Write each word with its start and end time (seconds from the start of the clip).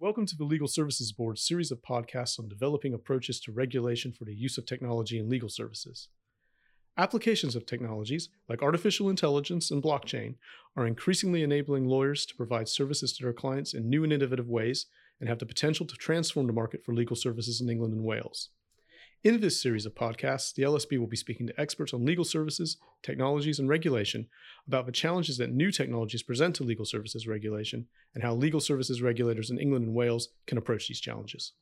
Welcome 0.00 0.24
to 0.28 0.34
the 0.36 0.44
Legal 0.44 0.66
Services 0.66 1.12
Board 1.12 1.38
series 1.38 1.70
of 1.70 1.82
podcasts 1.82 2.38
on 2.38 2.48
developing 2.48 2.94
approaches 2.94 3.38
to 3.40 3.52
regulation 3.52 4.12
for 4.12 4.24
the 4.24 4.34
use 4.34 4.56
of 4.56 4.64
technology 4.64 5.18
in 5.18 5.28
legal 5.28 5.50
services. 5.50 6.08
Applications 6.96 7.54
of 7.54 7.66
technologies 7.66 8.30
like 8.48 8.62
artificial 8.62 9.10
intelligence 9.10 9.70
and 9.70 9.82
blockchain 9.82 10.36
are 10.74 10.86
increasingly 10.86 11.42
enabling 11.42 11.86
lawyers 11.86 12.24
to 12.24 12.34
provide 12.34 12.66
services 12.66 13.12
to 13.12 13.24
their 13.24 13.34
clients 13.34 13.74
in 13.74 13.90
new 13.90 14.02
and 14.02 14.10
innovative 14.10 14.48
ways 14.48 14.86
and 15.20 15.28
have 15.28 15.38
the 15.38 15.44
potential 15.44 15.84
to 15.84 15.96
transform 15.96 16.46
the 16.46 16.54
market 16.54 16.82
for 16.82 16.94
legal 16.94 17.14
services 17.14 17.60
in 17.60 17.68
England 17.68 17.92
and 17.92 18.02
Wales. 18.02 18.48
In 19.22 19.38
this 19.42 19.60
series 19.60 19.84
of 19.84 19.94
podcasts, 19.94 20.54
the 20.54 20.62
LSB 20.62 20.98
will 20.98 21.06
be 21.06 21.14
speaking 21.14 21.46
to 21.46 21.60
experts 21.60 21.92
on 21.92 22.06
legal 22.06 22.24
services, 22.24 22.78
technologies, 23.02 23.58
and 23.58 23.68
regulation 23.68 24.28
about 24.66 24.86
the 24.86 24.92
challenges 24.92 25.36
that 25.36 25.52
new 25.52 25.70
technologies 25.70 26.22
present 26.22 26.56
to 26.56 26.64
legal 26.64 26.86
services 26.86 27.26
regulation 27.26 27.86
and 28.14 28.24
how 28.24 28.32
legal 28.32 28.60
services 28.60 29.02
regulators 29.02 29.50
in 29.50 29.58
England 29.58 29.84
and 29.84 29.94
Wales 29.94 30.30
can 30.46 30.56
approach 30.56 30.88
these 30.88 31.02
challenges. 31.02 31.52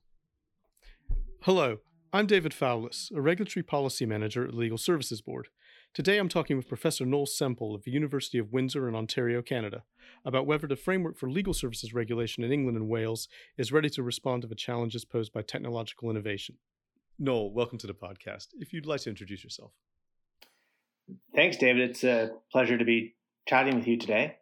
Hello, 1.42 1.78
I'm 2.12 2.26
David 2.26 2.52
Fowlis, 2.52 3.10
a 3.12 3.20
regulatory 3.20 3.64
policy 3.64 4.06
manager 4.06 4.44
at 4.44 4.52
the 4.52 4.56
Legal 4.56 4.78
Services 4.78 5.20
Board. 5.20 5.48
Today 5.92 6.18
I'm 6.18 6.28
talking 6.28 6.56
with 6.56 6.68
Professor 6.68 7.04
Noel 7.04 7.26
Semple 7.26 7.74
of 7.74 7.82
the 7.82 7.90
University 7.90 8.38
of 8.38 8.52
Windsor 8.52 8.88
in 8.88 8.94
Ontario, 8.94 9.42
Canada, 9.42 9.82
about 10.24 10.46
whether 10.46 10.68
the 10.68 10.76
framework 10.76 11.18
for 11.18 11.28
legal 11.28 11.54
services 11.54 11.92
regulation 11.92 12.44
in 12.44 12.52
England 12.52 12.76
and 12.76 12.88
Wales 12.88 13.26
is 13.56 13.72
ready 13.72 13.90
to 13.90 14.02
respond 14.04 14.42
to 14.42 14.48
the 14.48 14.54
challenges 14.54 15.04
posed 15.04 15.32
by 15.32 15.42
technological 15.42 16.08
innovation. 16.08 16.58
Noel, 17.20 17.50
welcome 17.50 17.78
to 17.78 17.86
the 17.88 17.94
podcast. 17.94 18.48
If 18.60 18.72
you'd 18.72 18.86
like 18.86 19.00
to 19.00 19.10
introduce 19.10 19.42
yourself. 19.42 19.72
Thanks, 21.34 21.56
David. 21.56 21.90
It's 21.90 22.04
a 22.04 22.30
pleasure 22.52 22.78
to 22.78 22.84
be 22.84 23.16
chatting 23.48 23.74
with 23.74 23.88
you 23.88 23.98
today. 23.98 24.36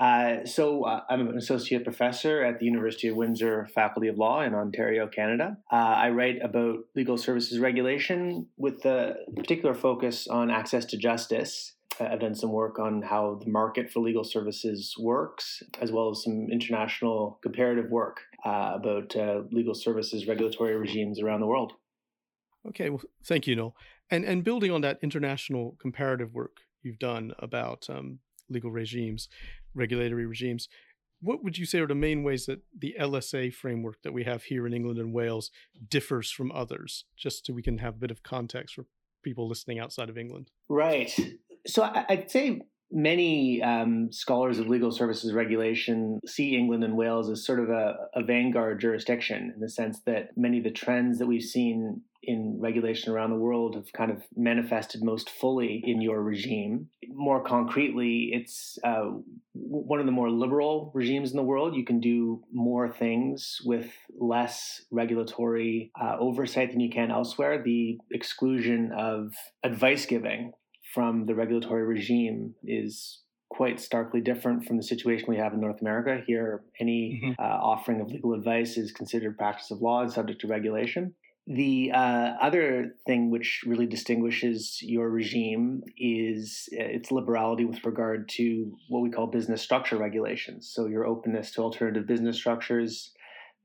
Uh, 0.00 0.44
so, 0.44 0.84
uh, 0.84 1.02
I'm 1.08 1.28
an 1.28 1.38
associate 1.38 1.84
professor 1.84 2.42
at 2.42 2.58
the 2.58 2.66
University 2.66 3.08
of 3.08 3.16
Windsor 3.16 3.68
Faculty 3.74 4.08
of 4.08 4.18
Law 4.18 4.42
in 4.42 4.54
Ontario, 4.54 5.06
Canada. 5.06 5.56
Uh, 5.72 5.76
I 5.76 6.10
write 6.10 6.42
about 6.42 6.80
legal 6.96 7.16
services 7.16 7.60
regulation 7.60 8.46
with 8.58 8.84
a 8.84 9.14
particular 9.36 9.74
focus 9.74 10.26
on 10.26 10.50
access 10.50 10.84
to 10.86 10.98
justice. 10.98 11.74
Uh, 11.98 12.08
I've 12.10 12.20
done 12.20 12.34
some 12.34 12.52
work 12.52 12.78
on 12.78 13.02
how 13.02 13.40
the 13.42 13.50
market 13.50 13.90
for 13.90 14.00
legal 14.00 14.24
services 14.24 14.94
works, 14.98 15.62
as 15.80 15.92
well 15.92 16.10
as 16.10 16.24
some 16.24 16.48
international 16.50 17.38
comparative 17.42 17.90
work 17.90 18.20
uh, 18.44 18.72
about 18.74 19.14
uh, 19.16 19.42
legal 19.50 19.74
services 19.74 20.26
regulatory 20.26 20.76
regimes 20.76 21.20
around 21.20 21.40
the 21.40 21.46
world. 21.46 21.72
Okay, 22.68 22.90
well, 22.90 23.02
thank 23.24 23.46
you, 23.46 23.56
Noel. 23.56 23.76
And 24.10 24.24
and 24.24 24.44
building 24.44 24.70
on 24.70 24.80
that 24.82 24.98
international 25.02 25.76
comparative 25.80 26.34
work 26.34 26.58
you've 26.82 26.98
done 26.98 27.32
about 27.38 27.88
um, 27.90 28.20
legal 28.48 28.70
regimes, 28.70 29.28
regulatory 29.74 30.26
regimes, 30.26 30.68
what 31.20 31.42
would 31.42 31.58
you 31.58 31.66
say 31.66 31.80
are 31.80 31.86
the 31.86 31.94
main 31.94 32.22
ways 32.22 32.46
that 32.46 32.60
the 32.78 32.94
LSA 33.00 33.52
framework 33.52 34.02
that 34.02 34.12
we 34.12 34.24
have 34.24 34.44
here 34.44 34.66
in 34.66 34.74
England 34.74 34.98
and 34.98 35.12
Wales 35.12 35.50
differs 35.88 36.30
from 36.30 36.52
others? 36.52 37.04
Just 37.16 37.46
so 37.46 37.52
we 37.52 37.62
can 37.62 37.78
have 37.78 37.94
a 37.94 37.98
bit 37.98 38.10
of 38.10 38.22
context 38.22 38.74
for 38.74 38.86
people 39.22 39.48
listening 39.48 39.78
outside 39.78 40.08
of 40.08 40.18
England. 40.18 40.50
Right. 40.68 41.12
So 41.66 41.82
I'd 41.82 42.30
say 42.30 42.60
many 42.92 43.60
um, 43.62 44.12
scholars 44.12 44.58
of 44.58 44.68
legal 44.68 44.92
services 44.92 45.32
regulation 45.32 46.20
see 46.24 46.54
England 46.54 46.84
and 46.84 46.96
Wales 46.96 47.28
as 47.28 47.44
sort 47.44 47.58
of 47.58 47.68
a, 47.70 47.96
a, 48.14 48.22
vanguard 48.22 48.80
jurisdiction 48.80 49.52
in 49.52 49.60
the 49.60 49.68
sense 49.68 50.00
that 50.06 50.30
many 50.36 50.58
of 50.58 50.64
the 50.64 50.70
trends 50.70 51.18
that 51.18 51.26
we've 51.26 51.42
seen 51.42 52.02
in 52.26 52.58
regulation 52.60 53.12
around 53.12 53.30
the 53.30 53.36
world 53.36 53.76
have 53.76 53.92
kind 53.92 54.10
of 54.10 54.22
manifested 54.36 55.02
most 55.02 55.30
fully 55.30 55.82
in 55.84 56.00
your 56.00 56.22
regime. 56.22 56.88
More 57.08 57.42
concretely, 57.42 58.30
it's 58.32 58.78
uh, 58.84 59.10
one 59.54 60.00
of 60.00 60.06
the 60.06 60.12
more 60.12 60.30
liberal 60.30 60.90
regimes 60.94 61.30
in 61.30 61.36
the 61.36 61.42
world. 61.42 61.76
You 61.76 61.84
can 61.84 62.00
do 62.00 62.42
more 62.52 62.90
things 62.90 63.58
with 63.64 63.90
less 64.18 64.82
regulatory 64.90 65.92
uh, 66.00 66.16
oversight 66.18 66.72
than 66.72 66.80
you 66.80 66.90
can 66.90 67.10
elsewhere. 67.10 67.62
The 67.62 67.98
exclusion 68.10 68.92
of 68.96 69.32
advice 69.62 70.04
giving 70.04 70.52
from 70.92 71.26
the 71.26 71.34
regulatory 71.34 71.84
regime 71.84 72.54
is 72.64 73.20
quite 73.48 73.80
starkly 73.80 74.20
different 74.20 74.64
from 74.64 74.76
the 74.76 74.82
situation 74.82 75.26
we 75.28 75.36
have 75.36 75.54
in 75.54 75.60
North 75.60 75.80
America. 75.80 76.20
Here, 76.26 76.64
any 76.80 77.20
mm-hmm. 77.22 77.42
uh, 77.42 77.58
offering 77.58 78.00
of 78.00 78.08
legal 78.08 78.34
advice 78.34 78.76
is 78.76 78.92
considered 78.92 79.38
practice 79.38 79.70
of 79.70 79.80
law 79.80 80.02
and 80.02 80.12
subject 80.12 80.40
to 80.40 80.48
regulation. 80.48 81.14
The 81.48 81.92
uh, 81.94 82.34
other 82.42 82.96
thing 83.06 83.30
which 83.30 83.62
really 83.66 83.86
distinguishes 83.86 84.80
your 84.82 85.08
regime 85.08 85.82
is 85.96 86.68
uh, 86.72 86.82
its 86.82 87.12
liberality 87.12 87.64
with 87.64 87.84
regard 87.84 88.28
to 88.30 88.76
what 88.88 89.00
we 89.00 89.10
call 89.10 89.28
business 89.28 89.62
structure 89.62 89.96
regulations. 89.96 90.72
So, 90.74 90.86
your 90.86 91.06
openness 91.06 91.52
to 91.52 91.62
alternative 91.62 92.04
business 92.04 92.36
structures, 92.36 93.12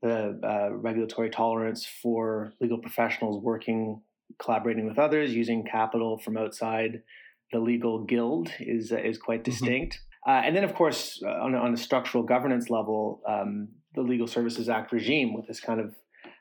the 0.00 0.38
uh, 0.44 0.76
regulatory 0.76 1.30
tolerance 1.30 1.84
for 1.84 2.52
legal 2.60 2.78
professionals 2.78 3.42
working, 3.42 4.00
collaborating 4.38 4.86
with 4.86 4.98
others, 4.98 5.34
using 5.34 5.64
capital 5.64 6.18
from 6.18 6.36
outside 6.36 7.02
the 7.50 7.58
legal 7.58 8.04
guild 8.04 8.50
is 8.60 8.92
uh, 8.92 8.96
is 8.96 9.18
quite 9.18 9.40
mm-hmm. 9.40 9.50
distinct. 9.50 9.94
Mm-hmm. 9.96 10.30
Uh, 10.30 10.46
and 10.46 10.56
then, 10.56 10.62
of 10.62 10.74
course, 10.74 11.20
uh, 11.26 11.30
on, 11.30 11.56
on 11.56 11.74
a 11.74 11.76
structural 11.76 12.22
governance 12.22 12.70
level, 12.70 13.20
um, 13.28 13.68
the 13.96 14.02
Legal 14.02 14.28
Services 14.28 14.68
Act 14.68 14.92
regime 14.92 15.34
with 15.34 15.48
this 15.48 15.60
kind 15.60 15.80
of 15.80 15.96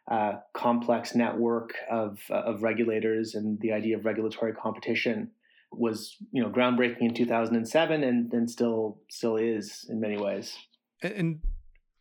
uh, 0.09 0.33
complex 0.53 1.15
network 1.15 1.75
of 1.89 2.19
of 2.29 2.63
regulators 2.63 3.35
and 3.35 3.59
the 3.59 3.71
idea 3.71 3.97
of 3.97 4.05
regulatory 4.05 4.53
competition 4.53 5.31
was 5.71 6.17
you 6.31 6.41
know 6.41 6.49
groundbreaking 6.49 7.01
in 7.01 7.13
2007 7.13 8.03
and, 8.03 8.33
and 8.33 8.49
still 8.49 8.99
still 9.09 9.37
is 9.37 9.85
in 9.89 9.99
many 9.99 10.17
ways. 10.17 10.57
And, 11.01 11.13
and 11.13 11.39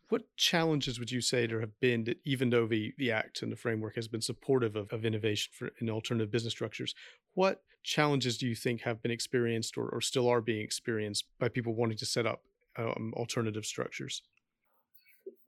what 0.09 0.23
challenges 0.35 0.99
would 0.99 1.09
you 1.09 1.21
say 1.21 1.47
there 1.47 1.61
have 1.61 1.79
been 1.79 2.03
that 2.03 2.17
even 2.25 2.49
though 2.49 2.67
the, 2.67 2.93
the 2.97 3.11
act 3.11 3.41
and 3.41 3.51
the 3.51 3.55
framework 3.55 3.95
has 3.95 4.09
been 4.09 4.19
supportive 4.19 4.75
of, 4.75 4.91
of 4.91 5.05
innovation 5.05 5.51
for 5.57 5.71
in 5.79 5.89
alternative 5.89 6.29
business 6.29 6.51
structures, 6.51 6.93
what 7.33 7.63
challenges 7.83 8.37
do 8.37 8.45
you 8.45 8.53
think 8.53 8.81
have 8.81 9.01
been 9.01 9.11
experienced 9.11 9.77
or, 9.77 9.87
or 9.87 10.01
still 10.01 10.27
are 10.27 10.41
being 10.41 10.61
experienced 10.61 11.25
by 11.39 11.47
people 11.47 11.73
wanting 11.73 11.97
to 11.97 12.05
set 12.05 12.25
up 12.25 12.41
um, 12.77 13.13
alternative 13.15 13.65
structures? 13.65 14.21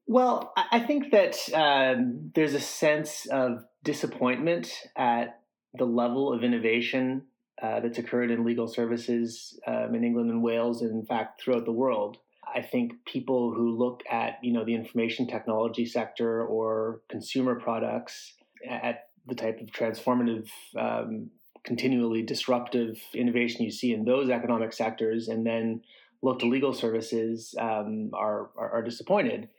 Well, 0.05 0.53
I 0.55 0.79
think 0.79 1.11
that 1.11 1.37
um, 1.53 2.31
there's 2.35 2.53
a 2.53 2.59
sense 2.59 3.25
of 3.27 3.63
disappointment 3.83 4.71
at 4.97 5.39
the 5.73 5.85
level 5.85 6.33
of 6.33 6.43
innovation 6.43 7.23
uh, 7.61 7.79
that's 7.79 7.97
occurred 7.97 8.29
in 8.29 8.43
legal 8.45 8.67
services 8.67 9.57
um, 9.65 9.95
in 9.95 10.03
England 10.03 10.29
and 10.29 10.43
Wales, 10.43 10.81
and 10.81 10.91
in 10.91 11.05
fact 11.05 11.41
throughout 11.41 11.65
the 11.65 11.71
world. 11.71 12.17
I 12.53 12.61
think 12.61 13.05
people 13.05 13.53
who 13.53 13.77
look 13.77 14.03
at 14.11 14.39
you 14.43 14.51
know 14.51 14.65
the 14.65 14.75
information 14.75 15.27
technology 15.27 15.85
sector 15.85 16.45
or 16.45 17.01
consumer 17.09 17.55
products 17.55 18.33
at 18.69 19.07
the 19.25 19.35
type 19.35 19.61
of 19.61 19.67
transformative, 19.67 20.49
um, 20.77 21.29
continually 21.63 22.21
disruptive 22.21 22.99
innovation 23.15 23.63
you 23.63 23.71
see 23.71 23.93
in 23.93 24.03
those 24.03 24.29
economic 24.29 24.73
sectors, 24.73 25.29
and 25.29 25.45
then 25.45 25.81
look 26.21 26.39
to 26.39 26.47
legal 26.47 26.73
services 26.73 27.55
um, 27.59 28.11
are, 28.13 28.49
are, 28.57 28.71
are 28.71 28.81
disappointed. 28.81 29.49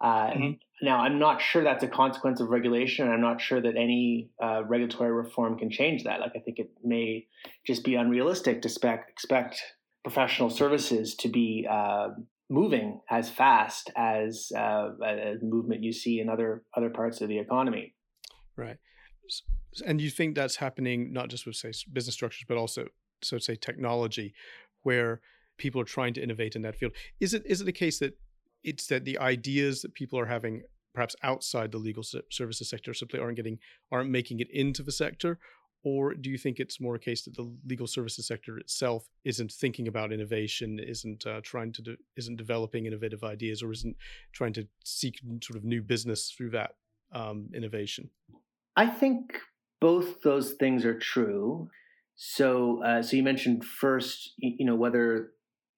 Uh, 0.00 0.30
mm-hmm. 0.30 0.50
Now, 0.82 1.00
I'm 1.00 1.18
not 1.18 1.42
sure 1.42 1.62
that's 1.62 1.84
a 1.84 1.88
consequence 1.88 2.40
of 2.40 2.48
regulation. 2.48 3.08
I'm 3.08 3.20
not 3.20 3.40
sure 3.40 3.60
that 3.60 3.76
any 3.76 4.30
uh, 4.42 4.62
regulatory 4.64 5.12
reform 5.12 5.58
can 5.58 5.70
change 5.70 6.04
that. 6.04 6.20
Like, 6.20 6.32
I 6.34 6.38
think 6.38 6.58
it 6.58 6.70
may 6.82 7.26
just 7.66 7.84
be 7.84 7.96
unrealistic 7.96 8.62
to 8.62 8.68
spec- 8.68 9.06
expect 9.10 9.60
professional 10.02 10.48
services 10.48 11.14
to 11.16 11.28
be 11.28 11.66
uh, 11.70 12.08
moving 12.48 13.00
as 13.10 13.28
fast 13.28 13.90
as 13.96 14.50
uh, 14.56 14.90
a 15.04 15.34
movement 15.42 15.82
you 15.82 15.92
see 15.92 16.20
in 16.20 16.28
other 16.28 16.64
other 16.76 16.90
parts 16.90 17.20
of 17.20 17.28
the 17.28 17.38
economy. 17.38 17.94
Right, 18.56 18.78
and 19.86 20.00
you 20.00 20.10
think 20.10 20.34
that's 20.34 20.56
happening 20.56 21.12
not 21.12 21.28
just 21.28 21.46
with 21.46 21.56
say 21.56 21.72
business 21.92 22.14
structures, 22.14 22.44
but 22.48 22.56
also 22.56 22.86
so 23.22 23.36
to 23.38 23.42
say 23.42 23.54
technology, 23.54 24.34
where 24.82 25.20
people 25.58 25.80
are 25.80 25.84
trying 25.84 26.14
to 26.14 26.22
innovate 26.22 26.56
in 26.56 26.62
that 26.62 26.76
field. 26.76 26.92
Is 27.20 27.34
it 27.34 27.42
is 27.46 27.60
it 27.60 27.68
a 27.68 27.72
case 27.72 27.98
that 28.00 28.18
it's 28.62 28.86
that 28.86 29.04
the 29.04 29.18
ideas 29.18 29.82
that 29.82 29.94
people 29.94 30.18
are 30.18 30.26
having 30.26 30.62
perhaps 30.94 31.14
outside 31.22 31.70
the 31.70 31.78
legal 31.78 32.02
services 32.30 32.68
sector 32.68 32.92
simply 32.92 33.20
aren't 33.20 33.36
getting 33.36 33.58
aren't 33.92 34.10
making 34.10 34.40
it 34.40 34.50
into 34.50 34.82
the 34.82 34.92
sector 34.92 35.38
or 35.82 36.14
do 36.14 36.28
you 36.28 36.36
think 36.36 36.60
it's 36.60 36.80
more 36.80 36.96
a 36.96 36.98
case 36.98 37.22
that 37.24 37.34
the 37.34 37.50
legal 37.66 37.86
services 37.86 38.26
sector 38.26 38.58
itself 38.58 39.08
isn't 39.24 39.50
thinking 39.50 39.88
about 39.88 40.12
innovation, 40.12 40.78
isn't 40.78 41.26
uh, 41.26 41.40
trying 41.42 41.72
to, 41.72 41.96
isn't 42.16 42.36
developing 42.36 42.86
innovative 42.86 43.24
ideas, 43.24 43.62
or 43.62 43.72
isn't 43.72 43.96
trying 44.32 44.52
to 44.54 44.68
seek 44.84 45.20
sort 45.42 45.56
of 45.56 45.64
new 45.64 45.80
business 45.80 46.30
through 46.30 46.50
that 46.50 46.72
um, 47.12 47.48
innovation? 47.54 48.10
I 48.76 48.88
think 48.88 49.38
both 49.80 50.22
those 50.22 50.52
things 50.52 50.84
are 50.84 50.98
true. 50.98 51.70
So, 52.14 52.82
uh, 52.84 53.00
so 53.02 53.16
you 53.16 53.22
mentioned 53.22 53.64
first, 53.64 54.34
you 54.36 54.66
know, 54.66 54.74
whether 54.74 55.30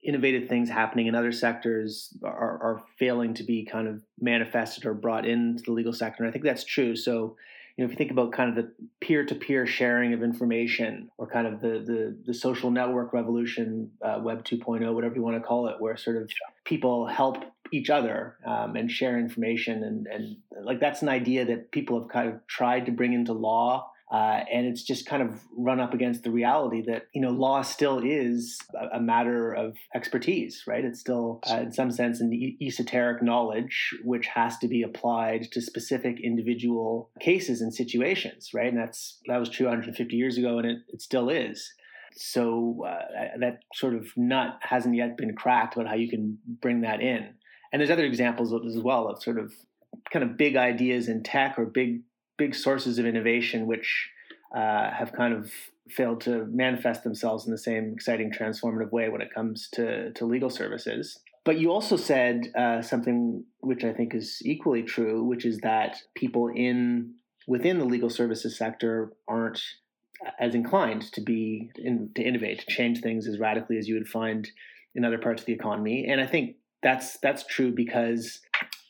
innovative 0.02 0.48
things 0.48 0.68
happening 0.68 1.06
in 1.06 1.14
other 1.14 1.32
sectors 1.32 2.16
are, 2.24 2.58
are 2.62 2.82
failing 2.98 3.34
to 3.34 3.44
be 3.44 3.64
kind 3.64 3.86
of 3.86 4.02
manifested 4.20 4.84
or 4.84 4.94
brought 4.94 5.26
into 5.26 5.62
the 5.62 5.72
legal 5.72 5.92
sector. 5.92 6.22
And 6.22 6.28
I 6.28 6.32
think 6.32 6.44
that's 6.44 6.64
true. 6.64 6.96
So, 6.96 7.36
you 7.76 7.84
know, 7.84 7.86
if 7.86 7.92
you 7.92 7.96
think 7.96 8.10
about 8.10 8.32
kind 8.32 8.50
of 8.50 8.56
the 8.56 8.72
peer-to-peer 9.00 9.66
sharing 9.66 10.12
of 10.12 10.22
information 10.22 11.10
or 11.18 11.26
kind 11.26 11.46
of 11.46 11.60
the 11.60 11.78
the, 11.86 12.16
the 12.26 12.34
social 12.34 12.70
network 12.70 13.12
revolution, 13.12 13.90
uh, 14.02 14.18
Web 14.20 14.44
2.0, 14.44 14.92
whatever 14.92 15.14
you 15.14 15.22
want 15.22 15.36
to 15.36 15.46
call 15.46 15.68
it, 15.68 15.76
where 15.80 15.96
sort 15.96 16.16
of 16.16 16.30
people 16.64 17.06
help 17.06 17.44
each 17.70 17.88
other 17.88 18.36
um, 18.44 18.76
and 18.76 18.90
share 18.90 19.18
information 19.18 19.82
and 19.82 20.06
and 20.06 20.36
like 20.62 20.78
that's 20.78 21.00
an 21.00 21.08
idea 21.08 21.46
that 21.46 21.70
people 21.70 21.98
have 21.98 22.08
kind 22.10 22.28
of 22.28 22.46
tried 22.46 22.84
to 22.84 22.92
bring 22.92 23.14
into 23.14 23.32
law 23.32 23.90
uh, 24.12 24.44
and 24.52 24.66
it's 24.66 24.82
just 24.82 25.06
kind 25.06 25.22
of 25.22 25.40
run 25.56 25.80
up 25.80 25.94
against 25.94 26.22
the 26.22 26.30
reality 26.30 26.82
that 26.82 27.06
you 27.14 27.20
know 27.22 27.30
law 27.30 27.62
still 27.62 27.98
is 27.98 28.58
a, 28.92 29.00
matter 29.00 29.54
of 29.54 29.74
expertise, 29.94 30.64
right? 30.66 30.84
It's 30.84 31.00
still, 31.00 31.40
uh, 31.50 31.60
in 31.60 31.72
some 31.72 31.90
sense, 31.90 32.20
an 32.20 32.30
e- 32.30 32.58
esoteric 32.60 33.22
knowledge 33.22 33.94
which 34.04 34.26
has 34.26 34.58
to 34.58 34.68
be 34.68 34.82
applied 34.82 35.50
to 35.52 35.62
specific 35.62 36.20
individual 36.20 37.10
cases 37.20 37.62
and 37.62 37.74
situations, 37.74 38.50
right? 38.52 38.70
And 38.70 38.76
that's 38.76 39.18
that 39.28 39.38
was 39.38 39.48
true 39.48 39.64
150 39.64 40.14
years 40.14 40.36
ago, 40.36 40.58
and 40.58 40.66
it, 40.66 40.78
it 40.88 41.00
still 41.00 41.30
is. 41.30 41.72
So 42.14 42.84
uh, 42.86 43.38
that 43.40 43.60
sort 43.72 43.94
of 43.94 44.08
nut 44.14 44.58
hasn't 44.60 44.94
yet 44.94 45.16
been 45.16 45.34
cracked 45.34 45.74
about 45.74 45.88
how 45.88 45.94
you 45.94 46.10
can 46.10 46.36
bring 46.60 46.82
that 46.82 47.00
in. 47.00 47.30
And 47.72 47.80
there's 47.80 47.90
other 47.90 48.04
examples 48.04 48.52
as 48.66 48.76
well 48.82 49.08
of 49.08 49.22
sort 49.22 49.38
of 49.38 49.54
kind 50.12 50.22
of 50.22 50.36
big 50.36 50.56
ideas 50.56 51.08
in 51.08 51.22
tech 51.22 51.58
or 51.58 51.64
big 51.64 52.02
big 52.38 52.54
sources 52.54 52.98
of 52.98 53.06
innovation 53.06 53.66
which 53.66 54.10
uh, 54.54 54.90
have 54.90 55.12
kind 55.12 55.34
of 55.34 55.52
failed 55.88 56.20
to 56.22 56.46
manifest 56.46 57.04
themselves 57.04 57.46
in 57.46 57.52
the 57.52 57.58
same 57.58 57.92
exciting 57.92 58.30
transformative 58.30 58.92
way 58.92 59.08
when 59.08 59.20
it 59.20 59.32
comes 59.34 59.68
to, 59.72 60.12
to 60.12 60.24
legal 60.24 60.50
services. 60.50 61.18
But 61.44 61.58
you 61.58 61.72
also 61.72 61.96
said 61.96 62.52
uh, 62.56 62.82
something 62.82 63.44
which 63.60 63.84
I 63.84 63.92
think 63.92 64.14
is 64.14 64.40
equally 64.44 64.82
true, 64.82 65.24
which 65.24 65.44
is 65.44 65.58
that 65.58 65.96
people 66.14 66.48
in 66.54 67.14
within 67.48 67.78
the 67.78 67.84
legal 67.84 68.08
services 68.10 68.56
sector 68.56 69.12
aren't 69.26 69.60
as 70.38 70.54
inclined 70.54 71.02
to 71.12 71.20
be 71.20 71.70
in, 71.76 72.10
to 72.14 72.22
innovate, 72.22 72.60
to 72.60 72.66
change 72.72 73.00
things 73.00 73.26
as 73.26 73.40
radically 73.40 73.76
as 73.76 73.88
you 73.88 73.94
would 73.94 74.06
find 74.06 74.48
in 74.94 75.04
other 75.04 75.18
parts 75.18 75.42
of 75.42 75.46
the 75.46 75.52
economy. 75.52 76.06
And 76.08 76.20
I 76.20 76.26
think 76.26 76.56
that's 76.82 77.18
that's 77.18 77.44
true 77.46 77.72
because 77.72 78.40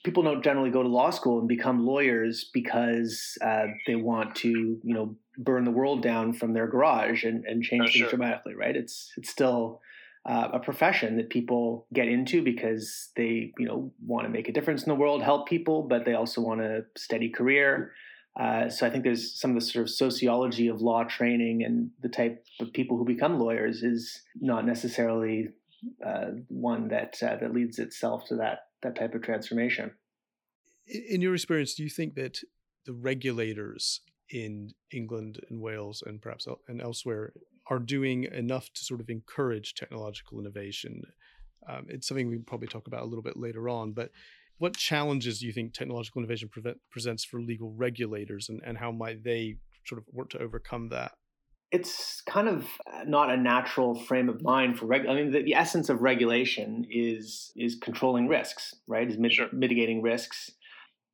people 0.04 0.22
don't 0.22 0.42
generally 0.42 0.70
go 0.70 0.82
to 0.82 0.88
law 0.88 1.10
school 1.10 1.38
and 1.38 1.48
become 1.48 1.86
lawyers 1.86 2.50
because 2.52 3.38
uh, 3.40 3.66
they 3.86 3.94
want 3.94 4.34
to, 4.36 4.48
you 4.48 4.94
know, 4.94 5.16
burn 5.38 5.64
the 5.64 5.70
world 5.70 6.02
down 6.02 6.32
from 6.32 6.52
their 6.52 6.66
garage 6.66 7.24
and, 7.24 7.44
and 7.44 7.62
change 7.62 7.82
oh, 7.82 7.86
things 7.86 7.96
sure. 7.96 8.08
dramatically, 8.10 8.54
right? 8.54 8.76
It's 8.76 9.12
it's 9.16 9.30
still 9.30 9.80
uh, 10.26 10.48
a 10.52 10.58
profession 10.58 11.16
that 11.16 11.30
people 11.30 11.86
get 11.92 12.08
into 12.08 12.42
because 12.42 13.10
they, 13.16 13.52
you 13.58 13.66
know, 13.66 13.92
want 14.04 14.26
to 14.26 14.30
make 14.30 14.48
a 14.48 14.52
difference 14.52 14.82
in 14.82 14.88
the 14.88 14.94
world, 14.94 15.22
help 15.22 15.48
people, 15.48 15.82
but 15.82 16.04
they 16.04 16.14
also 16.14 16.40
want 16.40 16.60
a 16.60 16.84
steady 16.96 17.28
career. 17.28 17.92
Uh, 18.38 18.68
so 18.68 18.86
I 18.86 18.90
think 18.90 19.04
there's 19.04 19.38
some 19.38 19.50
of 19.50 19.56
the 19.56 19.60
sort 19.60 19.82
of 19.82 19.90
sociology 19.90 20.68
of 20.68 20.80
law 20.80 21.04
training 21.04 21.64
and 21.64 21.90
the 22.00 22.08
type 22.08 22.44
of 22.60 22.72
people 22.72 22.96
who 22.96 23.04
become 23.04 23.38
lawyers 23.38 23.82
is 23.82 24.22
not 24.40 24.64
necessarily 24.64 25.48
one 26.48 26.88
that 26.88 27.16
uh, 27.22 27.36
that 27.36 27.52
leads 27.52 27.78
itself 27.78 28.26
to 28.26 28.36
that 28.36 28.60
that 28.82 28.96
type 28.96 29.14
of 29.14 29.22
transformation. 29.22 29.92
In 30.86 31.20
your 31.20 31.34
experience, 31.34 31.74
do 31.74 31.82
you 31.82 31.90
think 31.90 32.14
that 32.14 32.38
the 32.86 32.92
regulators 32.92 34.00
in 34.30 34.72
England 34.92 35.40
and 35.48 35.60
Wales 35.60 36.02
and 36.04 36.20
perhaps 36.20 36.46
and 36.68 36.80
elsewhere 36.80 37.32
are 37.68 37.78
doing 37.78 38.24
enough 38.24 38.72
to 38.74 38.84
sort 38.84 39.00
of 39.00 39.08
encourage 39.08 39.74
technological 39.74 40.40
innovation? 40.40 41.02
Um, 41.68 41.86
it's 41.88 42.08
something 42.08 42.28
we 42.28 42.38
probably 42.38 42.66
talk 42.66 42.88
about 42.88 43.02
a 43.02 43.06
little 43.06 43.22
bit 43.22 43.36
later 43.36 43.68
on, 43.68 43.92
but 43.92 44.10
what 44.58 44.76
challenges 44.76 45.40
do 45.40 45.46
you 45.46 45.52
think 45.52 45.72
technological 45.72 46.20
innovation 46.20 46.48
prevent, 46.48 46.78
presents 46.90 47.24
for 47.24 47.40
legal 47.40 47.72
regulators 47.72 48.48
and, 48.48 48.60
and 48.64 48.78
how 48.78 48.90
might 48.90 49.22
they 49.22 49.56
sort 49.86 50.00
of 50.00 50.04
work 50.12 50.30
to 50.30 50.38
overcome 50.38 50.88
that? 50.88 51.12
It's 51.72 52.20
kind 52.26 52.48
of 52.48 52.66
not 53.06 53.30
a 53.30 53.36
natural 53.36 53.98
frame 53.98 54.28
of 54.28 54.42
mind 54.42 54.78
for 54.78 54.86
reg. 54.86 55.06
I 55.06 55.14
mean, 55.14 55.32
the, 55.32 55.42
the 55.42 55.54
essence 55.54 55.88
of 55.88 56.02
regulation 56.02 56.86
is 56.90 57.50
is 57.56 57.74
controlling 57.74 58.28
risks, 58.28 58.74
right? 58.86 59.08
Is 59.08 59.18
mit- 59.18 59.32
sure. 59.32 59.48
mitigating 59.52 60.02
risks, 60.02 60.50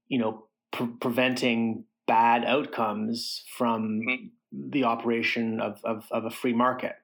you 0.08 0.18
know, 0.18 0.48
pre- 0.72 0.94
preventing 1.00 1.84
bad 2.08 2.44
outcomes 2.44 3.44
from 3.56 4.00
mm-hmm. 4.00 4.70
the 4.70 4.84
operation 4.84 5.60
of, 5.60 5.80
of, 5.84 6.06
of 6.10 6.24
a 6.24 6.30
free 6.30 6.54
market. 6.54 6.94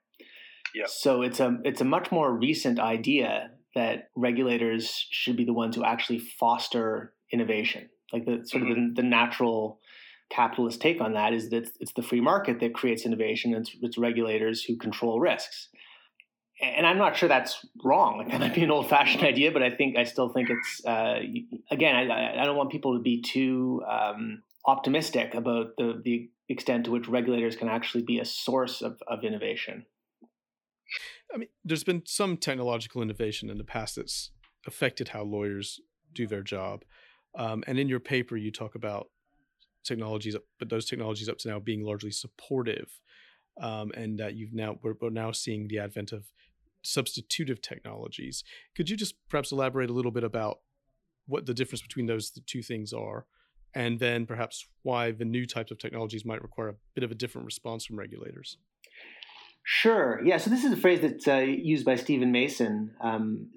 Yeah. 0.74 0.86
So 0.88 1.22
it's 1.22 1.38
a 1.38 1.58
it's 1.64 1.80
a 1.80 1.84
much 1.84 2.10
more 2.10 2.36
recent 2.36 2.80
idea 2.80 3.52
that 3.76 4.10
regulators 4.16 5.06
should 5.10 5.36
be 5.36 5.44
the 5.44 5.52
ones 5.52 5.76
who 5.76 5.84
actually 5.84 6.18
foster 6.18 7.12
innovation, 7.32 7.88
like 8.12 8.24
the 8.24 8.42
sort 8.44 8.64
mm-hmm. 8.64 8.70
of 8.72 8.76
the, 8.76 8.82
mm-hmm. 8.82 8.94
the 8.94 9.02
natural 9.02 9.78
capitalist 10.30 10.80
take 10.80 11.00
on 11.00 11.12
that 11.14 11.32
is 11.32 11.50
that 11.50 11.70
it's 11.80 11.92
the 11.94 12.02
free 12.02 12.20
market 12.20 12.60
that 12.60 12.74
creates 12.74 13.04
innovation 13.04 13.54
and 13.54 13.66
it's, 13.66 13.76
it's 13.82 13.98
regulators 13.98 14.64
who 14.64 14.76
control 14.76 15.20
risks 15.20 15.68
and 16.60 16.86
I'm 16.86 16.98
not 16.98 17.16
sure 17.16 17.28
that's 17.28 17.66
wrong. 17.82 18.18
Like 18.18 18.30
that 18.30 18.40
might 18.40 18.54
be 18.54 18.62
an 18.62 18.70
old-fashioned 18.70 19.22
idea, 19.24 19.50
but 19.50 19.62
I 19.62 19.70
think 19.70 19.96
I 19.96 20.04
still 20.04 20.28
think 20.28 20.50
it's 20.50 20.84
uh, 20.84 21.20
again. 21.70 21.94
I, 22.10 22.40
I, 22.40 22.44
don't 22.44 22.56
want 22.56 22.70
people 22.70 22.94
to 22.94 23.02
be 23.02 23.20
too 23.22 23.82
um, 23.88 24.42
optimistic 24.66 25.34
about 25.34 25.76
the 25.76 26.00
the 26.04 26.30
extent 26.48 26.84
to 26.84 26.90
which 26.90 27.08
regulators 27.08 27.56
can 27.56 27.68
actually 27.68 28.04
be 28.04 28.18
a 28.18 28.24
source 28.24 28.82
of, 28.82 29.00
of 29.08 29.24
innovation. 29.24 29.86
I 31.34 31.38
mean, 31.38 31.48
there's 31.64 31.84
been 31.84 32.02
some 32.06 32.36
technological 32.36 33.02
innovation 33.02 33.50
in 33.50 33.58
the 33.58 33.64
past 33.64 33.96
that's 33.96 34.30
affected 34.66 35.08
how 35.08 35.22
lawyers 35.22 35.80
do 36.12 36.26
their 36.26 36.42
job, 36.42 36.84
um, 37.36 37.64
and 37.66 37.78
in 37.78 37.88
your 37.88 38.00
paper 38.00 38.36
you 38.36 38.52
talk 38.52 38.74
about 38.74 39.08
technologies, 39.84 40.36
but 40.58 40.68
those 40.68 40.86
technologies 40.86 41.28
up 41.28 41.38
to 41.38 41.48
now 41.48 41.60
being 41.60 41.84
largely 41.84 42.10
supportive, 42.10 43.00
um, 43.60 43.92
and 43.94 44.18
that 44.18 44.34
you've 44.34 44.52
now 44.52 44.78
we're, 44.82 44.94
we're 45.00 45.10
now 45.10 45.32
seeing 45.32 45.68
the 45.68 45.78
advent 45.78 46.12
of 46.12 46.24
substitutive 46.82 47.60
technologies. 47.60 48.44
Could 48.76 48.90
you 48.90 48.96
just 48.96 49.14
perhaps 49.28 49.52
elaborate 49.52 49.90
a 49.90 49.94
little 49.94 50.12
bit 50.12 50.24
about 50.24 50.58
what 51.26 51.46
the 51.46 51.54
difference 51.54 51.82
between 51.82 52.06
those 52.06 52.30
two 52.46 52.62
things 52.62 52.92
are, 52.92 53.26
and 53.74 53.98
then 53.98 54.26
perhaps 54.26 54.66
why 54.82 55.10
the 55.10 55.24
new 55.24 55.46
types 55.46 55.70
of 55.70 55.78
technologies 55.78 56.24
might 56.24 56.42
require 56.42 56.68
a 56.68 56.74
bit 56.94 57.04
of 57.04 57.10
a 57.10 57.14
different 57.14 57.46
response 57.46 57.84
from 57.86 57.98
regulators? 57.98 58.58
Sure. 59.66 60.20
Yeah. 60.22 60.36
So 60.36 60.50
this 60.50 60.62
is 60.62 60.72
a 60.72 60.76
phrase 60.76 61.00
that's 61.00 61.26
uh, 61.26 61.36
used 61.36 61.86
by 61.86 61.96
Stephen 61.96 62.30
Mason. 62.30 62.94
Um, 63.00 63.48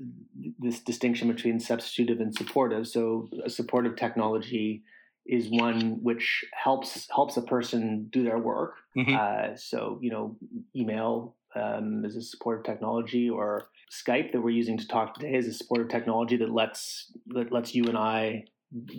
this 0.57 0.79
distinction 0.79 1.27
between 1.27 1.59
substitutive 1.59 2.21
and 2.21 2.33
supportive. 2.33 2.87
So 2.87 3.29
a 3.43 3.49
supportive 3.49 3.97
technology 3.97 4.83
is 5.27 5.47
one 5.49 5.99
which 6.01 6.45
helps 6.53 7.07
helps 7.13 7.37
a 7.37 7.41
person 7.41 8.07
do 8.11 8.23
their 8.23 8.37
work. 8.37 8.75
Mm-hmm. 8.97 9.15
Uh, 9.15 9.55
so 9.55 9.99
you 10.01 10.11
know, 10.11 10.37
email 10.75 11.35
um, 11.55 12.03
is 12.05 12.15
a 12.15 12.21
supportive 12.21 12.65
technology, 12.65 13.29
or 13.29 13.69
Skype 13.91 14.31
that 14.31 14.41
we're 14.41 14.49
using 14.49 14.77
to 14.77 14.87
talk 14.87 15.15
today 15.15 15.33
is 15.33 15.47
a 15.47 15.53
supportive 15.53 15.89
technology 15.89 16.37
that 16.37 16.51
lets 16.51 17.11
that 17.27 17.51
lets 17.51 17.73
you 17.73 17.85
and 17.85 17.97
I 17.97 18.45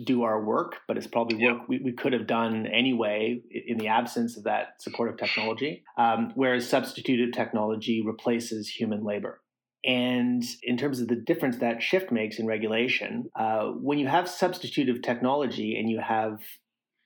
do 0.03 0.23
our 0.23 0.43
work, 0.43 0.77
but 0.87 0.97
it's 0.97 1.07
probably 1.07 1.45
work 1.45 1.67
we, 1.67 1.79
we 1.79 1.91
could 1.91 2.13
have 2.13 2.25
done 2.25 2.65
anyway 2.65 3.39
in 3.67 3.77
the 3.77 3.87
absence 3.87 4.35
of 4.35 4.45
that 4.45 4.81
supportive 4.81 5.17
technology. 5.17 5.83
Um, 5.97 6.31
whereas 6.35 6.67
substitutive 6.69 7.33
technology 7.33 8.01
replaces 8.05 8.67
human 8.67 9.03
labor. 9.03 9.41
And 9.85 10.43
in 10.61 10.77
terms 10.77 10.99
of 10.99 11.07
the 11.07 11.15
difference 11.15 11.57
that 11.57 11.81
shift 11.81 12.11
makes 12.11 12.37
in 12.37 12.45
regulation, 12.45 13.29
uh, 13.35 13.67
when 13.67 13.97
you 13.97 14.07
have 14.07 14.25
substitutive 14.25 15.01
technology 15.01 15.79
and 15.79 15.89
you 15.89 15.99
have 15.99 16.41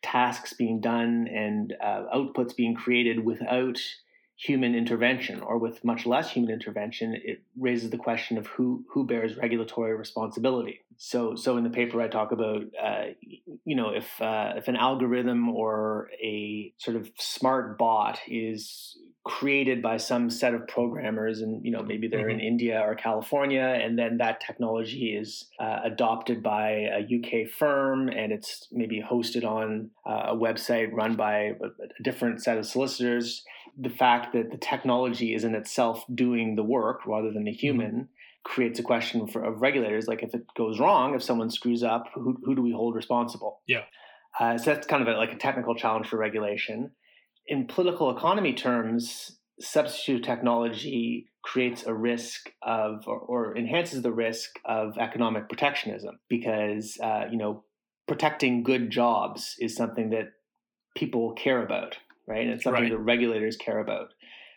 tasks 0.02 0.54
being 0.54 0.82
done 0.82 1.28
and 1.28 1.74
uh, 1.82 2.04
outputs 2.14 2.56
being 2.56 2.76
created 2.76 3.24
without 3.24 3.80
human 4.36 4.76
intervention 4.76 5.40
or 5.42 5.58
with 5.58 5.84
much 5.86 6.06
less 6.06 6.32
human 6.32 6.52
intervention, 6.52 7.16
it 7.24 7.42
raises 7.58 7.90
the 7.90 7.98
question 7.98 8.38
of 8.38 8.48
who 8.48 8.84
who 8.92 9.06
bears 9.06 9.38
regulatory 9.38 9.96
responsibility. 9.96 10.82
So, 10.98 11.36
so 11.36 11.58
in 11.58 11.64
the 11.64 11.70
paper, 11.70 12.02
I 12.02 12.08
talk 12.08 12.32
about 12.32 12.64
uh, 12.82 13.06
you 13.64 13.76
know 13.76 13.90
if 13.90 14.22
uh, 14.22 14.54
if 14.58 14.68
an 14.68 14.76
algorithm 14.76 15.50
or 15.50 16.10
a 16.22 16.74
sort 16.78 16.98
of 16.98 17.10
smart 17.18 17.78
bot 17.78 18.20
is 18.28 18.98
created 19.26 19.82
by 19.82 19.96
some 19.96 20.30
set 20.30 20.54
of 20.54 20.68
programmers 20.68 21.40
and 21.40 21.64
you 21.64 21.72
know 21.72 21.82
maybe 21.82 22.10
they're 22.10 22.28
mm-hmm. 22.28 22.42
in 22.42 22.46
india 22.46 22.82
or 22.82 22.94
california 22.94 23.80
and 23.82 23.98
then 23.98 24.18
that 24.18 24.42
technology 24.42 25.16
is 25.18 25.46
uh, 25.62 25.80
adopted 25.86 26.44
by 26.44 26.70
a 26.70 27.08
uk 27.18 27.50
firm 27.50 28.10
and 28.10 28.34
it's 28.34 28.68
maybe 28.72 29.02
hosted 29.02 29.46
on 29.46 29.90
uh, 30.06 30.32
a 30.32 30.36
website 30.36 30.92
run 30.92 31.16
by 31.16 31.36
a, 31.36 31.52
a 31.54 32.04
different 32.04 32.44
set 32.44 32.58
of 32.58 32.66
solicitors 32.66 33.44
the 33.80 33.90
fact 33.90 34.34
that 34.34 34.52
the 34.52 34.58
technology 34.58 35.34
is 35.34 35.46
in 35.46 35.56
itself 35.56 36.04
doing 36.14 36.56
the 36.58 36.64
work 36.64 37.06
rather 37.08 37.32
than 37.32 37.48
a 37.48 37.52
mm-hmm. 37.52 37.60
human 37.60 37.92
mm-hmm. 37.92 38.04
creates 38.44 38.78
a 38.78 38.84
question 38.84 39.26
for 39.26 39.42
of 39.42 39.62
regulators 39.62 40.06
like 40.06 40.22
if 40.22 40.36
it 40.36 40.44
goes 40.58 40.82
wrong 40.82 41.16
if 41.16 41.24
someone 41.24 41.50
screws 41.50 41.82
up 41.82 42.10
who, 42.14 42.38
who 42.44 42.56
do 42.56 42.62
we 42.62 42.74
hold 42.74 42.94
responsible 42.94 43.62
yeah 43.68 43.84
uh, 44.38 44.58
so 44.58 44.74
that's 44.74 44.88
kind 44.88 45.02
of 45.02 45.08
a, 45.08 45.18
like 45.18 45.32
a 45.32 45.38
technical 45.38 45.76
challenge 45.76 46.08
for 46.08 46.18
regulation 46.18 46.92
in 47.48 47.68
political 47.68 48.16
economy 48.16 48.54
terms, 48.54 49.38
substitute 49.60 50.24
technology 50.24 51.28
creates 51.44 51.86
a 51.86 51.94
risk 51.94 52.50
of 52.62 53.04
or, 53.08 53.20
or 53.20 53.58
enhances 53.58 54.02
the 54.02 54.12
risk 54.12 54.60
of 54.66 54.98
economic 54.98 55.50
protectionism 55.50 56.20
because 56.30 56.98
uh, 57.04 57.26
you 57.30 57.38
know 57.38 57.64
protecting 58.08 58.64
good 58.64 58.90
jobs 58.90 59.56
is 59.60 59.76
something 59.76 60.10
that 60.10 60.28
people 60.96 61.34
care 61.34 61.64
about, 61.64 61.98
right? 62.28 62.44
And 62.44 62.52
it's 62.52 62.64
something 62.64 62.84
right. 62.84 62.92
that 62.92 62.98
regulators 62.98 63.58
care 63.58 63.80
about. 63.80 64.14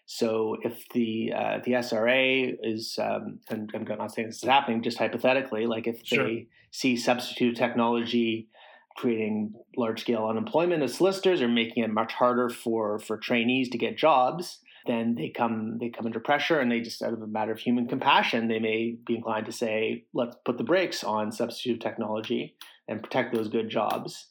So 0.06 0.56
if 0.62 0.88
the 0.94 1.32
uh, 1.34 1.58
the 1.64 1.72
SRA 1.72 2.54
is, 2.62 2.96
um, 3.02 3.40
and 3.50 3.70
I'm 3.74 3.84
not 3.98 4.14
saying 4.14 4.28
this 4.28 4.38
is 4.38 4.48
happening, 4.48 4.82
just 4.82 4.98
hypothetically, 4.98 5.66
like 5.66 5.88
if 5.88 6.00
sure. 6.04 6.24
they 6.24 6.46
see 6.70 6.96
substitute 6.96 7.56
technology 7.56 8.48
creating 8.96 9.52
large 9.76 10.00
scale 10.00 10.26
unemployment 10.26 10.82
of 10.82 10.90
solicitors 10.90 11.42
or 11.42 11.48
making 11.48 11.82
it 11.82 11.90
much 11.90 12.12
harder 12.12 12.48
for 12.48 12.98
for 12.98 13.16
trainees 13.16 13.68
to 13.70 13.78
get 13.78 13.96
jobs, 13.96 14.60
then 14.86 15.14
they 15.14 15.28
come 15.28 15.78
they 15.78 15.90
come 15.90 16.06
under 16.06 16.20
pressure 16.20 16.60
and 16.60 16.70
they 16.70 16.80
just 16.80 17.02
out 17.02 17.12
of 17.12 17.22
a 17.22 17.26
matter 17.26 17.52
of 17.52 17.58
human 17.58 17.86
compassion 17.86 18.48
they 18.48 18.58
may 18.58 18.96
be 19.06 19.16
inclined 19.16 19.46
to 19.46 19.52
say 19.52 20.04
let's 20.14 20.36
put 20.44 20.58
the 20.58 20.64
brakes 20.64 21.04
on 21.04 21.32
substitute 21.32 21.80
technology 21.80 22.56
and 22.88 23.02
protect 23.02 23.34
those 23.34 23.48
good 23.48 23.68
jobs 23.68 24.28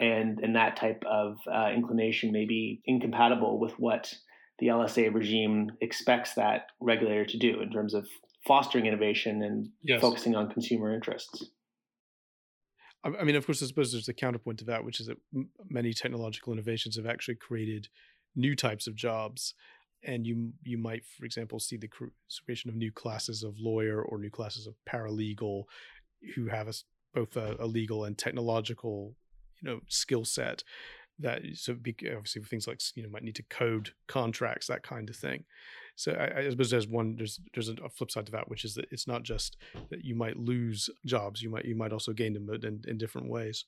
and 0.00 0.40
and 0.40 0.56
that 0.56 0.76
type 0.76 1.02
of 1.08 1.38
uh, 1.52 1.70
inclination 1.74 2.32
may 2.32 2.46
be 2.46 2.80
incompatible 2.86 3.60
with 3.60 3.72
what 3.78 4.12
the 4.58 4.68
LSA 4.68 5.14
regime 5.14 5.70
expects 5.80 6.34
that 6.34 6.66
regulator 6.80 7.24
to 7.24 7.38
do 7.38 7.60
in 7.60 7.70
terms 7.70 7.94
of 7.94 8.06
fostering 8.46 8.86
innovation 8.86 9.42
and 9.42 9.68
yes. 9.82 10.00
focusing 10.00 10.34
on 10.34 10.50
consumer 10.50 10.94
interests. 10.94 11.46
I 13.02 13.24
mean, 13.24 13.36
of 13.36 13.46
course, 13.46 13.62
I 13.62 13.66
suppose 13.66 13.92
there's 13.92 14.08
a 14.08 14.14
counterpoint 14.14 14.58
to 14.58 14.64
that, 14.66 14.84
which 14.84 15.00
is 15.00 15.06
that 15.06 15.16
many 15.68 15.94
technological 15.94 16.52
innovations 16.52 16.96
have 16.96 17.06
actually 17.06 17.36
created 17.36 17.88
new 18.36 18.54
types 18.54 18.86
of 18.86 18.94
jobs, 18.94 19.54
and 20.04 20.26
you 20.26 20.52
you 20.62 20.76
might, 20.76 21.04
for 21.06 21.24
example, 21.24 21.58
see 21.60 21.76
the 21.78 21.88
creation 22.44 22.68
of 22.68 22.76
new 22.76 22.92
classes 22.92 23.42
of 23.42 23.58
lawyer 23.58 24.02
or 24.02 24.18
new 24.18 24.30
classes 24.30 24.66
of 24.66 24.74
paralegal, 24.88 25.64
who 26.34 26.48
have 26.48 26.68
a, 26.68 26.74
both 27.14 27.36
a, 27.36 27.56
a 27.58 27.66
legal 27.66 28.04
and 28.04 28.18
technological, 28.18 29.14
you 29.62 29.70
know, 29.70 29.80
skill 29.88 30.24
set 30.24 30.62
that 31.20 31.42
so 31.54 31.74
be, 31.74 31.94
obviously 32.14 32.42
things 32.42 32.66
like 32.66 32.80
you 32.94 33.02
know 33.02 33.08
might 33.08 33.22
need 33.22 33.36
to 33.36 33.42
code 33.44 33.90
contracts 34.06 34.66
that 34.66 34.82
kind 34.82 35.08
of 35.08 35.16
thing. 35.16 35.44
So 35.96 36.12
I, 36.12 36.40
I, 36.40 36.50
suppose 36.50 36.70
there's 36.70 36.88
one 36.88 37.16
there's 37.16 37.40
there's 37.52 37.68
a 37.68 37.88
flip 37.94 38.10
side 38.10 38.26
to 38.26 38.32
that 38.32 38.48
which 38.48 38.64
is 38.64 38.74
that 38.74 38.86
it's 38.90 39.06
not 39.06 39.22
just 39.22 39.56
that 39.90 40.04
you 40.04 40.14
might 40.14 40.38
lose 40.38 40.88
jobs 41.04 41.42
you 41.42 41.50
might 41.50 41.66
you 41.66 41.74
might 41.74 41.92
also 41.92 42.12
gain 42.12 42.32
them 42.32 42.48
in, 42.64 42.82
in 42.86 42.96
different 42.96 43.28
ways 43.28 43.66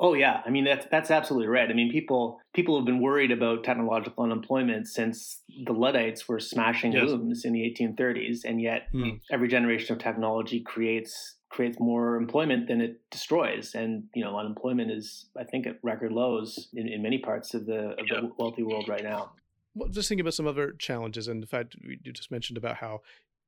oh 0.00 0.14
yeah 0.14 0.40
i 0.46 0.50
mean 0.50 0.64
that's 0.64 0.86
that's 0.90 1.10
absolutely 1.10 1.48
right 1.48 1.70
i 1.70 1.72
mean 1.72 1.90
people 1.90 2.40
people 2.54 2.76
have 2.76 2.86
been 2.86 3.00
worried 3.00 3.30
about 3.30 3.64
technological 3.64 4.24
unemployment 4.24 4.86
since 4.86 5.42
the 5.66 5.72
luddites 5.72 6.28
were 6.28 6.40
smashing 6.40 6.92
yes. 6.92 7.04
looms 7.04 7.44
in 7.44 7.52
the 7.52 7.60
1830s 7.60 8.40
and 8.44 8.60
yet 8.60 8.88
mm. 8.94 9.20
every 9.30 9.48
generation 9.48 9.94
of 9.94 10.02
technology 10.02 10.60
creates 10.60 11.36
creates 11.52 11.78
more 11.78 12.16
employment 12.16 12.66
than 12.66 12.80
it 12.80 12.98
destroys. 13.10 13.74
And 13.74 14.04
you 14.14 14.24
know, 14.24 14.36
unemployment 14.36 14.90
is, 14.90 15.26
I 15.38 15.44
think, 15.44 15.66
at 15.66 15.78
record 15.82 16.10
lows 16.10 16.68
in, 16.72 16.88
in 16.88 17.02
many 17.02 17.18
parts 17.18 17.54
of 17.54 17.66
the 17.66 17.90
of 17.90 18.06
the 18.08 18.32
wealthy 18.38 18.62
world 18.62 18.88
right 18.88 19.04
now. 19.04 19.32
Well, 19.74 19.88
just 19.88 20.08
thinking 20.08 20.22
about 20.22 20.34
some 20.34 20.48
other 20.48 20.72
challenges, 20.78 21.28
and 21.28 21.42
the 21.42 21.46
fact 21.46 21.76
you 21.80 22.12
just 22.12 22.30
mentioned 22.30 22.56
about 22.56 22.76
how 22.76 23.00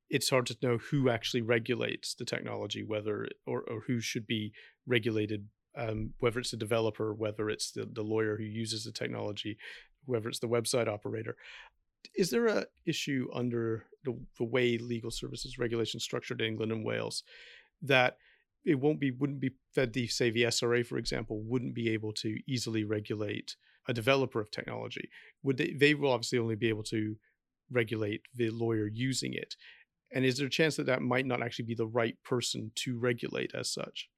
it's 0.09 0.31
hard 0.31 0.47
to 0.47 0.57
know 0.63 0.79
who 0.79 1.09
actually 1.09 1.43
regulates 1.43 2.15
the 2.15 2.25
technology, 2.25 2.83
whether 2.83 3.27
or, 3.47 3.63
or 3.63 3.81
who 3.87 4.01
should 4.01 4.27
be 4.27 4.53
regulated, 4.87 5.49
um, 5.77 6.13
whether 6.21 6.39
it's 6.41 6.51
the 6.51 6.57
developer, 6.57 7.13
whether 7.13 7.51
it's 7.51 7.73
the, 7.73 7.89
the 7.91 8.03
lawyer 8.03 8.37
who 8.37 8.45
uses 8.45 8.85
the 8.85 8.93
technology, 8.93 9.59
whether 10.07 10.29
it's 10.29 10.39
the 10.39 10.49
website 10.49 10.89
operator. 10.89 11.37
Is 12.17 12.31
there 12.31 12.47
a 12.47 12.67
issue 12.87 13.29
under 13.35 13.85
the, 14.05 14.19
the 14.39 14.45
way 14.45 14.79
legal 14.79 15.11
services 15.11 15.59
regulation 15.59 16.01
structured 16.01 16.41
in 16.41 16.49
England 16.49 16.73
and 16.73 16.85
Wales 16.85 17.23
that 17.83 18.19
it 18.65 18.77
won't 18.77 19.01
be 19.01 19.11
wouldn't 19.11 19.41
be 19.41 19.53
fed 19.75 19.93
the 19.93 20.07
say 20.07 20.31
the 20.31 20.45
SRA 20.45 20.87
for 20.87 20.97
example 20.97 21.43
wouldn't 21.43 21.75
be 21.75 21.91
able 21.91 22.13
to 22.13 22.39
easily 22.47 22.85
regulate 22.85 23.57
a 23.89 23.95
developer 23.95 24.41
of 24.41 24.51
technology? 24.51 25.09
Would 25.43 25.57
they 25.57 25.73
they 25.73 25.95
will 25.95 26.13
obviously 26.13 26.39
only 26.39 26.57
be 26.57 26.69
able 26.69 26.85
to 26.85 27.17
regulate 27.71 28.23
the 28.35 28.51
lawyer 28.51 28.87
using 28.87 29.35
it. 29.35 29.57
And 30.13 30.25
is 30.25 30.39
there 30.39 30.47
a 30.47 30.51
chance 30.51 30.77
that 30.77 30.87
that 30.87 31.03
might 31.03 31.27
not 31.27 31.43
actually 31.43 31.65
be 31.67 31.75
the 31.75 31.87
right 31.87 32.17
person 32.23 32.71
to 32.77 32.99
regulate 32.99 33.53
as 33.55 33.73
such 33.73 34.09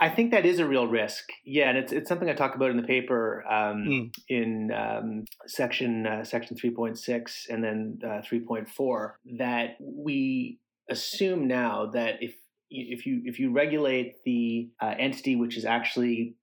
I 0.00 0.08
think 0.08 0.30
that 0.30 0.46
is 0.46 0.58
a 0.58 0.66
real 0.66 0.86
risk. 0.86 1.24
Yeah, 1.44 1.68
and 1.68 1.78
it's 1.78 1.92
it's 1.92 2.08
something 2.08 2.28
I 2.28 2.34
talk 2.34 2.54
about 2.54 2.70
in 2.70 2.76
the 2.76 2.82
paper 2.82 3.44
um, 3.46 3.84
mm. 3.84 4.14
in 4.28 4.70
um, 4.72 5.24
section 5.46 6.06
uh, 6.06 6.24
section 6.24 6.56
three 6.56 6.70
point 6.70 6.98
six 6.98 7.46
and 7.48 7.62
then 7.62 7.98
uh, 8.06 8.20
three 8.22 8.40
point 8.40 8.68
four 8.68 9.18
that 9.38 9.76
we 9.80 10.58
assume 10.90 11.46
now 11.46 11.86
that 11.92 12.22
if 12.22 12.34
if 12.70 13.06
you 13.06 13.22
if 13.24 13.38
you 13.38 13.52
regulate 13.52 14.22
the 14.24 14.70
uh, 14.80 14.94
entity 14.98 15.36
which 15.36 15.56
is 15.56 15.64
actually 15.64 16.36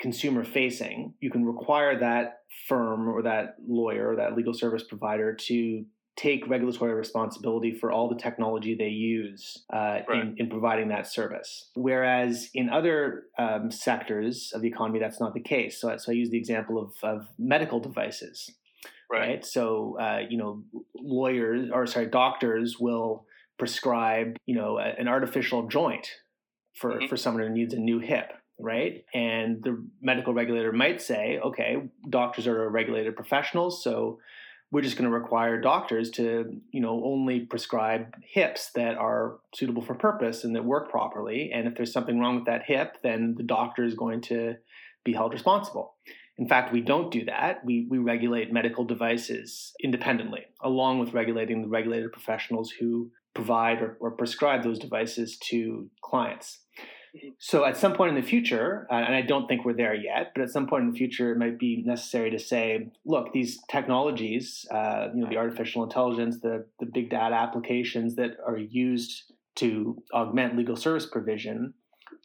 consumer 0.00 0.44
facing, 0.44 1.14
you 1.20 1.30
can 1.30 1.44
require 1.44 1.98
that 1.98 2.40
firm 2.68 3.08
or 3.08 3.22
that 3.22 3.56
lawyer 3.66 4.12
or 4.12 4.16
that 4.16 4.36
legal 4.36 4.54
service 4.54 4.82
provider 4.82 5.34
to 5.34 5.84
take 6.16 6.46
regulatory 6.48 6.92
responsibility 6.92 7.72
for 7.72 7.90
all 7.90 8.08
the 8.08 8.16
technology 8.16 8.74
they 8.74 8.88
use 8.88 9.64
uh, 9.72 10.00
right. 10.08 10.22
in, 10.22 10.34
in, 10.38 10.50
providing 10.50 10.88
that 10.88 11.06
service. 11.06 11.70
Whereas 11.74 12.50
in 12.52 12.68
other 12.68 13.24
um, 13.38 13.70
sectors 13.70 14.52
of 14.54 14.60
the 14.60 14.68
economy, 14.68 14.98
that's 14.98 15.20
not 15.20 15.34
the 15.34 15.40
case. 15.40 15.80
So, 15.80 15.96
so 15.96 16.12
I 16.12 16.14
use 16.14 16.30
the 16.30 16.36
example 16.38 16.78
of, 16.78 16.92
of 17.02 17.26
medical 17.38 17.80
devices. 17.80 18.50
Right. 19.10 19.28
right? 19.28 19.46
So, 19.46 19.96
uh, 19.98 20.20
you 20.28 20.36
know, 20.36 20.62
lawyers 20.94 21.70
or 21.72 21.86
sorry, 21.86 22.06
doctors 22.06 22.78
will 22.78 23.26
prescribe, 23.58 24.36
you 24.46 24.54
know, 24.54 24.78
a, 24.78 24.94
an 24.98 25.08
artificial 25.08 25.68
joint 25.68 26.08
for, 26.76 26.92
mm-hmm. 26.92 27.06
for 27.06 27.16
someone 27.16 27.42
who 27.42 27.50
needs 27.50 27.74
a 27.74 27.78
new 27.78 27.98
hip, 27.98 28.32
right? 28.58 29.04
And 29.14 29.62
the 29.62 29.84
medical 30.00 30.34
regulator 30.34 30.72
might 30.72 31.00
say, 31.00 31.38
okay, 31.44 31.76
doctors 32.08 32.46
are 32.46 32.68
regulated 32.68 33.16
professionals, 33.16 33.82
so 33.82 34.18
we're 34.72 34.82
just 34.82 34.96
going 34.96 35.10
to 35.10 35.16
require 35.16 35.60
doctors 35.60 36.10
to, 36.10 36.60
you 36.70 36.80
know, 36.80 37.02
only 37.04 37.40
prescribe 37.40 38.14
hips 38.22 38.70
that 38.74 38.96
are 38.96 39.38
suitable 39.54 39.82
for 39.82 39.94
purpose 39.94 40.44
and 40.44 40.54
that 40.54 40.64
work 40.64 40.90
properly. 40.90 41.50
And 41.52 41.66
if 41.66 41.74
there's 41.74 41.92
something 41.92 42.20
wrong 42.20 42.36
with 42.36 42.46
that 42.46 42.62
hip, 42.66 42.98
then 43.02 43.34
the 43.36 43.42
doctor 43.42 43.84
is 43.84 43.94
going 43.94 44.20
to 44.22 44.54
be 45.04 45.12
held 45.12 45.32
responsible. 45.32 45.94
In 46.38 46.48
fact, 46.48 46.72
we 46.72 46.80
don't 46.80 47.10
do 47.10 47.24
that. 47.26 47.64
We, 47.64 47.86
we 47.90 47.98
regulate 47.98 48.52
medical 48.52 48.84
devices 48.84 49.72
independently, 49.82 50.46
along 50.62 51.00
with 51.00 51.12
regulating 51.12 51.62
the 51.62 51.68
regulated 51.68 52.12
professionals 52.12 52.70
who 52.70 53.10
provide 53.34 53.82
or, 53.82 53.98
or 54.00 54.12
prescribe 54.12 54.62
those 54.62 54.78
devices 54.78 55.36
to 55.50 55.90
clients. 56.02 56.60
So 57.38 57.64
at 57.64 57.76
some 57.76 57.94
point 57.94 58.10
in 58.10 58.22
the 58.22 58.26
future, 58.26 58.86
uh, 58.90 58.94
and 58.94 59.14
I 59.14 59.22
don't 59.22 59.48
think 59.48 59.64
we're 59.64 59.74
there 59.74 59.94
yet, 59.94 60.32
but 60.34 60.42
at 60.42 60.50
some 60.50 60.66
point 60.66 60.84
in 60.84 60.92
the 60.92 60.96
future, 60.96 61.32
it 61.32 61.38
might 61.38 61.58
be 61.58 61.82
necessary 61.84 62.30
to 62.30 62.38
say, 62.38 62.90
look, 63.04 63.32
these 63.32 63.58
technologies, 63.70 64.66
uh, 64.70 65.08
you 65.14 65.22
know, 65.22 65.28
the 65.28 65.36
artificial 65.36 65.82
intelligence, 65.82 66.40
the 66.40 66.66
the 66.78 66.86
big 66.86 67.10
data 67.10 67.34
applications 67.34 68.16
that 68.16 68.32
are 68.46 68.58
used 68.58 69.32
to 69.56 70.02
augment 70.14 70.56
legal 70.56 70.76
service 70.76 71.06
provision, 71.06 71.74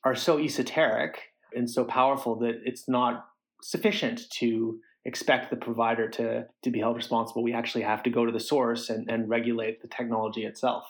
are 0.04 0.16
so 0.16 0.40
esoteric 0.40 1.20
and 1.56 1.70
so 1.70 1.84
powerful 1.84 2.36
that 2.40 2.62
it's 2.64 2.88
not 2.88 3.26
sufficient 3.62 4.30
to 4.30 4.80
expect 5.06 5.50
the 5.50 5.56
provider 5.56 6.10
to 6.10 6.46
to 6.64 6.72
be 6.72 6.80
held 6.80 6.96
responsible. 6.96 7.44
We 7.44 7.54
actually 7.54 7.84
have 7.84 8.04
to 8.04 8.10
go 8.10 8.26
to 8.26 8.32
the 8.32 8.40
source 8.40 8.90
and, 8.90 9.10
and 9.10 9.30
regulate 9.30 9.82
the 9.82 9.88
technology 9.88 10.46
itself. 10.46 10.86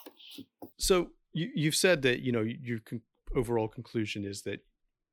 So 0.76 1.10
you, 1.32 1.50
you've 1.54 1.76
said 1.76 2.02
that 2.02 2.20
you 2.20 2.32
know 2.32 2.42
you 2.42 2.80
con- 2.84 3.02
overall 3.34 3.68
conclusion 3.68 4.24
is 4.24 4.42
that 4.42 4.60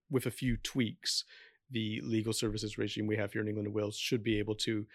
with 0.10 0.26
a 0.26 0.32
few 0.32 0.58
tweaks, 0.58 1.24
the 1.70 2.02
legal 2.04 2.34
services 2.34 2.78
regime 2.78 3.08
we 3.08 3.18
have 3.18 3.34
here 3.34 3.42
in 3.42 3.48
England 3.48 3.68
and 3.68 3.76
Wales 3.76 3.98
should 3.98 4.24
be 4.24 4.38
able 4.40 4.56
to 4.56 4.86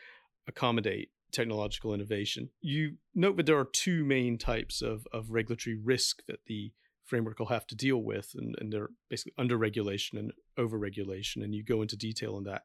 accommodate 0.46 1.10
technological 1.32 1.92
innovation. 1.92 2.50
You 2.60 2.96
note 3.14 3.36
that 3.36 3.46
there 3.46 3.58
are 3.58 3.64
two 3.64 4.04
main 4.04 4.38
types 4.38 4.80
of, 4.80 5.06
of 5.12 5.30
regulatory 5.30 5.76
risk 5.76 6.22
that 6.26 6.40
the 6.46 6.72
framework 7.04 7.38
will 7.38 7.46
have 7.46 7.66
to 7.66 7.74
deal 7.74 7.98
with, 7.98 8.32
and, 8.34 8.54
and 8.60 8.72
they're 8.72 8.90
basically 9.08 9.32
under 9.38 9.56
regulation 9.56 10.18
and 10.18 10.32
over 10.56 10.78
regulation. 10.78 11.42
And 11.42 11.54
you 11.54 11.64
go 11.64 11.82
into 11.82 11.96
detail 11.96 12.36
on 12.36 12.44
that 12.44 12.62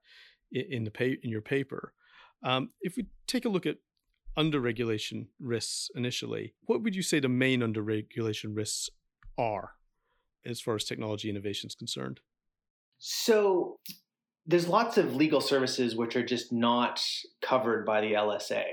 in 0.52 0.84
the 0.84 0.92
pay, 0.92 1.18
in 1.24 1.30
your 1.30 1.42
paper. 1.42 1.94
Um, 2.44 2.70
if 2.82 2.98
we 2.98 3.08
take 3.26 3.46
a 3.46 3.50
look 3.50 3.66
at 3.66 3.78
under 4.36 4.60
regulation 4.60 5.30
risks 5.40 5.90
initially, 5.96 6.54
what 6.66 6.82
would 6.84 6.96
you 6.96 7.04
say 7.04 7.20
the 7.20 7.30
main 7.30 7.64
under 7.64 7.82
regulation 7.82 8.54
risks 8.54 8.90
are 9.38 9.72
as 10.46 10.62
far 10.62 10.76
as 10.76 10.84
technology 10.84 11.30
innovation 11.30 11.68
is 11.68 11.76
concerned? 11.76 12.20
So 13.00 13.80
there's 14.46 14.68
lots 14.68 14.98
of 14.98 15.16
legal 15.16 15.42
services 15.42 15.96
which 15.96 16.16
are 16.16 16.26
just 16.26 16.52
not 16.52 17.02
covered 17.42 17.86
by 17.86 18.02
the 18.02 18.14
LSA, 18.14 18.64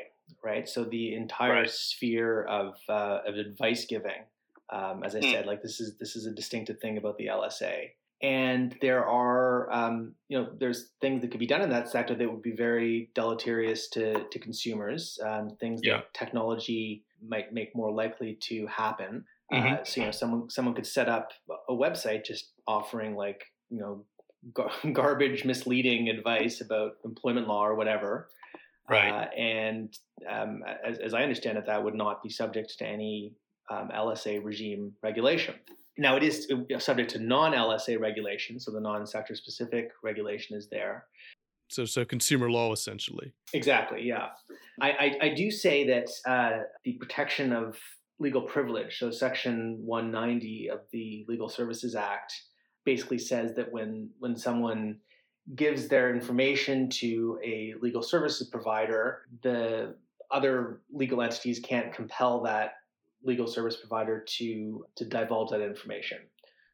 right? 0.44 0.68
So 0.68 0.84
the 0.84 1.14
entire 1.14 1.62
right. 1.62 1.70
sphere 1.70 2.44
of 2.44 2.74
uh, 2.88 3.18
of 3.26 3.36
advice 3.36 3.86
giving, 3.86 4.24
um, 4.70 5.02
as 5.04 5.14
I 5.14 5.20
mm. 5.20 5.32
said, 5.32 5.46
like 5.46 5.62
this 5.62 5.80
is 5.80 5.96
this 5.98 6.16
is 6.16 6.26
a 6.26 6.32
distinctive 6.32 6.78
thing 6.80 6.98
about 6.98 7.18
the 7.18 7.26
LSA 7.26 7.90
and 8.22 8.76
there 8.82 9.06
are 9.06 9.72
um, 9.72 10.14
you 10.28 10.38
know 10.38 10.48
there's 10.58 10.90
things 11.00 11.22
that 11.22 11.30
could 11.30 11.40
be 11.40 11.46
done 11.46 11.62
in 11.62 11.70
that 11.70 11.88
sector 11.88 12.14
that 12.14 12.30
would 12.30 12.42
be 12.42 12.52
very 12.52 13.10
deleterious 13.14 13.88
to 13.88 14.24
to 14.30 14.38
consumers 14.38 15.18
um, 15.24 15.56
things 15.58 15.80
yeah. 15.82 15.96
that 15.96 16.14
technology 16.14 17.04
might 17.26 17.52
make 17.52 17.74
more 17.74 17.92
likely 17.92 18.36
to 18.40 18.66
happen 18.66 19.24
mm-hmm. 19.52 19.74
uh, 19.74 19.84
so 19.84 20.00
you 20.00 20.06
know 20.06 20.12
someone 20.12 20.50
someone 20.50 20.74
could 20.74 20.86
set 20.86 21.08
up 21.08 21.30
a 21.68 21.72
website 21.72 22.24
just 22.24 22.52
offering 22.66 23.16
like 23.16 23.44
you 23.68 23.78
know 23.78 24.04
gar- 24.54 24.70
garbage 24.92 25.44
misleading 25.44 26.08
advice 26.08 26.60
about 26.60 26.92
employment 27.04 27.48
law 27.48 27.64
or 27.64 27.74
whatever 27.74 28.28
Right. 28.90 29.12
Uh, 29.12 29.30
and 29.38 29.96
um, 30.28 30.64
as, 30.84 30.98
as, 30.98 31.14
I 31.14 31.22
understand 31.22 31.56
it, 31.56 31.66
that 31.66 31.82
would 31.82 31.94
not 31.94 32.24
be 32.24 32.28
subject 32.28 32.76
to 32.78 32.84
any 32.84 33.32
um, 33.70 33.88
LSA 33.94 34.42
regime 34.42 34.92
regulation. 35.00 35.54
Now, 35.96 36.16
it 36.16 36.24
is 36.24 36.48
subject 36.78 37.10
to 37.10 37.20
non 37.20 37.52
LSA 37.52 38.00
regulation, 38.00 38.58
so 38.58 38.72
the 38.72 38.80
non 38.80 39.06
sector 39.06 39.36
specific 39.36 39.90
regulation 40.02 40.56
is 40.56 40.68
there. 40.70 41.04
So, 41.68 41.84
so 41.84 42.04
consumer 42.04 42.50
law 42.50 42.72
essentially. 42.72 43.32
Exactly, 43.52 44.02
yeah. 44.02 44.28
I, 44.80 44.90
I, 44.90 45.18
I 45.22 45.34
do 45.34 45.52
say 45.52 45.86
that 45.86 46.08
uh, 46.26 46.62
the 46.84 46.94
protection 46.94 47.52
of 47.52 47.78
legal 48.20 48.42
privilege, 48.42 48.98
so 48.98 49.10
Section 49.10 49.80
190 49.84 50.70
of 50.70 50.80
the 50.92 51.24
Legal 51.26 51.48
Services 51.48 51.96
Act, 51.96 52.32
basically 52.84 53.18
says 53.18 53.54
that 53.56 53.72
when 53.72 54.10
when 54.18 54.36
someone 54.36 54.98
gives 55.56 55.88
their 55.88 56.14
information 56.14 56.88
to 56.88 57.38
a 57.44 57.74
legal 57.80 58.02
services 58.02 58.48
provider, 58.48 59.22
the 59.42 59.96
other 60.30 60.82
legal 60.92 61.22
entities 61.22 61.58
can't 61.60 61.92
compel 61.92 62.42
that 62.42 62.74
legal 63.24 63.46
service 63.46 63.76
provider 63.76 64.24
to 64.38 64.84
to 64.96 65.04
divulge 65.04 65.50
that 65.50 65.62
information. 65.62 66.18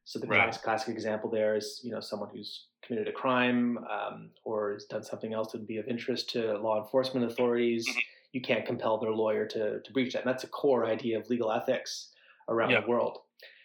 So 0.05 0.21
the 0.21 0.27
right. 0.29 0.53
classic 0.63 0.95
example 0.95 1.31
there 1.31 1.57
is, 1.57 1.81
you 1.83 1.91
know, 1.91 1.99
someone 1.99 2.29
who's 2.33 2.67
committed 2.85 3.09
a 3.09 3.13
crime 3.13 3.79
um, 3.79 4.31
or 4.45 4.75
has 4.75 4.85
done 4.85 5.03
something 5.03 5.33
else 5.33 5.51
that 5.51 5.59
would 5.59 5.67
be 5.67 5.79
of 5.79 5.89
interest 5.89 6.31
to 6.31 6.57
law 6.59 6.81
enforcement 6.81 7.27
authorities. 7.27 7.89
Mm-hmm. 7.89 7.99
You 8.37 8.43
can't 8.43 8.67
compel 8.67 8.99
their 8.99 9.13
lawyer 9.13 9.47
to 9.47 9.81
to 9.81 9.93
breach 9.93 10.13
that. 10.13 10.25
And 10.25 10.29
that's 10.31 10.45
a 10.45 10.49
core 10.49 10.85
idea 10.87 11.19
of 11.19 11.31
legal 11.31 11.51
ethics 11.51 12.11
around 12.49 12.73
the 12.73 12.89
world. 12.89 13.19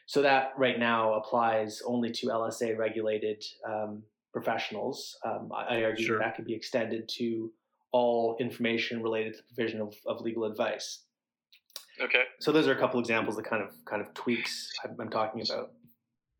So 0.05 0.21
that 0.21 0.53
right 0.57 0.79
now 0.79 1.13
applies 1.13 1.81
only 1.85 2.11
to 2.11 2.27
LSA 2.27 2.77
regulated 2.77 3.43
um, 3.67 4.03
professionals. 4.33 5.17
Um, 5.23 5.51
I, 5.55 5.77
I, 5.77 5.83
argue 5.83 6.05
sure. 6.05 6.17
that, 6.17 6.25
that 6.25 6.35
could 6.35 6.45
be 6.45 6.53
extended 6.53 7.07
to 7.17 7.51
all 7.91 8.37
information 8.39 9.01
related 9.01 9.33
to 9.33 9.39
the 9.39 9.55
provision 9.55 9.81
of, 9.81 9.95
of 10.05 10.21
legal 10.21 10.45
advice. 10.45 11.03
Okay. 12.01 12.23
So 12.39 12.51
those 12.51 12.67
are 12.67 12.71
a 12.71 12.79
couple 12.79 12.99
examples 12.99 13.37
of 13.37 13.43
kind 13.43 13.61
of 13.63 13.69
kind 13.85 14.01
of 14.01 14.13
tweaks 14.13 14.69
I'm, 14.83 14.95
I'm 14.99 15.09
talking 15.09 15.41
about. 15.41 15.71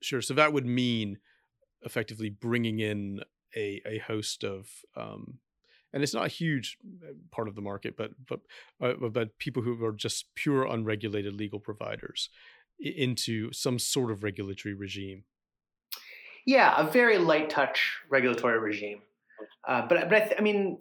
Sure. 0.01 0.21
So 0.21 0.33
that 0.33 0.53
would 0.53 0.65
mean 0.65 1.19
effectively 1.83 2.29
bringing 2.29 2.79
in 2.79 3.19
a 3.55 3.81
a 3.85 3.99
host 3.99 4.43
of 4.43 4.67
um, 4.95 5.39
and 5.93 6.03
it's 6.03 6.13
not 6.13 6.25
a 6.25 6.29
huge 6.29 6.77
uh, 7.03 7.13
part 7.31 7.47
of 7.47 7.55
the 7.55 7.61
market, 7.61 7.97
but 7.97 8.11
but 8.27 8.41
uh, 8.81 9.09
but 9.09 9.37
people 9.37 9.63
who 9.63 9.83
are 9.83 9.93
just 9.93 10.33
pure 10.35 10.65
unregulated 10.65 11.33
legal 11.33 11.59
providers 11.59 12.29
into 12.79 13.51
some 13.53 13.77
sort 13.77 14.11
of 14.11 14.23
regulatory 14.23 14.73
regime. 14.73 15.23
Yeah, 16.45 16.73
a 16.77 16.89
very 16.89 17.17
light 17.17 17.49
touch 17.49 17.97
regulatory 18.09 18.59
regime. 18.59 19.01
Uh, 19.67 19.87
but 19.87 20.09
but 20.09 20.21
I, 20.21 20.25
th- 20.25 20.35
I 20.39 20.41
mean, 20.41 20.79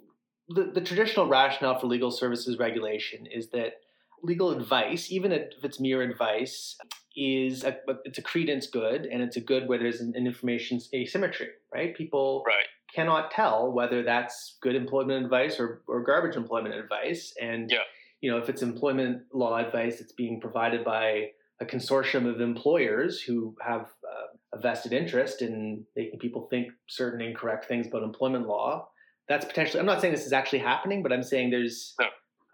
the, 0.49 0.71
the 0.75 0.81
traditional 0.81 1.27
rationale 1.27 1.79
for 1.79 1.87
legal 1.87 2.11
services 2.11 2.59
regulation 2.59 3.27
is 3.27 3.51
that 3.51 3.75
legal 4.23 4.51
advice, 4.51 5.11
even 5.11 5.33
if 5.33 5.53
it's 5.63 5.81
mere 5.81 6.03
advice, 6.03 6.77
is 7.17 7.65
a, 7.65 7.77
it's 8.05 8.19
a 8.19 8.23
credence 8.23 8.67
good, 8.67 9.07
and 9.07 9.23
it's 9.23 9.37
a 9.37 9.41
good 9.41 9.69
where 9.69 9.79
there's 9.79 10.01
an, 10.01 10.13
an 10.17 10.27
information 10.27 10.81
asymmetry, 10.95 11.49
right? 11.75 11.95
People 11.95 12.43
right. 12.47 12.67
Cannot 12.95 13.31
tell 13.31 13.73
whether 13.73 14.03
that's 14.03 14.57
good 14.61 14.75
employment 14.75 15.25
advice 15.25 15.59
or, 15.59 15.83
or 15.87 16.03
garbage 16.03 16.37
employment 16.37 16.75
advice, 16.75 17.35
and 17.41 17.71
yeah. 17.71 17.79
you 18.21 18.31
know 18.31 18.39
if 18.39 18.49
it's 18.49 18.63
employment 18.63 19.23
law 19.33 19.57
advice 19.57 19.99
that's 19.99 20.13
being 20.13 20.41
provided 20.41 20.85
by 20.85 21.31
a 21.61 21.65
consortium 21.65 22.27
of 22.27 22.41
employers 22.41 23.21
who 23.21 23.55
have 23.61 23.83
uh, 23.83 24.37
a 24.55 24.59
vested 24.59 24.93
interest 24.93 25.43
in 25.43 25.85
making 25.95 26.19
people 26.19 26.49
think 26.49 26.69
certain 26.89 27.21
incorrect 27.21 27.67
things 27.67 27.87
about 27.87 28.03
employment 28.03 28.47
law. 28.47 28.89
That's 29.29 29.45
potentially. 29.45 29.81
I'm 29.81 29.87
not 29.87 30.01
saying 30.01 30.13
this 30.13 30.27
is 30.27 30.33
actually 30.33 30.61
happening, 30.61 31.03
but 31.03 31.13
I'm 31.13 31.23
saying 31.23 31.51
there's 31.51 31.95
no. 32.01 32.07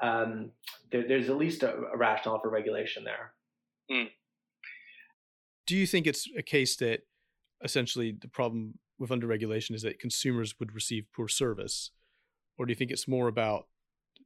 um, 0.07 0.51
there, 0.91 1.07
there's 1.07 1.31
at 1.31 1.37
least 1.37 1.63
a, 1.63 1.75
a, 1.93 1.97
rationale 1.97 2.41
for 2.41 2.51
regulation 2.51 3.05
there. 3.05 3.33
Mm. 3.91 4.11
Do 5.67 5.77
you 5.77 5.87
think 5.87 6.07
it's 6.07 6.29
a 6.37 6.43
case 6.43 6.77
that 6.77 7.01
essentially 7.65 8.15
the 8.21 8.29
problem 8.29 8.79
with 8.99 9.11
under 9.11 9.27
regulation 9.27 9.75
is 9.75 9.83
that 9.83 9.99
consumers 9.99 10.59
would 10.59 10.75
receive 10.75 11.07
poor 11.15 11.29
service, 11.29 11.91
or 12.59 12.67
do 12.67 12.71
you 12.71 12.77
think 12.77 12.91
it's 12.91 13.09
more 13.09 13.29
about 13.29 13.67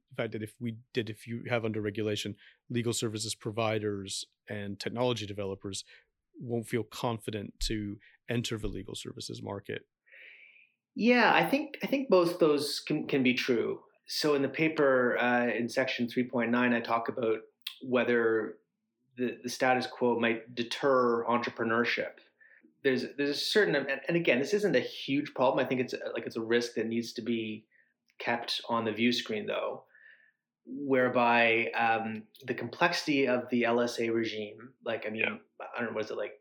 the 0.09 0.21
fact 0.21 0.33
that 0.33 0.43
if 0.43 0.53
we 0.59 0.77
did, 0.93 1.09
if 1.09 1.27
you 1.27 1.43
have 1.49 1.65
under 1.65 1.81
regulation, 1.81 2.35
legal 2.69 2.93
services 2.93 3.35
providers 3.35 4.25
and 4.49 4.79
technology 4.79 5.25
developers 5.25 5.83
won't 6.39 6.67
feel 6.67 6.83
confident 6.83 7.53
to 7.59 7.97
enter 8.29 8.57
the 8.57 8.67
legal 8.67 8.95
services 8.95 9.41
market. 9.41 9.85
Yeah, 10.95 11.31
I 11.33 11.45
think 11.45 11.77
I 11.83 11.87
think 11.87 12.09
both 12.09 12.39
those 12.39 12.81
can, 12.85 13.07
can 13.07 13.23
be 13.23 13.33
true. 13.33 13.79
So 14.07 14.35
in 14.35 14.41
the 14.41 14.49
paper 14.49 15.17
uh, 15.17 15.47
in 15.47 15.69
section 15.69 16.07
3.9, 16.07 16.53
I 16.55 16.79
talk 16.81 17.07
about 17.07 17.39
whether 17.81 18.55
the, 19.17 19.37
the 19.43 19.49
status 19.49 19.87
quo 19.87 20.19
might 20.19 20.53
deter 20.53 21.23
entrepreneurship. 21.25 22.19
There's 22.83 23.05
there's 23.17 23.29
a 23.29 23.39
certain 23.39 23.75
and 23.75 24.17
again, 24.17 24.39
this 24.39 24.53
isn't 24.53 24.75
a 24.75 24.79
huge 24.79 25.33
problem. 25.33 25.63
I 25.63 25.67
think 25.67 25.81
it's 25.81 25.93
like 26.13 26.25
it's 26.25 26.37
a 26.37 26.41
risk 26.41 26.73
that 26.75 26.87
needs 26.87 27.13
to 27.13 27.21
be 27.21 27.65
kept 28.19 28.61
on 28.69 28.85
the 28.85 28.91
view 28.91 29.11
screen 29.11 29.45
though 29.45 29.83
whereby 30.65 31.67
um, 31.77 32.23
the 32.45 32.53
complexity 32.53 33.27
of 33.27 33.49
the 33.49 33.63
LSA 33.63 34.13
regime, 34.13 34.73
like 34.85 35.05
I 35.07 35.09
mean, 35.09 35.21
yeah. 35.21 35.37
I 35.75 35.81
don't 35.81 35.91
know, 35.91 35.97
was 35.97 36.11
it 36.11 36.17
like 36.17 36.33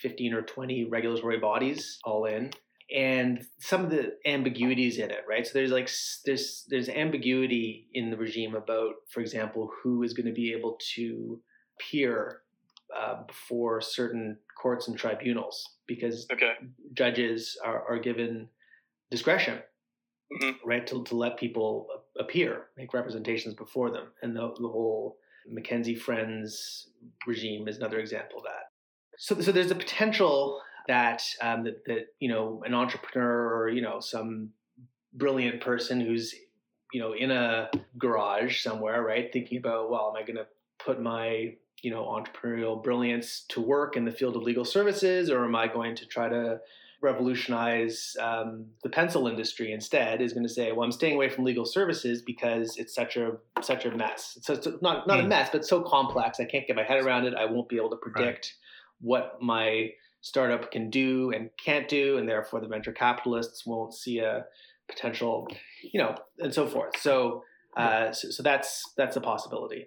15 0.00 0.34
or 0.34 0.42
20 0.42 0.84
regulatory 0.84 1.38
bodies 1.38 1.98
all 2.04 2.26
in, 2.26 2.50
and 2.94 3.44
some 3.58 3.84
of 3.84 3.90
the 3.90 4.16
ambiguities 4.26 4.98
in 4.98 5.10
it, 5.10 5.24
right? 5.28 5.46
So 5.46 5.52
there's 5.54 5.70
like 5.70 5.90
there's 6.24 6.64
there's 6.68 6.88
ambiguity 6.88 7.88
in 7.92 8.10
the 8.10 8.16
regime 8.16 8.54
about, 8.54 8.94
for 9.10 9.20
example, 9.20 9.70
who 9.82 10.02
is 10.02 10.12
going 10.12 10.26
to 10.26 10.32
be 10.32 10.52
able 10.52 10.76
to 10.94 11.40
peer 11.78 12.42
uh, 12.96 13.22
before 13.26 13.80
certain 13.80 14.38
courts 14.60 14.88
and 14.88 14.98
tribunals 14.98 15.62
because 15.88 16.26
okay. 16.32 16.52
judges 16.92 17.56
are, 17.64 17.82
are 17.88 17.98
given 17.98 18.48
discretion 19.10 19.58
mm-hmm. 20.32 20.68
right? 20.68 20.86
To, 20.86 21.02
to 21.04 21.16
let 21.16 21.38
people 21.38 21.86
appear, 22.18 22.66
make 22.76 22.94
representations 22.94 23.54
before 23.54 23.90
them. 23.90 24.08
And 24.22 24.34
the, 24.34 24.40
the 24.40 24.68
whole 24.68 25.18
McKenzie 25.52 25.98
Friends 25.98 26.88
regime 27.26 27.68
is 27.68 27.76
another 27.76 27.98
example 27.98 28.38
of 28.38 28.44
that. 28.44 28.70
So, 29.16 29.40
so 29.40 29.52
there's 29.52 29.70
a 29.70 29.76
potential 29.76 30.60
that, 30.86 31.22
um, 31.42 31.64
that, 31.64 31.84
that, 31.86 32.06
you 32.20 32.28
know, 32.28 32.62
an 32.64 32.74
entrepreneur 32.74 33.54
or, 33.54 33.68
you 33.68 33.82
know, 33.82 34.00
some 34.00 34.50
brilliant 35.12 35.60
person 35.60 36.00
who's, 36.00 36.34
you 36.92 37.00
know, 37.00 37.12
in 37.12 37.30
a 37.30 37.70
garage 37.98 38.62
somewhere, 38.62 39.02
right? 39.02 39.30
Thinking 39.32 39.58
about, 39.58 39.90
well, 39.90 40.12
am 40.14 40.22
I 40.22 40.26
going 40.26 40.36
to 40.36 40.46
put 40.78 41.00
my 41.00 41.54
you 41.82 41.90
know 41.90 42.04
entrepreneurial 42.04 42.82
brilliance 42.82 43.44
to 43.48 43.60
work 43.60 43.96
in 43.96 44.04
the 44.04 44.12
field 44.12 44.36
of 44.36 44.42
legal 44.42 44.64
services 44.64 45.30
or 45.30 45.44
am 45.44 45.54
i 45.54 45.66
going 45.66 45.94
to 45.94 46.06
try 46.06 46.28
to 46.28 46.58
revolutionize 47.00 48.16
um, 48.20 48.66
the 48.82 48.88
pencil 48.88 49.28
industry 49.28 49.72
instead 49.72 50.20
is 50.20 50.32
going 50.32 50.46
to 50.46 50.52
say, 50.52 50.72
well, 50.72 50.82
I'm 50.82 50.92
staying 50.92 51.14
away 51.14 51.28
from 51.28 51.44
legal 51.44 51.64
services 51.64 52.22
because 52.22 52.76
it's 52.76 52.94
such 52.94 53.16
a 53.16 53.32
such 53.62 53.84
a 53.84 53.90
mess. 53.92 54.38
So 54.42 54.54
it's 54.54 54.66
not 54.82 55.06
not 55.06 55.18
mm. 55.18 55.20
a 55.20 55.22
hmm. 55.22 55.28
mess, 55.28 55.48
but 55.50 55.64
so 55.64 55.82
complex. 55.82 56.40
I 56.40 56.44
can't 56.44 56.66
get 56.66 56.76
my 56.76 56.82
head 56.82 57.02
around 57.02 57.26
it. 57.26 57.34
I 57.34 57.44
won't 57.44 57.68
be 57.68 57.76
able 57.76 57.90
to 57.90 57.96
predict 57.96 58.26
right. 58.26 58.52
what 59.00 59.38
my 59.40 59.90
startup 60.20 60.72
can 60.72 60.90
do 60.90 61.30
and 61.30 61.50
can't 61.64 61.88
do, 61.88 62.18
and 62.18 62.28
therefore 62.28 62.60
the 62.60 62.68
venture 62.68 62.92
capitalists 62.92 63.64
won't 63.64 63.94
see 63.94 64.18
a 64.18 64.44
potential, 64.88 65.46
you 65.82 66.00
know, 66.00 66.16
and 66.38 66.52
so 66.52 66.66
forth. 66.66 66.98
So, 66.98 67.44
uh, 67.76 68.10
so, 68.12 68.30
so 68.30 68.42
that's 68.42 68.82
that's 68.96 69.16
a 69.16 69.20
possibility. 69.20 69.86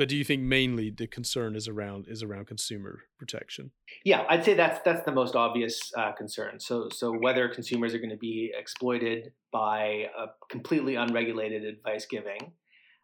But 0.00 0.08
do 0.08 0.16
you 0.16 0.24
think 0.24 0.40
mainly 0.40 0.88
the 0.88 1.06
concern 1.06 1.54
is 1.54 1.68
around 1.68 2.06
is 2.08 2.22
around 2.22 2.46
consumer 2.46 3.00
protection? 3.18 3.72
Yeah, 4.02 4.24
I'd 4.30 4.46
say 4.46 4.54
that's 4.54 4.80
that's 4.82 5.04
the 5.04 5.12
most 5.12 5.36
obvious 5.36 5.92
uh, 5.94 6.12
concern. 6.12 6.58
So 6.58 6.88
so 6.88 7.12
whether 7.12 7.50
consumers 7.50 7.92
are 7.92 7.98
going 7.98 8.08
to 8.08 8.16
be 8.16 8.50
exploited 8.58 9.32
by 9.52 10.06
a 10.18 10.28
completely 10.50 10.94
unregulated 10.94 11.64
advice 11.64 12.06
giving, 12.06 12.52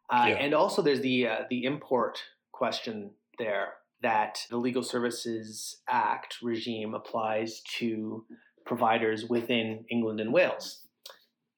uh, 0.08 0.24
yeah. 0.28 0.36
and 0.36 0.54
also 0.54 0.80
there's 0.80 1.02
the 1.02 1.26
uh, 1.26 1.36
the 1.50 1.64
import 1.64 2.18
question 2.52 3.10
there 3.38 3.74
that 4.00 4.38
the 4.48 4.56
Legal 4.56 4.82
Services 4.82 5.82
Act 5.90 6.38
regime 6.42 6.94
applies 6.94 7.60
to 7.76 8.24
providers 8.64 9.26
within 9.28 9.84
England 9.90 10.18
and 10.18 10.32
Wales 10.32 10.85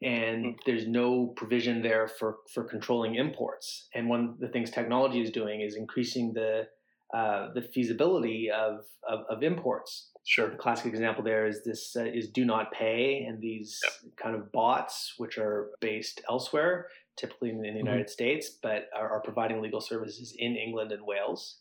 and 0.03 0.45
hmm. 0.45 0.51
there's 0.67 0.87
no 0.87 1.33
provision 1.37 1.83
there 1.83 2.09
for 2.09 2.37
for 2.55 2.65
controlling 2.65 3.17
imports. 3.17 3.89
And 3.95 4.09
one 4.09 4.25
of 4.25 4.39
the 4.39 4.49
things 4.49 4.71
technology 4.71 5.21
is 5.21 5.31
doing 5.31 5.61
is 5.61 5.77
increasing 5.77 6.33
the 6.35 6.69
uh, 7.15 7.49
the 7.55 7.63
feasibility 7.63 8.51
of, 8.55 8.81
of, 9.09 9.21
of 9.31 9.43
imports. 9.43 10.11
Sure. 10.27 10.51
The 10.51 10.59
classic 10.59 10.87
example 10.87 11.25
there 11.25 11.47
is 11.47 11.65
this 11.65 11.97
uh, 11.97 12.05
is 12.05 12.31
DoNotPay 12.31 13.27
and 13.27 13.41
these 13.41 13.81
yep. 13.83 14.13
kind 14.23 14.37
of 14.37 14.53
bots 14.53 15.15
which 15.17 15.39
are 15.39 15.71
based 15.81 16.21
elsewhere, 16.29 16.89
typically 17.17 17.49
in, 17.49 17.57
in 17.57 17.63
the 17.63 17.69
mm-hmm. 17.69 17.87
United 17.87 18.11
States, 18.11 18.51
but 18.63 18.91
are, 18.95 19.09
are 19.09 19.23
providing 19.23 19.63
legal 19.63 19.81
services 19.81 20.35
in 20.37 20.55
England 20.57 20.93
and 20.93 21.03
Wales. 21.07 21.61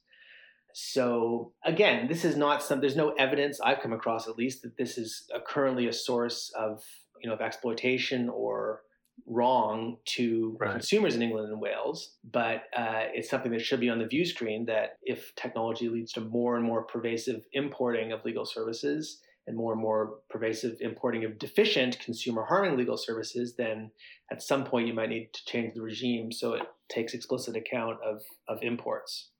So 0.74 1.54
again, 1.64 2.10
this 2.10 2.26
is 2.26 2.36
not 2.36 2.62
some. 2.62 2.82
There's 2.82 2.98
no 2.98 3.14
evidence 3.14 3.60
I've 3.62 3.80
come 3.80 3.94
across, 3.94 4.28
at 4.28 4.38
least, 4.38 4.64
that 4.64 4.78
this 4.78 4.98
is 4.98 5.26
a, 5.34 5.40
currently 5.40 5.88
a 5.88 5.94
source 5.94 6.52
of 6.60 6.84
you 7.22 7.30
know 7.30 7.36
of 7.36 7.42
exploitation 7.42 8.30
or 8.30 8.82
wrong 9.26 9.98
to 10.06 10.56
Right. 10.60 10.72
consumers 10.72 11.16
in 11.16 11.22
England 11.22 11.52
and 11.52 11.60
Wales, 11.60 12.18
but 12.24 12.64
uh, 12.76 13.06
it's 13.14 13.30
something 13.30 13.52
that 13.52 13.62
should 13.62 13.80
be 13.80 13.90
on 13.90 14.00
the 14.00 14.06
view 14.06 14.26
screen 14.26 14.66
that 14.66 14.98
if 15.02 15.34
technology 15.36 15.90
leads 15.90 16.14
to 16.14 16.22
more 16.22 16.56
and 16.56 16.64
more 16.64 16.84
pervasive 16.84 17.44
importing 17.54 18.12
of 18.12 18.24
legal 18.24 18.46
services 18.46 19.22
and 19.48 19.58
more 19.58 19.74
and 19.74 19.82
more 19.82 20.20
pervasive 20.30 20.78
importing 20.82 21.26
of 21.26 21.40
deficient 21.40 22.00
consumer 22.00 22.46
harming 22.46 22.78
legal 22.78 22.98
services, 22.98 23.56
then 23.58 23.92
at 24.32 24.42
some 24.42 24.64
point 24.64 24.88
you 24.88 24.94
might 24.94 25.10
need 25.10 25.30
to 25.34 25.44
change 25.46 25.74
the 25.74 25.82
regime 25.82 26.32
so 26.32 26.54
it 26.54 26.64
takes 26.90 27.14
explicit 27.14 27.56
account 27.56 27.98
of, 28.06 28.22
of 28.48 28.62
imports. 28.62 29.32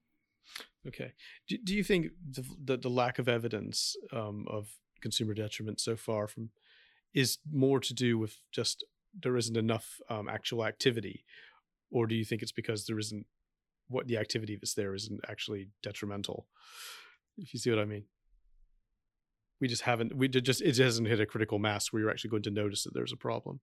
Okay. 0.88 1.14
Do, 1.48 1.58
do 1.64 1.76
you 1.76 1.84
think 1.84 2.08
the, 2.32 2.44
the 2.64 2.78
the 2.78 2.90
lack 2.90 3.20
of 3.20 3.28
evidence 3.28 3.96
um, 4.14 4.46
of 4.50 4.70
consumer 5.02 5.34
detriment 5.34 5.80
so 5.80 5.96
far 5.96 6.28
from 6.28 6.50
is 7.14 7.38
more 7.52 7.80
to 7.80 7.94
do 7.94 8.18
with 8.18 8.38
just 8.52 8.86
there 9.20 9.38
isn't 9.38 9.58
enough 9.58 10.00
um, 10.10 10.28
actual 10.30 10.66
activity, 10.66 11.24
or 11.92 12.08
do 12.08 12.16
you 12.16 12.26
think 12.26 12.42
it's 12.42 12.52
because 12.52 12.86
there 12.86 13.00
isn't 13.00 13.26
what 13.88 14.08
the 14.08 14.18
activity 14.18 14.56
that's 14.56 14.74
there 14.74 14.94
isn't 14.94 15.22
actually 15.28 15.70
detrimental? 15.82 16.48
If 17.38 17.54
you 17.54 17.60
see 17.60 17.70
what 17.70 17.80
I 17.80 17.86
mean. 17.86 18.06
We 19.60 19.68
just 19.68 19.84
haven't. 19.84 20.16
We 20.16 20.28
just 20.28 20.62
it 20.62 20.78
hasn't 20.78 21.08
hit 21.08 21.20
a 21.20 21.26
critical 21.26 21.58
mass 21.58 21.92
where 21.92 22.02
you're 22.02 22.12
actually 22.12 22.30
going 22.30 22.44
to 22.44 22.52
notice 22.52 22.84
that 22.84 22.94
there's 22.94 23.14
a 23.14 23.18
problem. 23.18 23.60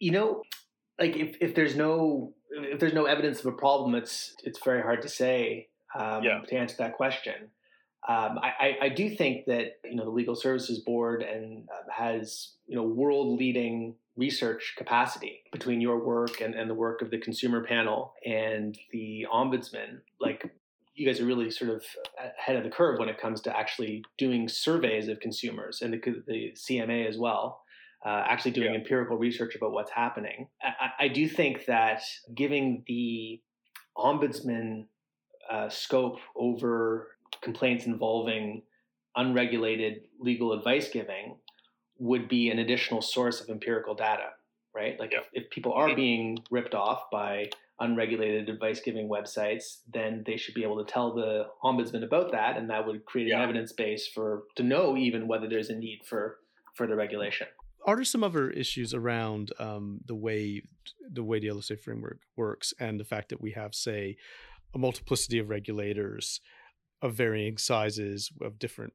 You 0.00 0.10
know, 0.10 0.42
like 0.98 1.16
if, 1.16 1.36
if 1.40 1.54
there's 1.54 1.76
no 1.76 2.34
if 2.50 2.80
there's 2.80 2.94
no 2.94 3.04
evidence 3.04 3.38
of 3.40 3.46
a 3.46 3.52
problem, 3.52 3.94
it's 3.94 4.34
it's 4.42 4.58
very 4.64 4.82
hard 4.82 5.02
to 5.02 5.08
say 5.08 5.68
um, 5.96 6.24
Yeah. 6.24 6.40
to 6.48 6.56
answer 6.56 6.74
that 6.78 6.94
question. 6.94 7.50
Um, 8.06 8.38
I, 8.38 8.76
I, 8.82 8.88
do 8.90 9.10
think 9.10 9.46
that 9.46 9.80
you 9.84 9.96
know 9.96 10.04
the 10.04 10.10
Legal 10.10 10.36
Services 10.36 10.78
Board 10.78 11.20
and 11.22 11.68
uh, 11.68 11.90
has 11.92 12.52
you 12.66 12.76
know 12.76 12.84
world 12.84 13.38
leading 13.38 13.96
research 14.16 14.74
capacity 14.78 15.42
between 15.52 15.80
your 15.80 16.04
work 16.04 16.40
and, 16.40 16.54
and 16.54 16.70
the 16.70 16.74
work 16.74 17.02
of 17.02 17.10
the 17.10 17.18
Consumer 17.18 17.64
Panel 17.64 18.14
and 18.24 18.78
the 18.92 19.26
Ombudsman. 19.32 19.98
Like 20.20 20.50
you 20.94 21.06
guys 21.06 21.20
are 21.20 21.26
really 21.26 21.50
sort 21.50 21.70
of 21.70 21.84
ahead 22.38 22.56
of 22.56 22.64
the 22.64 22.70
curve 22.70 22.98
when 22.98 23.08
it 23.08 23.20
comes 23.20 23.40
to 23.42 23.56
actually 23.56 24.04
doing 24.16 24.48
surveys 24.48 25.08
of 25.08 25.20
consumers 25.20 25.82
and 25.82 25.92
the, 25.92 26.00
the 26.26 26.52
CMA 26.54 27.06
as 27.08 27.18
well. 27.18 27.62
Uh, 28.06 28.22
actually 28.28 28.52
doing 28.52 28.72
Yeah. 28.72 28.78
empirical 28.78 29.16
research 29.18 29.56
about 29.56 29.72
what's 29.72 29.90
happening. 29.90 30.48
I, 30.62 30.68
I 30.68 31.04
I 31.04 31.08
do 31.08 31.28
think 31.28 31.64
that 31.66 32.02
giving 32.32 32.84
the 32.86 33.42
ombudsman 33.96 34.86
uh, 35.50 35.68
scope 35.68 36.18
over 36.36 37.08
complaints 37.42 37.86
involving 37.86 38.62
unregulated 39.16 40.02
legal 40.20 40.52
advice 40.52 40.88
giving 40.90 41.36
would 41.98 42.28
be 42.28 42.50
an 42.50 42.58
additional 42.60 43.02
source 43.02 43.40
of 43.40 43.48
empirical 43.48 43.94
data, 43.94 44.30
right? 44.74 44.98
Like 45.00 45.12
Yeah. 45.12 45.20
if, 45.32 45.44
if 45.44 45.50
people 45.50 45.72
are 45.72 45.88
Mhm. 45.90 45.96
being 45.96 46.38
ripped 46.50 46.74
off 46.74 47.10
by 47.10 47.50
unregulated 47.80 48.48
advice 48.48 48.80
giving 48.80 49.08
websites, 49.08 49.82
then 49.92 50.22
they 50.26 50.36
should 50.36 50.54
be 50.54 50.62
able 50.62 50.84
to 50.84 50.90
tell 50.92 51.12
the 51.14 51.48
ombudsman 51.62 52.02
about 52.04 52.32
that, 52.32 52.56
and 52.56 52.68
that 52.70 52.86
would 52.86 53.04
create 53.04 53.26
an 53.26 53.38
Yeah. 53.38 53.42
evidence 53.42 53.72
base 53.72 54.06
for 54.06 54.44
to 54.56 54.62
know 54.62 54.96
even 54.96 55.26
whether 55.28 55.48
there's 55.48 55.70
a 55.70 55.76
need 55.76 56.04
for 56.04 56.40
further 56.74 56.94
regulation. 56.96 57.48
are 57.86 57.94
there 57.96 58.04
some 58.04 58.22
other 58.24 58.50
issues 58.50 58.92
around 58.92 59.50
um, 59.58 60.00
the 60.04 60.14
way 60.14 60.62
the 61.08 61.22
way 61.22 61.38
the 61.38 61.46
LSA 61.48 61.76
framework 61.76 62.18
works 62.36 62.74
and 62.78 63.00
the 63.00 63.04
fact 63.04 63.28
that 63.30 63.40
we 63.40 63.52
have, 63.52 63.74
say, 63.74 64.16
a 64.74 64.78
multiplicity 64.78 65.38
of 65.38 65.48
regulators 65.48 66.40
of 67.02 67.14
varying 67.14 67.56
sizes 67.58 68.30
of 68.40 68.58
different 68.58 68.92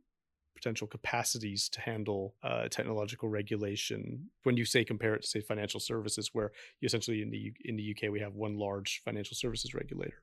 potential 0.56 0.88
capacities 0.88 1.68
to 1.70 1.82
handle 1.82 2.36
uh, 2.44 2.68
technological 2.70 3.30
regulation? 3.30 4.30
When 4.44 4.58
you 4.58 4.66
say 4.66 4.84
compare 4.84 5.16
it 5.16 5.24
to 5.24 5.28
say 5.28 5.42
financial 5.42 5.80
services, 5.80 6.30
where 6.34 6.52
you 6.80 6.86
essentially 6.86 7.22
in 7.22 7.32
the 7.32 7.38
U- 7.38 7.54
in 7.66 7.76
the 7.76 7.96
UK 7.96 8.12
we 8.12 8.20
have 8.20 8.36
one 8.36 8.58
large 8.58 9.02
financial 9.04 9.36
services 9.36 9.74
regulator. 9.74 10.22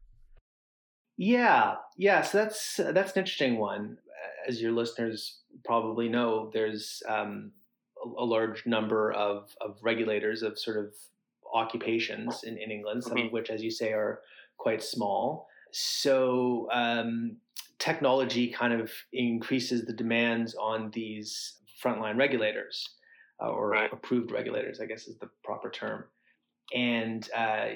Yeah, 1.16 1.74
yeah. 1.98 2.22
So 2.22 2.38
that's 2.38 2.76
that's 2.76 3.12
an 3.12 3.18
interesting 3.18 3.58
one. 3.58 3.98
As 4.48 4.62
your 4.62 4.72
listeners 4.72 5.40
probably 5.64 6.08
know, 6.08 6.50
there's 6.52 7.02
um, 7.06 7.52
a, 8.02 8.22
a 8.22 8.24
large 8.24 8.64
number 8.66 9.12
of, 9.12 9.54
of 9.60 9.78
regulators 9.82 10.42
of 10.42 10.58
sort 10.58 10.78
of 10.78 10.94
occupations 11.52 12.44
in, 12.44 12.56
in 12.56 12.70
England, 12.70 13.04
some 13.04 13.18
of 13.18 13.32
which, 13.32 13.50
as 13.50 13.62
you 13.62 13.70
say, 13.70 13.92
are 13.92 14.20
quite 14.56 14.82
small. 14.82 15.48
So 15.72 16.68
um, 16.72 17.36
technology 17.80 18.50
kind 18.52 18.74
of 18.74 18.92
increases 19.12 19.86
the 19.86 19.94
demands 19.94 20.54
on 20.56 20.92
these 20.92 21.58
frontline 21.84 22.18
regulators, 22.18 22.88
uh, 23.42 23.48
or 23.50 23.72
Right. 23.72 23.90
approved 23.92 24.32
regulators, 24.32 24.80
I 24.80 24.86
guess 24.86 25.08
is 25.08 25.18
the 25.18 25.30
proper 25.44 25.70
term. 25.70 26.04
And 26.74 27.28
uh, 27.34 27.68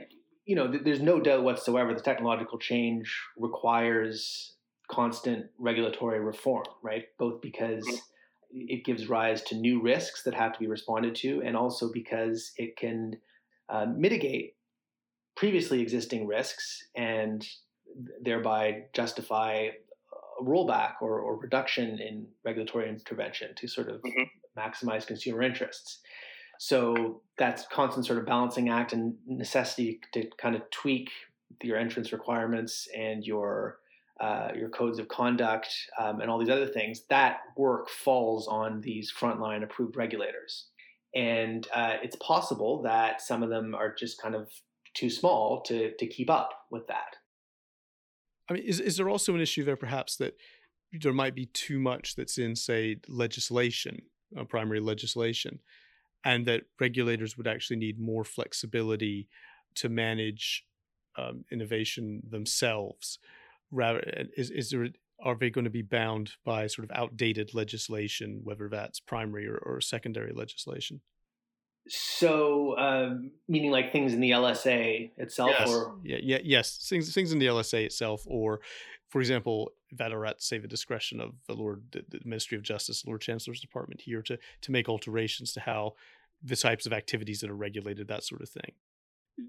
you 0.45 0.57
know, 0.57 0.71
th- 0.71 0.85
there's 0.85 1.01
no 1.03 1.21
doubt 1.21 1.45
whatsoever 1.45 1.95
the 1.95 2.01
technological 2.03 2.59
change 2.59 3.21
requires 3.37 4.57
constant 4.91 5.51
regulatory 5.59 6.21
reform, 6.21 6.65
right? 6.83 7.07
Both 7.19 7.41
because 7.43 7.87
Mhm. 7.87 8.01
it 8.51 8.85
gives 8.85 9.09
rise 9.09 9.43
to 9.45 9.57
new 9.57 9.83
risks 9.83 10.23
that 10.25 10.35
have 10.35 10.53
to 10.55 10.61
be 10.61 10.67
responded 10.69 11.15
to, 11.17 11.43
and 11.43 11.57
also 11.57 11.93
because 11.93 12.53
it 12.57 12.77
can 12.77 13.21
uh, 13.69 13.87
mitigate 13.87 14.57
previously 15.37 15.81
existing 15.81 16.27
risks 16.27 16.89
and 16.95 17.47
thereby 18.21 18.85
justify 18.93 19.69
rollback 20.43 20.95
or, 21.01 21.21
or 21.21 21.37
reduction 21.37 21.99
in 21.99 22.27
regulatory 22.45 22.89
intervention 22.89 23.55
to 23.57 23.69
sort 23.69 23.89
of 23.89 24.03
Mhm. 24.03 24.31
maximize 24.57 25.07
consumer 25.07 25.43
interests. 25.43 26.01
So 26.59 27.23
that's 27.37 27.67
constant 27.67 28.07
sort 28.07 28.19
of 28.19 28.27
balancing 28.27 28.69
act 28.69 28.93
and 28.93 29.17
necessity 29.27 30.01
to 30.13 30.31
kind 30.39 30.55
of 30.55 30.69
tweak 30.71 31.11
your 31.63 31.77
entrance 31.77 32.13
requirements 32.13 32.89
and 32.97 33.25
your 33.25 33.79
uh, 34.21 34.53
your 34.55 34.69
codes 34.69 35.01
of 35.01 35.09
conduct 35.09 35.75
um, 35.99 36.21
and 36.21 36.31
all 36.31 36.39
these 36.39 36.49
other 36.49 36.69
things. 36.69 37.03
That 37.11 37.41
work 37.57 37.89
falls 37.91 38.47
on 38.47 38.81
these 38.81 39.13
frontline 39.13 39.65
approved 39.65 39.97
regulators, 39.97 40.69
and 41.17 41.67
uh, 41.75 41.97
it's 42.01 42.15
possible 42.17 42.81
that 42.83 43.21
some 43.21 43.43
of 43.43 43.51
them 43.51 43.75
are 43.75 43.93
just 43.93 44.23
kind 44.23 44.37
of 44.37 44.49
too 44.95 45.11
small 45.11 45.63
to 45.63 45.93
to 45.97 46.07
keep 46.07 46.31
up 46.31 46.51
with 46.71 46.87
that. 46.87 47.17
I 48.49 48.55
mean, 48.55 48.63
is 48.65 48.81
is 48.81 48.97
there 48.97 49.09
also 49.09 49.35
an 49.35 49.41
issue 49.41 49.65
there, 49.65 49.77
perhaps, 49.77 50.17
that 50.17 50.35
there 50.93 51.13
might 51.13 51.35
be 51.35 51.47
too 51.47 51.79
much 51.79 52.15
that's 52.15 52.39
in, 52.39 52.55
say, 52.55 52.97
legislation, 53.09 54.03
uh, 54.39 54.45
primary 54.45 54.81
legislation, 54.81 55.61
and 56.25 56.47
that 56.47 56.65
regulators 56.81 57.37
would 57.37 57.47
actually 57.47 57.77
need 57.77 57.99
more 57.99 58.25
flexibility 58.25 59.29
to 59.77 59.89
manage 59.89 60.65
um, 61.17 61.45
innovation 61.51 62.23
themselves? 62.29 63.19
Rather, 63.71 64.01
is 64.37 64.51
is 64.51 64.71
there 64.71 64.89
are 65.23 65.37
they 65.37 65.51
going 65.51 65.65
to 65.65 65.71
be 65.71 65.83
bound 65.83 66.33
by 66.45 66.67
sort 66.67 66.89
of 66.89 66.97
outdated 66.97 67.55
legislation, 67.55 68.41
whether 68.45 68.69
that's 68.69 69.01
primary 69.01 69.47
or, 69.49 69.57
or 69.57 69.81
secondary 69.81 70.33
legislation? 70.33 71.01
So, 71.87 72.79
um, 72.79 73.31
meaning 73.47 73.71
like 73.71 73.93
things 73.93 74.15
in 74.15 74.21
the 74.21 74.31
LSA 74.31 75.11
itself, 75.19 75.51
Yes. 75.59 75.69
or 75.69 75.97
Yeah, 76.03 76.19
yeah, 76.23 76.39
yes, 76.43 76.87
things 76.89 77.13
things 77.13 77.33
in 77.33 77.39
the 77.39 77.47
LSA 77.47 77.85
itself, 77.85 78.23
or 78.27 78.61
for 79.11 79.21
example, 79.21 79.73
that 79.93 80.13
are 80.13 80.25
at 80.25 80.43
say 80.43 80.59
the 80.59 80.67
discretion 80.67 81.21
of 81.21 81.35
the 81.47 81.55
Lord, 81.55 81.83
the, 81.93 82.05
the 82.09 82.21
Ministry 82.25 82.57
of 82.57 82.63
Justice, 82.63 83.05
Lord 83.07 83.21
Chancellor's 83.21 83.61
Department 83.61 84.01
here 84.01 84.23
to 84.23 84.39
to 84.63 84.73
make 84.73 84.89
alterations 84.89 85.53
to 85.53 85.61
how 85.61 85.95
the 86.43 86.57
types 86.57 86.87
of 86.87 86.93
activities 86.93 87.41
that 87.41 87.51
are 87.51 87.57
regulated, 87.57 88.09
that 88.09 88.25
sort 88.25 88.41
of 88.41 88.49
thing. 88.49 88.73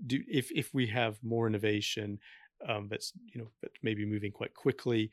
Do 0.05 0.21
if 0.27 0.51
if 0.51 0.73
we 0.73 0.87
have 0.87 1.23
more 1.23 1.47
innovation, 1.47 2.19
um, 2.67 2.87
that's 2.89 3.13
you 3.33 3.39
know 3.39 3.47
that 3.61 3.71
maybe 3.81 4.05
moving 4.05 4.31
quite 4.33 4.53
quickly, 4.53 5.09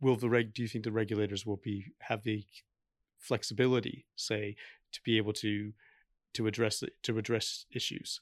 will 0.00 0.16
the 0.16 0.30
reg? 0.30 0.54
Do 0.54 0.62
you 0.62 0.68
think 0.68 0.84
the 0.84 0.92
regulators 0.92 1.44
will 1.44 1.58
be 1.58 1.92
have 2.00 2.22
the 2.22 2.46
flexibility, 3.18 4.06
say, 4.16 4.56
to 4.92 5.00
be 5.02 5.18
able 5.18 5.32
to 5.34 5.72
to 6.38 6.46
address 6.46 6.82
to 7.02 7.18
address 7.18 7.66
issues? 7.70 8.20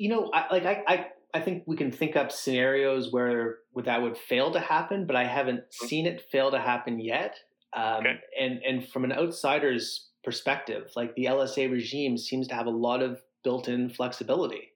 you 0.00 0.08
know, 0.08 0.30
I, 0.32 0.46
like 0.50 0.64
I, 0.64 0.82
I, 0.86 1.06
I 1.34 1.40
think 1.40 1.64
we 1.66 1.76
can 1.76 1.92
think 1.92 2.16
up 2.16 2.32
scenarios 2.32 3.12
where, 3.12 3.58
where 3.72 3.84
that 3.84 4.00
would 4.00 4.16
fail 4.16 4.50
to 4.52 4.58
happen, 4.58 5.06
but 5.06 5.14
I 5.14 5.24
haven't 5.24 5.60
seen 5.70 6.06
it 6.06 6.24
fail 6.32 6.50
to 6.50 6.58
happen 6.58 6.98
yet. 6.98 7.36
Um, 7.76 7.98
Okay. 8.00 8.14
And 8.40 8.60
and 8.66 8.88
from 8.88 9.04
an 9.04 9.12
outsider's 9.12 10.08
perspective, 10.24 10.90
like 10.96 11.14
the 11.14 11.26
LSA 11.26 11.70
regime 11.70 12.16
seems 12.16 12.48
to 12.48 12.54
have 12.54 12.66
a 12.66 12.70
lot 12.70 13.02
of 13.02 13.20
built-in 13.44 13.90
flexibility. 13.90 14.72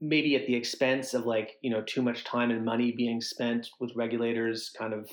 Maybe 0.00 0.36
at 0.36 0.46
the 0.46 0.54
expense 0.54 1.14
of 1.14 1.26
like 1.26 1.56
you 1.62 1.70
know 1.70 1.82
too 1.82 2.00
much 2.00 2.22
time 2.22 2.52
and 2.52 2.64
money 2.64 2.92
being 2.96 3.20
spent 3.20 3.68
with 3.80 3.90
regulators 3.96 4.70
kind 4.78 4.94
of 4.94 5.10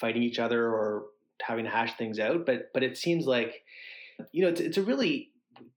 fighting 0.00 0.22
each 0.22 0.38
other 0.38 0.66
or 0.66 1.04
having 1.42 1.66
to 1.66 1.70
hash 1.70 1.94
things 1.98 2.18
out. 2.18 2.46
But 2.46 2.70
but 2.72 2.82
it 2.82 2.96
seems 2.96 3.26
like 3.26 3.62
you 4.32 4.42
know 4.42 4.48
it's 4.48 4.60
it's 4.62 4.78
a 4.78 4.82
really 4.82 5.30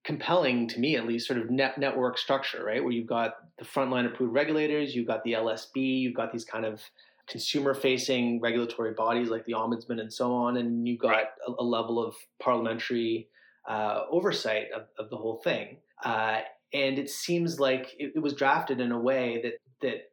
compelling 0.04 0.68
to 0.68 0.80
me 0.80 0.96
at 0.96 1.06
least 1.06 1.28
sort 1.28 1.40
of 1.40 1.50
net 1.50 1.78
network 1.78 2.18
structure 2.18 2.64
right 2.66 2.84
where 2.84 2.94
you've 2.94 3.08
got 3.08 3.36
the 3.60 3.66
frontline 3.66 4.06
approved 4.06 4.34
regulators 4.34 4.96
you've 4.96 5.08
got 5.08 5.24
the 5.24 5.34
lsb 5.34 5.76
you've 5.76 6.16
got 6.16 6.32
these 6.32 6.46
kind 6.46 6.66
of 6.66 6.82
consumer 7.28 7.74
facing 7.74 8.40
regulatory 8.40 8.94
bodies 8.94 9.30
like 9.30 9.44
the 9.46 9.54
ombudsman 9.54 10.00
and 10.00 10.12
so 10.12 10.34
on 10.34 10.58
and 10.58 10.88
you've 10.88 11.00
got 11.00 11.10
Right. 11.10 11.28
a, 11.48 11.52
a 11.60 11.64
level 11.64 12.04
of 12.04 12.16
parliamentary 12.40 13.28
uh, 13.68 14.04
oversight 14.10 14.68
of, 14.74 14.84
of 14.98 15.10
the 15.10 15.18
whole 15.18 15.42
thing 15.44 15.78
uh, 16.06 16.40
and 16.74 16.98
it 16.98 17.10
seems 17.10 17.60
like 17.60 17.94
it, 18.00 18.14
it 18.16 18.20
was 18.20 18.34
drafted 18.34 18.80
in 18.80 18.92
a 18.92 19.00
way 19.00 19.42
that 19.44 19.54
that 19.82 20.12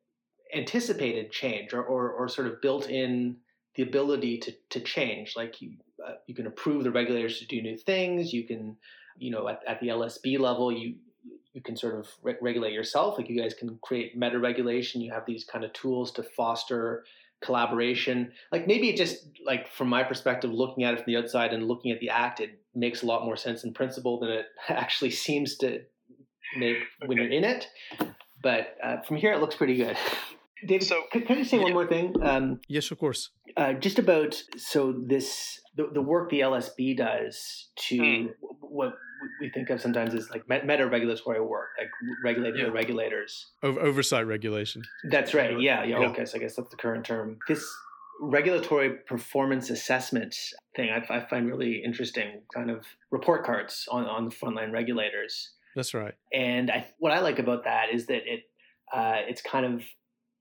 anticipated 0.54 1.32
change 1.32 1.72
or, 1.72 1.82
or, 1.82 2.12
or 2.12 2.28
sort 2.28 2.46
of 2.46 2.60
built 2.60 2.88
in 2.88 3.36
the 3.76 3.82
ability 3.82 4.38
to, 4.38 4.52
to 4.70 4.80
change. 4.80 5.34
Like 5.36 5.60
you, 5.60 5.72
uh, 6.06 6.12
you 6.26 6.34
can 6.34 6.46
approve 6.46 6.84
the 6.84 6.90
regulators 6.90 7.38
to 7.40 7.46
do 7.46 7.60
new 7.60 7.76
things. 7.76 8.32
You 8.32 8.44
can, 8.46 8.76
you 9.16 9.30
know, 9.30 9.48
at, 9.48 9.60
at 9.66 9.80
the 9.80 9.88
LSB 9.88 10.38
level, 10.38 10.72
you 10.72 10.96
you 11.52 11.62
can 11.62 11.76
sort 11.76 11.98
of 11.98 12.08
re- 12.22 12.36
regulate 12.40 12.72
yourself. 12.72 13.16
Like 13.16 13.28
you 13.28 13.40
guys 13.40 13.54
can 13.54 13.78
create 13.82 14.16
meta 14.16 14.38
regulation. 14.38 15.00
You 15.00 15.12
have 15.12 15.24
these 15.24 15.44
kind 15.44 15.64
of 15.64 15.72
tools 15.72 16.10
to 16.12 16.22
foster 16.22 17.04
collaboration. 17.42 18.32
Like 18.50 18.66
maybe 18.66 18.88
it 18.88 18.96
just 18.96 19.28
like 19.44 19.68
from 19.68 19.88
my 19.88 20.02
perspective, 20.02 20.50
looking 20.50 20.84
at 20.84 20.94
it 20.94 20.96
from 20.98 21.12
the 21.12 21.16
outside 21.16 21.52
and 21.52 21.68
looking 21.68 21.92
at 21.92 22.00
the 22.00 22.10
act, 22.10 22.40
it 22.40 22.58
makes 22.74 23.02
a 23.02 23.06
lot 23.06 23.24
more 23.24 23.36
sense 23.36 23.64
in 23.64 23.72
principle 23.72 24.18
than 24.18 24.30
it 24.30 24.46
actually 24.68 25.10
seems 25.10 25.56
to 25.58 25.80
make 26.58 26.78
when 27.06 27.18
you're 27.18 27.30
in 27.30 27.44
it. 27.44 27.68
But 28.42 28.76
uh, 28.82 29.00
from 29.02 29.16
here, 29.16 29.32
it 29.32 29.40
looks 29.40 29.54
pretty 29.54 29.76
good. 29.76 29.96
David, 30.66 30.86
so, 30.86 31.02
can, 31.12 31.22
can 31.22 31.38
I 31.38 31.42
say 31.42 31.58
yeah. 31.58 31.64
one 31.64 31.72
more 31.72 31.86
thing? 31.86 32.14
Um, 32.22 32.60
yes, 32.68 32.90
of 32.90 32.98
course. 32.98 33.30
Uh, 33.56 33.74
just 33.74 33.98
about 33.98 34.42
so 34.56 34.92
this 35.06 35.60
the, 35.76 35.90
the 35.92 36.02
work 36.02 36.30
the 36.30 36.40
LSB 36.40 36.96
does 36.96 37.68
to 37.88 37.96
hmm. 37.98 38.26
what 38.60 38.94
we 39.40 39.48
think 39.50 39.70
of 39.70 39.80
sometimes 39.80 40.14
as 40.14 40.30
like 40.30 40.48
meta 40.48 40.86
regulatory 40.86 41.40
work, 41.40 41.70
like 41.78 41.88
regulating 42.22 42.60
yeah. 42.60 42.66
the 42.66 42.72
regulators. 42.72 43.46
Over, 43.62 43.80
oversight 43.80 44.26
regulation. 44.26 44.82
That's 45.10 45.34
right. 45.34 45.58
Yeah, 45.60 45.84
yeah. 45.84 45.98
Okay, 45.98 46.24
so 46.24 46.38
I 46.38 46.40
guess 46.40 46.56
that's 46.56 46.70
the 46.70 46.76
current 46.76 47.04
term. 47.04 47.38
This 47.48 47.66
regulatory 48.20 48.90
performance 48.90 49.70
assessment 49.70 50.36
thing 50.76 50.90
I, 50.90 51.04
I 51.14 51.20
find 51.26 51.46
really 51.46 51.82
interesting. 51.84 52.42
Kind 52.52 52.70
of 52.70 52.84
report 53.10 53.44
cards 53.44 53.88
on 53.90 54.06
on 54.06 54.28
the 54.28 54.34
frontline 54.34 54.72
regulators. 54.72 55.50
That's 55.74 55.94
right. 55.94 56.14
And 56.32 56.70
I, 56.70 56.86
what 56.98 57.12
I 57.12 57.20
like 57.20 57.38
about 57.38 57.64
that 57.64 57.86
is 57.92 58.06
that 58.06 58.22
it 58.26 58.42
uh, 58.92 59.16
it's 59.28 59.42
kind 59.42 59.66
of 59.66 59.82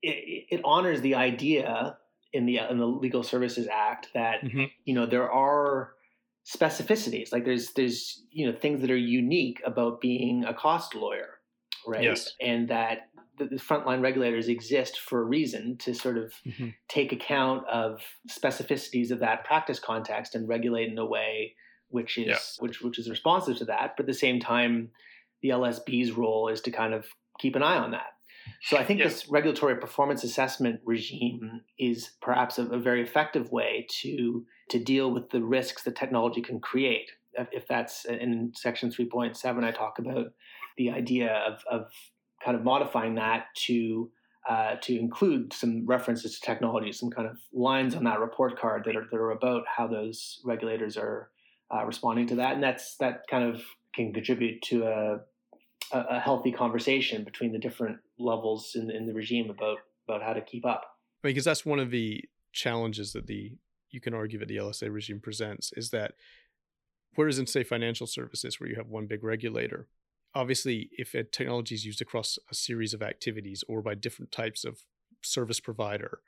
it, 0.02 0.46
it, 0.50 0.60
honors 0.64 1.00
the 1.00 1.14
idea 1.14 1.96
in 2.34 2.46
the 2.46 2.58
in 2.68 2.78
the 2.78 2.86
Legal 2.86 3.22
Services 3.22 3.68
Act 3.72 4.08
that 4.12 4.42
mm-hmm. 4.42 4.64
you 4.84 4.94
know 4.94 5.06
there 5.06 5.30
are 5.30 5.94
specificities 6.44 7.32
like 7.32 7.44
there's 7.44 7.72
there's 7.72 8.22
you 8.30 8.46
know 8.46 8.58
things 8.58 8.82
that 8.82 8.90
are 8.90 8.96
unique 8.96 9.62
about 9.64 10.00
being 10.00 10.44
a 10.44 10.52
cost 10.52 10.94
lawyer 10.94 11.38
right 11.86 12.02
yes. 12.02 12.34
and 12.40 12.68
that 12.68 13.08
the, 13.38 13.46
the 13.46 13.56
frontline 13.56 14.02
regulators 14.02 14.48
exist 14.48 15.00
for 15.00 15.22
a 15.22 15.24
reason 15.24 15.76
to 15.78 15.94
sort 15.94 16.18
of 16.18 16.34
mm-hmm. 16.46 16.68
take 16.88 17.12
account 17.12 17.66
of 17.68 18.00
specificities 18.28 19.10
of 19.10 19.20
that 19.20 19.44
practice 19.44 19.78
context 19.78 20.34
and 20.34 20.48
regulate 20.48 20.90
in 20.90 20.98
a 20.98 21.06
way 21.06 21.54
which 21.88 22.18
is 22.18 22.26
yeah. 22.26 22.38
which 22.58 22.82
which 22.82 22.98
is 22.98 23.08
responsive 23.08 23.56
to 23.56 23.64
that 23.64 23.94
but 23.96 24.02
at 24.02 24.06
the 24.06 24.12
same 24.12 24.38
time 24.38 24.90
the 25.40 25.50
LSB's 25.50 26.12
role 26.12 26.48
is 26.48 26.60
to 26.62 26.70
kind 26.70 26.92
of 26.92 27.06
keep 27.38 27.56
an 27.56 27.62
eye 27.62 27.78
on 27.78 27.92
that 27.92 28.13
so 28.62 28.76
I 28.76 28.84
think 28.84 29.00
yeah. 29.00 29.08
this 29.08 29.28
regulatory 29.28 29.76
performance 29.76 30.24
assessment 30.24 30.80
regime 30.84 31.62
is 31.78 32.10
perhaps 32.20 32.58
a, 32.58 32.66
a, 32.66 32.78
very 32.78 33.02
effective 33.02 33.50
way 33.52 33.86
to 34.00 34.44
to 34.70 34.78
deal 34.78 35.10
with 35.10 35.30
the 35.30 35.42
risks 35.42 35.82
that 35.84 35.96
technology 35.96 36.40
can 36.40 36.60
create. 36.60 37.10
If 37.52 37.66
that's 37.66 38.04
in 38.04 38.52
section 38.54 38.90
3.7, 38.90 39.64
I 39.64 39.70
talk 39.72 39.98
about 39.98 40.26
the 40.76 40.90
idea 40.90 41.32
of, 41.32 41.62
of 41.70 41.90
kind 42.44 42.56
of 42.56 42.64
modifying 42.64 43.16
that 43.16 43.46
to 43.66 44.10
uh, 44.48 44.76
to 44.82 44.98
include 44.98 45.52
some 45.52 45.86
references 45.86 46.38
to 46.38 46.40
technology, 46.40 46.92
some 46.92 47.10
kind 47.10 47.26
of 47.26 47.38
lines 47.52 47.94
on 47.94 48.04
that 48.04 48.20
report 48.20 48.58
card 48.58 48.84
that 48.84 48.96
are 48.96 49.06
that 49.10 49.16
are 49.16 49.30
about 49.30 49.62
how 49.66 49.86
those 49.86 50.40
regulators 50.44 50.96
are 50.96 51.30
uh, 51.74 51.84
responding 51.84 52.26
to 52.26 52.36
that, 52.36 52.54
and 52.54 52.62
that's 52.62 52.96
that 52.96 53.22
kind 53.30 53.44
of 53.44 53.62
can 53.94 54.12
contribute 54.12 54.60
to 54.62 54.84
a 54.84 55.18
a, 55.94 56.16
a 56.16 56.20
healthy 56.20 56.52
conversation 56.52 57.24
between 57.24 57.52
the 57.52 57.58
different 57.58 57.98
levels 58.18 58.72
in, 58.74 58.90
in 58.90 59.06
the 59.06 59.14
regime 59.14 59.50
about 59.50 59.78
about 60.06 60.22
how 60.22 60.32
to 60.32 60.40
keep 60.40 60.66
up. 60.66 60.84
Because 61.22 61.44
that's 61.44 61.64
one 61.64 61.78
of 61.78 61.90
the 61.90 62.22
challenges 62.52 63.12
that 63.12 63.26
the 63.26 63.56
you 63.90 64.00
can 64.00 64.14
argue 64.14 64.38
that 64.38 64.48
the 64.48 64.56
LSA 64.56 64.92
regime 64.92 65.20
presents 65.20 65.72
is 65.76 65.90
that 65.90 66.12
whereas 67.14 67.38
in 67.38 67.46
say 67.46 67.62
financial 67.62 68.06
services 68.06 68.58
where 68.58 68.68
you 68.68 68.76
have 68.76 68.88
one 68.88 69.06
big 69.06 69.22
regulator, 69.22 69.88
obviously 70.34 70.90
if 70.98 71.14
a 71.14 71.22
technology 71.22 71.74
is 71.74 71.86
used 71.86 72.02
across 72.02 72.38
a 72.50 72.54
series 72.54 72.92
of 72.92 73.02
activities 73.02 73.62
or 73.68 73.82
by 73.82 73.94
different 73.94 74.32
types 74.32 74.64
of 74.64 74.80
service 75.22 75.60
provider 75.60 76.18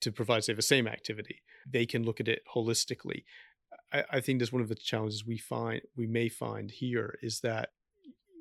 to 0.00 0.12
provide 0.12 0.44
say 0.44 0.52
the 0.52 0.62
same 0.62 0.86
activity, 0.86 1.42
they 1.66 1.86
can 1.86 2.04
look 2.04 2.20
at 2.20 2.28
it 2.28 2.42
holistically. 2.54 3.24
I, 3.92 4.04
I 4.12 4.20
think 4.20 4.38
that's 4.38 4.52
one 4.52 4.62
of 4.62 4.68
the 4.68 4.74
challenges 4.74 5.26
we 5.26 5.38
find 5.38 5.80
we 5.96 6.06
may 6.06 6.28
find 6.28 6.70
here 6.70 7.18
is 7.22 7.40
that 7.40 7.70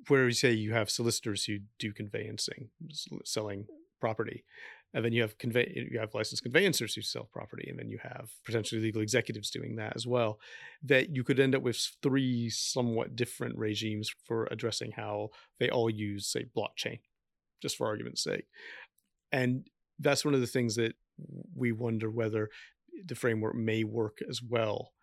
where 0.08 0.26
you 0.26 0.34
say 0.34 0.52
you 0.52 0.74
have 0.74 0.90
solicitors 0.90 1.46
who 1.46 1.60
do 1.80 1.94
conveyancing, 1.94 2.70
selling 3.26 3.66
property, 4.00 4.44
and 4.94 5.04
then 5.04 5.14
you 5.14 5.22
have 5.22 5.38
convey 5.38 5.88
you 5.92 6.00
have 6.00 6.14
licensed 6.14 6.44
conveyancers 6.44 6.94
who 6.94 7.02
sell 7.02 7.30
property, 7.32 7.68
and 7.70 7.80
then 7.80 7.90
you 7.90 8.00
have 8.02 8.30
potentially 8.46 8.82
legal 8.82 9.02
executives 9.02 9.50
doing 9.50 9.76
that 9.76 9.94
as 9.96 10.06
well. 10.06 10.40
That 10.84 11.16
you 11.16 11.24
could 11.24 11.40
end 11.40 11.56
up 11.56 11.64
with 11.64 11.78
three 12.02 12.50
somewhat 12.50 13.16
different 13.16 13.58
regimes 13.58 14.12
for 14.26 14.48
addressing 14.52 14.92
how 14.92 15.30
they 15.60 15.70
all 15.70 15.90
use, 15.90 16.28
say, 16.28 16.46
blockchain, 16.56 17.00
just 17.62 17.78
for 17.78 17.88
argument's 17.88 18.24
sake. 18.24 18.46
And 19.32 19.68
that's 20.00 20.26
one 20.26 20.36
of 20.36 20.42
the 20.42 20.48
things 20.48 20.76
that 20.76 20.94
we 21.56 21.72
wonder 21.72 22.10
whether 22.10 22.50
the 23.06 23.16
framework 23.16 23.56
may 23.56 23.84
work 23.84 24.20
as 24.30 24.42
well 24.42 24.94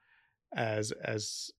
as 0.55 0.93
as 1.05 1.51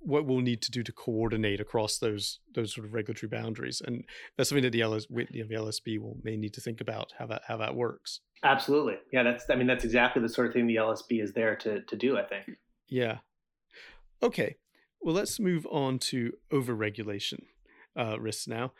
what 0.00 0.26
we'll 0.26 0.40
need 0.40 0.62
to 0.62 0.70
do 0.70 0.82
to 0.82 0.92
coordinate 0.92 1.60
across 1.60 1.98
those 1.98 2.40
those 2.54 2.74
sort 2.74 2.86
of 2.86 2.94
regulatory 2.94 3.28
boundaries, 3.28 3.82
and 3.84 4.04
that's 4.36 4.48
something 4.48 4.62
that 4.62 4.72
the 4.72 4.82
LS 4.82 5.06
the 5.08 5.44
LSB 5.50 5.98
will 5.98 6.16
may 6.22 6.36
need 6.36 6.54
to 6.54 6.60
think 6.60 6.80
about 6.80 7.12
how 7.18 7.26
that 7.26 7.42
how 7.46 7.56
that 7.56 7.74
works. 7.74 8.20
Absolutely, 8.42 8.96
yeah. 9.12 9.22
That's 9.22 9.44
I 9.50 9.56
mean 9.56 9.66
that's 9.66 9.84
exactly 9.84 10.22
the 10.22 10.28
sort 10.28 10.46
of 10.46 10.52
thing 10.52 10.66
the 10.66 10.76
LSB 10.76 11.22
is 11.22 11.32
there 11.32 11.56
to 11.56 11.82
to 11.82 11.96
do. 11.96 12.16
I 12.16 12.22
think. 12.22 12.58
Yeah. 12.88 13.18
Okay. 14.22 14.56
Well, 15.00 15.14
let's 15.14 15.38
move 15.38 15.66
on 15.70 15.98
to 16.00 16.32
overregulation 16.52 17.44
uh, 17.96 18.18
risks 18.18 18.48
now. 18.48 18.72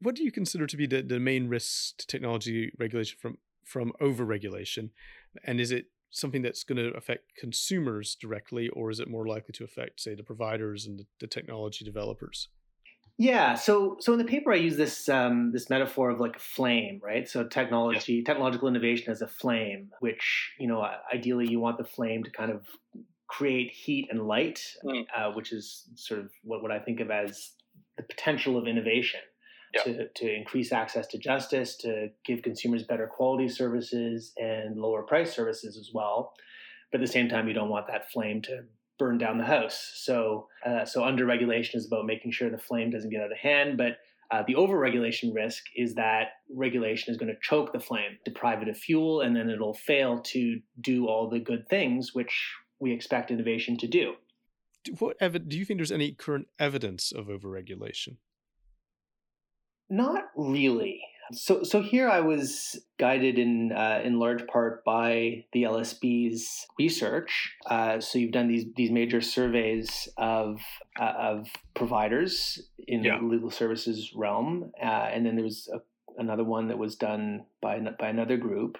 What 0.00 0.14
do 0.14 0.24
you 0.24 0.32
consider 0.32 0.66
to 0.66 0.76
be 0.76 0.86
the, 0.86 1.02
the 1.02 1.20
main 1.20 1.48
risks 1.48 1.92
to 1.98 2.06
technology 2.06 2.72
regulation 2.78 3.18
from 3.20 3.38
from 3.64 3.92
overregulation, 4.00 4.90
and 5.44 5.60
is 5.60 5.70
it 5.70 5.86
something 6.10 6.42
that's 6.42 6.64
going 6.64 6.78
to 6.78 6.96
affect 6.96 7.36
consumers 7.36 8.16
directly, 8.20 8.68
or 8.68 8.90
is 8.90 9.00
it 9.00 9.08
more 9.08 9.26
likely 9.26 9.52
to 9.52 9.64
affect, 9.64 10.00
say, 10.00 10.14
the 10.14 10.22
providers 10.22 10.86
and 10.86 10.98
the, 10.98 11.06
the 11.20 11.26
technology 11.26 11.84
developers? 11.84 12.48
Yeah, 13.16 13.54
so 13.54 13.98
so 14.00 14.14
in 14.14 14.18
the 14.18 14.24
paper 14.24 14.50
I 14.50 14.56
use 14.56 14.78
this 14.78 15.06
um, 15.06 15.52
this 15.52 15.68
metaphor 15.68 16.08
of 16.08 16.20
like 16.20 16.36
a 16.36 16.40
flame, 16.40 17.02
right? 17.04 17.28
So 17.28 17.46
technology, 17.46 18.14
yeah. 18.14 18.24
technological 18.24 18.66
innovation 18.66 19.12
as 19.12 19.20
a 19.20 19.28
flame, 19.28 19.90
which 20.00 20.52
you 20.58 20.66
know 20.66 20.82
ideally 21.12 21.46
you 21.46 21.60
want 21.60 21.76
the 21.76 21.84
flame 21.84 22.24
to 22.24 22.30
kind 22.30 22.50
of 22.50 22.64
create 23.28 23.72
heat 23.72 24.08
and 24.10 24.26
light, 24.26 24.62
mm. 24.82 25.04
uh, 25.14 25.32
which 25.32 25.52
is 25.52 25.84
sort 25.96 26.20
of 26.20 26.30
what, 26.44 26.62
what 26.62 26.72
I 26.72 26.78
think 26.78 27.00
of 27.00 27.10
as 27.10 27.50
the 27.98 28.02
potential 28.04 28.56
of 28.56 28.66
innovation 28.66 29.20
yeah. 29.74 29.82
to, 29.82 30.08
to 30.08 30.34
increase 30.34 30.72
access 30.72 31.06
to 31.08 31.18
justice, 31.18 31.76
to 31.76 32.08
give 32.24 32.42
consumers 32.42 32.82
better 32.82 33.06
quality 33.06 33.48
services 33.48 34.32
and 34.36 34.76
lower 34.76 35.02
price 35.02 35.34
services 35.34 35.76
as 35.76 35.90
well. 35.92 36.32
But 36.90 37.00
at 37.00 37.06
the 37.06 37.12
same 37.12 37.28
time, 37.28 37.48
you 37.48 37.54
don't 37.54 37.68
want 37.68 37.86
that 37.86 38.10
flame 38.10 38.42
to 38.42 38.64
burn 38.98 39.18
down 39.18 39.38
the 39.38 39.44
house. 39.44 39.92
So, 39.94 40.48
uh, 40.66 40.84
so 40.84 41.04
under 41.04 41.24
regulation 41.24 41.78
is 41.78 41.86
about 41.86 42.04
making 42.04 42.32
sure 42.32 42.50
the 42.50 42.58
flame 42.58 42.90
doesn't 42.90 43.10
get 43.10 43.22
out 43.22 43.32
of 43.32 43.38
hand. 43.38 43.78
But 43.78 43.98
uh, 44.30 44.44
the 44.46 44.54
overregulation 44.54 45.34
risk 45.34 45.64
is 45.74 45.94
that 45.94 46.28
regulation 46.54 47.10
is 47.10 47.16
going 47.16 47.32
to 47.32 47.38
choke 47.42 47.72
the 47.72 47.80
flame, 47.80 48.18
deprive 48.24 48.62
it 48.62 48.68
of 48.68 48.76
fuel, 48.76 49.22
and 49.22 49.34
then 49.34 49.50
it'll 49.50 49.74
fail 49.74 50.20
to 50.20 50.60
do 50.80 51.06
all 51.06 51.28
the 51.28 51.40
good 51.40 51.68
things 51.68 52.14
which 52.14 52.54
we 52.78 52.92
expect 52.92 53.30
innovation 53.30 53.76
to 53.78 53.88
do. 53.88 54.14
What 54.98 55.16
ev- 55.20 55.48
do 55.48 55.58
you 55.58 55.64
think 55.64 55.78
there's 55.78 55.92
any 55.92 56.12
current 56.12 56.48
evidence 56.58 57.12
of 57.12 57.26
overregulation? 57.26 58.16
Not 59.90 60.30
really. 60.36 61.02
So, 61.32 61.62
so 61.62 61.80
here 61.80 62.08
I 62.08 62.20
was 62.20 62.80
guided 62.98 63.38
in 63.38 63.72
uh, 63.72 64.00
in 64.04 64.18
large 64.18 64.46
part 64.46 64.84
by 64.84 65.44
the 65.52 65.64
LSB's 65.64 66.66
research. 66.78 67.56
Uh, 67.66 68.00
so 68.00 68.18
you've 68.18 68.32
done 68.32 68.48
these 68.48 68.66
these 68.76 68.90
major 68.90 69.20
surveys 69.20 70.08
of 70.16 70.60
uh, 70.98 71.12
of 71.16 71.48
providers 71.74 72.60
in 72.86 73.04
yeah. 73.04 73.18
the 73.18 73.26
legal 73.26 73.50
services 73.50 74.12
realm, 74.14 74.72
uh, 74.82 74.86
and 74.86 75.24
then 75.24 75.36
there 75.36 75.44
was 75.44 75.68
a, 75.72 75.80
another 76.20 76.44
one 76.44 76.68
that 76.68 76.78
was 76.78 76.96
done 76.96 77.44
by 77.60 77.78
by 77.98 78.08
another 78.08 78.36
group, 78.36 78.78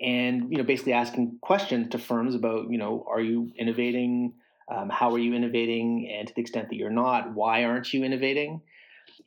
and 0.00 0.50
you 0.50 0.58
know 0.58 0.64
basically 0.64 0.92
asking 0.92 1.38
questions 1.40 1.90
to 1.90 1.98
firms 1.98 2.36
about 2.36 2.70
you 2.70 2.78
know 2.78 3.04
are 3.08 3.20
you 3.20 3.50
innovating, 3.58 4.34
um, 4.72 4.88
how 4.88 5.12
are 5.12 5.18
you 5.18 5.34
innovating, 5.34 6.12
and 6.16 6.28
to 6.28 6.34
the 6.34 6.40
extent 6.42 6.68
that 6.68 6.76
you're 6.76 6.90
not, 6.90 7.34
why 7.34 7.64
aren't 7.64 7.92
you 7.92 8.04
innovating? 8.04 8.62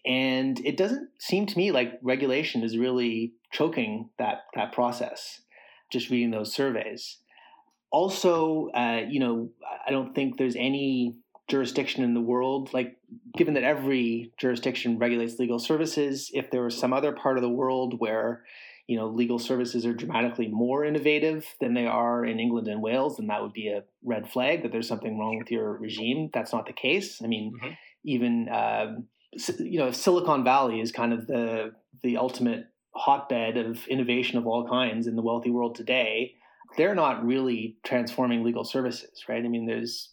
And 0.05 0.59
it 0.65 0.77
doesn't 0.77 1.09
seem 1.19 1.45
to 1.47 1.57
me 1.57 1.71
like 1.71 1.99
regulation 2.01 2.63
is 2.63 2.77
really 2.77 3.33
choking 3.51 4.09
that 4.19 4.43
that 4.55 4.71
process. 4.71 5.41
Just 5.91 6.09
reading 6.09 6.31
those 6.31 6.53
surveys. 6.53 7.17
Also, 7.91 8.69
uh, 8.75 9.01
you 9.07 9.19
know, 9.19 9.49
I 9.87 9.91
don't 9.91 10.13
think 10.13 10.37
there's 10.37 10.55
any 10.55 11.15
jurisdiction 11.47 12.03
in 12.03 12.15
the 12.15 12.21
world 12.21 12.73
like 12.73 12.97
given 13.37 13.53
that 13.53 13.63
every 13.63 14.31
jurisdiction 14.39 14.97
regulates 14.97 15.37
legal 15.37 15.59
services, 15.59 16.31
if 16.33 16.49
there 16.49 16.63
was 16.63 16.77
some 16.77 16.93
other 16.93 17.11
part 17.11 17.37
of 17.37 17.43
the 17.43 17.49
world 17.49 17.95
where 17.99 18.43
you 18.87 18.97
know 18.97 19.07
legal 19.07 19.39
services 19.39 19.85
are 19.85 19.93
dramatically 19.93 20.47
more 20.47 20.83
innovative 20.83 21.45
than 21.59 21.73
they 21.73 21.85
are 21.85 22.25
in 22.25 22.39
England 22.39 22.67
and 22.67 22.81
Wales, 22.81 23.17
then 23.17 23.27
that 23.27 23.41
would 23.41 23.53
be 23.53 23.67
a 23.67 23.83
red 24.03 24.29
flag 24.29 24.63
that 24.63 24.71
there's 24.71 24.87
something 24.87 25.17
wrong 25.17 25.37
with 25.37 25.51
your 25.51 25.77
regime. 25.77 26.29
That's 26.33 26.53
not 26.53 26.65
the 26.65 26.73
case. 26.73 27.21
I 27.23 27.27
mean, 27.27 27.53
mm-hmm. 27.53 27.73
even 28.03 28.49
uh, 28.49 28.95
you 29.59 29.79
know 29.79 29.91
Silicon 29.91 30.43
Valley 30.43 30.79
is 30.79 30.91
kind 30.91 31.13
of 31.13 31.27
the 31.27 31.73
the 32.03 32.17
ultimate 32.17 32.67
hotbed 32.91 33.57
of 33.57 33.85
innovation 33.87 34.37
of 34.37 34.47
all 34.47 34.67
kinds 34.67 35.07
in 35.07 35.15
the 35.15 35.21
wealthy 35.21 35.49
world 35.49 35.75
today. 35.75 36.35
They're 36.77 36.95
not 36.95 37.25
really 37.25 37.77
transforming 37.83 38.43
legal 38.43 38.63
services, 38.63 39.23
right? 39.27 39.43
I 39.43 39.47
mean, 39.47 39.65
there's 39.65 40.09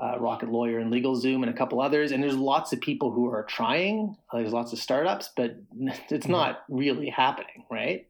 uh, 0.00 0.18
Rocket 0.18 0.48
Lawyer 0.48 0.78
and 0.78 0.92
LegalZoom 0.92 1.42
and 1.42 1.48
a 1.48 1.52
couple 1.52 1.80
others. 1.80 2.12
And 2.12 2.22
there's 2.22 2.36
lots 2.36 2.72
of 2.72 2.80
people 2.80 3.10
who 3.10 3.26
are 3.26 3.44
trying. 3.44 4.16
There's 4.32 4.52
lots 4.52 4.72
of 4.72 4.78
startups, 4.78 5.30
but 5.36 5.56
it's 5.80 6.24
mm-hmm. 6.24 6.32
not 6.32 6.62
really 6.68 7.08
happening, 7.08 7.64
right? 7.70 8.06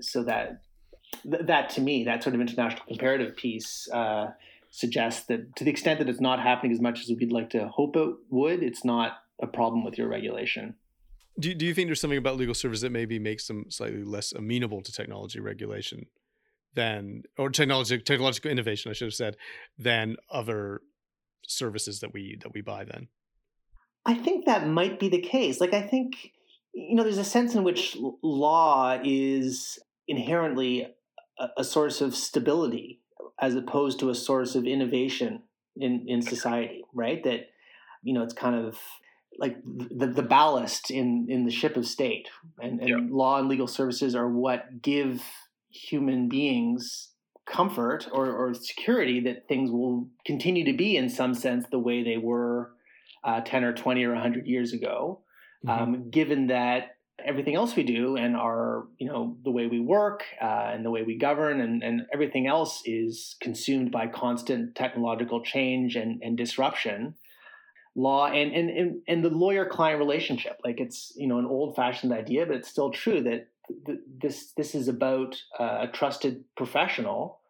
So 0.00 0.24
that 0.24 0.62
that 1.24 1.70
to 1.70 1.80
me, 1.80 2.04
that 2.04 2.22
sort 2.22 2.34
of 2.34 2.40
international 2.40 2.84
comparative 2.86 3.36
piece 3.36 3.88
uh, 3.92 4.28
suggests 4.70 5.26
that 5.26 5.54
to 5.56 5.64
the 5.64 5.70
extent 5.70 5.98
that 5.98 6.08
it's 6.08 6.20
not 6.20 6.40
happening 6.40 6.72
as 6.72 6.80
much 6.80 7.00
as 7.00 7.08
we'd 7.08 7.32
like 7.32 7.50
to 7.50 7.68
hope 7.68 7.96
it 7.96 8.14
would, 8.30 8.62
it's 8.62 8.84
not 8.84 9.18
a 9.42 9.46
problem 9.46 9.84
with 9.84 9.98
your 9.98 10.08
regulation. 10.08 10.74
Do, 11.38 11.52
do 11.54 11.66
you 11.66 11.74
think 11.74 11.88
there's 11.88 12.00
something 12.00 12.18
about 12.18 12.36
legal 12.36 12.54
service 12.54 12.82
that 12.82 12.92
maybe 12.92 13.18
makes 13.18 13.46
them 13.46 13.66
slightly 13.70 14.04
less 14.04 14.32
amenable 14.32 14.82
to 14.82 14.92
technology 14.92 15.40
regulation 15.40 16.06
than, 16.74 17.24
or 17.38 17.50
technology 17.50 17.98
technological 17.98 18.50
innovation, 18.50 18.90
I 18.90 18.94
should 18.94 19.06
have 19.06 19.14
said, 19.14 19.36
than 19.78 20.16
other 20.30 20.82
services 21.46 22.00
that 22.00 22.12
we 22.12 22.38
that 22.42 22.54
we 22.54 22.60
buy 22.60 22.84
then? 22.84 23.08
I 24.06 24.14
think 24.14 24.46
that 24.46 24.68
might 24.68 25.00
be 25.00 25.08
the 25.08 25.20
case. 25.20 25.60
Like 25.60 25.74
i 25.74 25.82
think 25.82 26.32
you 26.72 26.94
know 26.94 27.02
there's 27.02 27.18
a 27.18 27.24
sense 27.24 27.54
in 27.54 27.64
which 27.64 27.96
law 28.22 28.98
is 29.04 29.78
inherently 30.08 30.86
a, 31.38 31.48
a 31.58 31.64
source 31.64 32.00
of 32.00 32.14
stability 32.14 33.00
as 33.40 33.54
opposed 33.54 33.98
to 34.00 34.10
a 34.10 34.14
source 34.14 34.54
of 34.54 34.64
innovation 34.66 35.42
in 35.76 36.04
in 36.06 36.22
society 36.22 36.82
right? 36.94 37.22
That 37.24 37.48
you 38.02 38.14
know 38.14 38.22
it's 38.22 38.34
kind 38.34 38.54
of 38.54 38.78
like 39.38 39.56
the, 39.64 40.06
the 40.06 40.22
ballast 40.22 40.90
in 40.90 41.26
in 41.28 41.44
the 41.44 41.50
ship 41.50 41.76
of 41.76 41.86
state 41.86 42.28
and, 42.60 42.80
and 42.80 42.88
yeah. 42.88 42.96
law 43.10 43.38
and 43.38 43.48
legal 43.48 43.66
services 43.66 44.14
are 44.14 44.28
what 44.28 44.82
give 44.82 45.22
human 45.70 46.28
beings 46.28 47.10
comfort 47.46 48.08
or, 48.12 48.30
or 48.30 48.54
security 48.54 49.20
that 49.20 49.48
things 49.48 49.70
will 49.70 50.08
continue 50.24 50.64
to 50.64 50.72
be 50.72 50.96
in 50.96 51.08
some 51.08 51.34
sense 51.34 51.66
the 51.70 51.78
way 51.78 52.02
they 52.02 52.16
were 52.16 52.72
uh, 53.24 53.40
10 53.40 53.64
or 53.64 53.72
20 53.72 54.04
or 54.04 54.12
100 54.12 54.46
years 54.46 54.72
ago 54.72 55.20
mm-hmm. 55.66 55.82
um, 55.82 56.10
given 56.10 56.48
that 56.48 56.96
everything 57.24 57.54
else 57.54 57.76
we 57.76 57.82
do 57.82 58.16
and 58.16 58.36
our 58.36 58.86
you 58.98 59.06
know 59.06 59.36
the 59.44 59.50
way 59.50 59.66
we 59.66 59.80
work 59.80 60.22
uh, 60.40 60.70
and 60.72 60.84
the 60.84 60.90
way 60.90 61.02
we 61.02 61.16
govern 61.16 61.60
and, 61.60 61.82
and 61.82 62.02
everything 62.12 62.46
else 62.46 62.82
is 62.84 63.36
consumed 63.40 63.90
by 63.90 64.06
constant 64.06 64.74
technological 64.74 65.42
change 65.42 65.96
and, 65.96 66.22
and 66.22 66.36
disruption 66.36 67.14
law 67.94 68.26
and, 68.26 68.52
and 68.52 68.70
and 68.70 69.02
and 69.06 69.24
the 69.24 69.28
lawyer 69.28 69.66
client 69.66 69.98
relationship. 69.98 70.58
Like 70.64 70.80
it's 70.80 71.12
you 71.16 71.26
know 71.26 71.38
an 71.38 71.46
old 71.46 71.76
fashioned 71.76 72.12
idea 72.12 72.46
but 72.46 72.56
it's 72.56 72.68
still 72.68 72.90
true 72.90 73.22
that 73.22 73.48
this 74.20 74.52
this 74.56 74.74
is 74.74 74.88
about 74.88 75.36
a 75.58 75.88
trusted 75.92 76.44
professional 76.56 77.40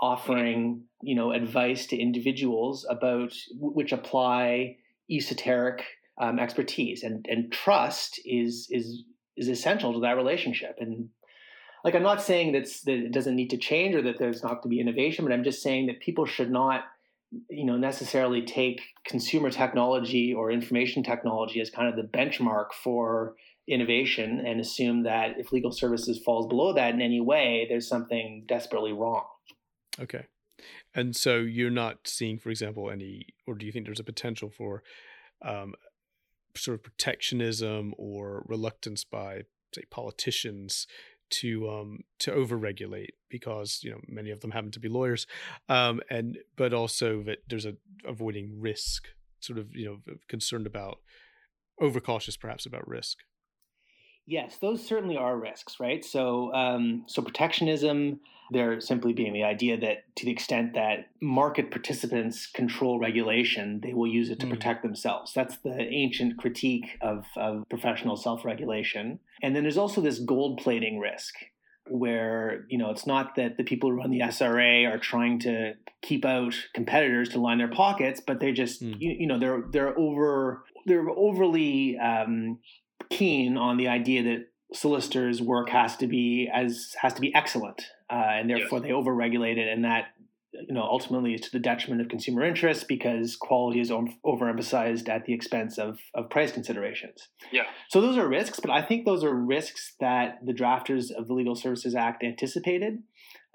offering 0.00 0.82
you 1.02 1.14
know 1.14 1.32
advice 1.32 1.86
to 1.86 1.96
individuals 1.96 2.86
about 2.88 3.32
which 3.58 3.92
apply 3.92 4.76
esoteric 5.10 5.84
um, 6.20 6.38
expertise. 6.38 7.02
And 7.02 7.26
and 7.28 7.52
trust 7.52 8.20
is 8.24 8.68
is 8.70 9.04
is 9.36 9.48
essential 9.48 9.92
to 9.94 10.00
that 10.00 10.16
relationship. 10.16 10.76
And 10.80 11.10
like 11.84 11.94
i'm 11.94 12.02
not 12.02 12.22
saying 12.22 12.52
that's 12.52 12.82
that 12.82 12.94
it 12.94 13.12
doesn't 13.12 13.36
need 13.36 13.50
to 13.50 13.56
change 13.56 13.94
or 13.94 14.02
that 14.02 14.18
there's 14.18 14.42
not 14.42 14.62
to 14.62 14.68
be 14.68 14.80
innovation 14.80 15.24
but 15.24 15.32
i'm 15.32 15.44
just 15.44 15.62
saying 15.62 15.86
that 15.86 16.00
people 16.00 16.26
should 16.26 16.50
not 16.50 16.84
you 17.50 17.64
know 17.64 17.76
necessarily 17.76 18.42
take 18.42 18.80
consumer 19.04 19.50
technology 19.50 20.32
or 20.32 20.50
information 20.50 21.02
technology 21.02 21.60
as 21.60 21.70
kind 21.70 21.88
of 21.88 21.96
the 21.96 22.18
benchmark 22.18 22.72
for 22.72 23.34
innovation 23.68 24.42
and 24.46 24.60
assume 24.60 25.02
that 25.02 25.38
if 25.38 25.52
legal 25.52 25.70
services 25.70 26.18
falls 26.24 26.46
below 26.46 26.72
that 26.72 26.94
in 26.94 27.02
any 27.02 27.20
way, 27.20 27.66
there's 27.68 27.86
something 27.86 28.44
desperately 28.48 28.92
wrong. 28.92 29.24
Okay. 30.00 30.24
And 30.94 31.14
so 31.14 31.38
you're 31.38 31.70
not 31.70 32.08
seeing, 32.08 32.38
for 32.38 32.50
example, 32.50 32.90
any, 32.90 33.26
or 33.46 33.54
do 33.54 33.66
you 33.66 33.72
think 33.72 33.84
there's 33.84 34.00
a 34.00 34.04
potential 34.04 34.50
for 34.50 34.82
um, 35.42 35.74
sort 36.56 36.76
of 36.76 36.82
protectionism 36.82 37.94
or 37.98 38.42
reluctance 38.48 39.04
by, 39.04 39.42
say, 39.74 39.82
politicians 39.90 40.86
to 41.30 41.68
um, 41.68 42.00
to 42.20 42.30
overregulate 42.30 43.10
because 43.28 43.80
you 43.82 43.90
know 43.90 44.00
many 44.06 44.30
of 44.30 44.40
them 44.40 44.50
happen 44.50 44.70
to 44.72 44.80
be 44.80 44.88
lawyers, 44.88 45.26
um, 45.68 46.00
and 46.10 46.38
but 46.56 46.72
also 46.72 47.22
that 47.22 47.38
there's 47.48 47.66
a 47.66 47.74
avoiding 48.06 48.60
risk, 48.60 49.08
sort 49.40 49.58
of 49.58 49.74
you 49.74 49.86
know 49.86 50.14
concerned 50.28 50.66
about 50.66 50.98
overcautious 51.80 52.36
perhaps 52.36 52.66
about 52.66 52.86
risk. 52.88 53.18
Yes, 54.28 54.58
those 54.60 54.86
certainly 54.86 55.16
are 55.16 55.38
risks, 55.38 55.80
right? 55.80 56.04
So, 56.04 56.52
um, 56.52 57.04
so 57.06 57.22
protectionism, 57.22 58.20
there 58.50 58.78
simply 58.78 59.14
being 59.14 59.32
the 59.32 59.42
idea 59.42 59.80
that 59.80 60.04
to 60.16 60.26
the 60.26 60.30
extent 60.30 60.74
that 60.74 61.06
market 61.22 61.70
participants 61.70 62.46
control 62.46 62.98
regulation, 62.98 63.80
they 63.82 63.94
will 63.94 64.06
use 64.06 64.28
it 64.28 64.38
to 64.40 64.46
mm. 64.46 64.50
protect 64.50 64.82
themselves. 64.82 65.32
That's 65.32 65.56
the 65.56 65.80
ancient 65.80 66.36
critique 66.36 66.98
of, 67.00 67.24
of 67.38 67.66
professional 67.70 68.16
self-regulation. 68.16 69.18
And 69.42 69.56
then 69.56 69.62
there's 69.62 69.78
also 69.78 70.02
this 70.02 70.18
gold 70.18 70.58
plating 70.58 70.98
risk, 70.98 71.34
where 71.90 72.66
you 72.68 72.76
know 72.76 72.90
it's 72.90 73.06
not 73.06 73.34
that 73.36 73.56
the 73.56 73.64
people 73.64 73.88
who 73.88 73.96
run 73.96 74.10
the 74.10 74.20
SRA 74.20 74.86
are 74.92 74.98
trying 74.98 75.38
to 75.40 75.72
keep 76.02 76.26
out 76.26 76.54
competitors 76.74 77.30
to 77.30 77.40
line 77.40 77.56
their 77.56 77.68
pockets, 77.68 78.20
but 78.26 78.40
they 78.40 78.52
just 78.52 78.82
mm. 78.82 78.94
you, 79.00 79.16
you, 79.20 79.26
know 79.26 79.38
they're 79.38 79.64
they're 79.70 79.98
over 79.98 80.64
they're 80.84 81.08
overly 81.08 81.96
um, 81.98 82.58
keen 83.10 83.56
on 83.56 83.76
the 83.76 83.88
idea 83.88 84.22
that 84.22 84.48
solicitors' 84.72 85.40
work 85.40 85.70
has 85.70 85.96
to 85.96 86.06
be 86.06 86.50
as 86.52 86.94
has 87.00 87.14
to 87.14 87.20
be 87.20 87.34
excellent, 87.34 87.82
uh, 88.10 88.14
and 88.14 88.50
therefore 88.50 88.78
yes. 88.78 88.88
they 88.88 88.92
overregulate 88.92 89.56
it, 89.56 89.68
and 89.68 89.84
that 89.84 90.08
you 90.52 90.74
know 90.74 90.82
ultimately 90.82 91.34
is 91.34 91.40
to 91.42 91.50
the 91.50 91.58
detriment 91.58 92.00
of 92.00 92.08
consumer 92.08 92.44
interests 92.44 92.84
because 92.84 93.36
quality 93.36 93.80
is 93.80 93.90
overemphasized 93.90 95.08
at 95.08 95.24
the 95.24 95.32
expense 95.32 95.78
of 95.78 95.98
of 96.14 96.30
price 96.30 96.52
considerations. 96.52 97.28
Yeah. 97.52 97.64
So 97.88 98.00
those 98.00 98.18
are 98.18 98.28
risks, 98.28 98.60
but 98.60 98.70
I 98.70 98.82
think 98.82 99.04
those 99.04 99.24
are 99.24 99.34
risks 99.34 99.94
that 100.00 100.38
the 100.44 100.52
drafters 100.52 101.10
of 101.10 101.28
the 101.28 101.34
Legal 101.34 101.54
Services 101.54 101.94
Act 101.94 102.22
anticipated 102.22 103.02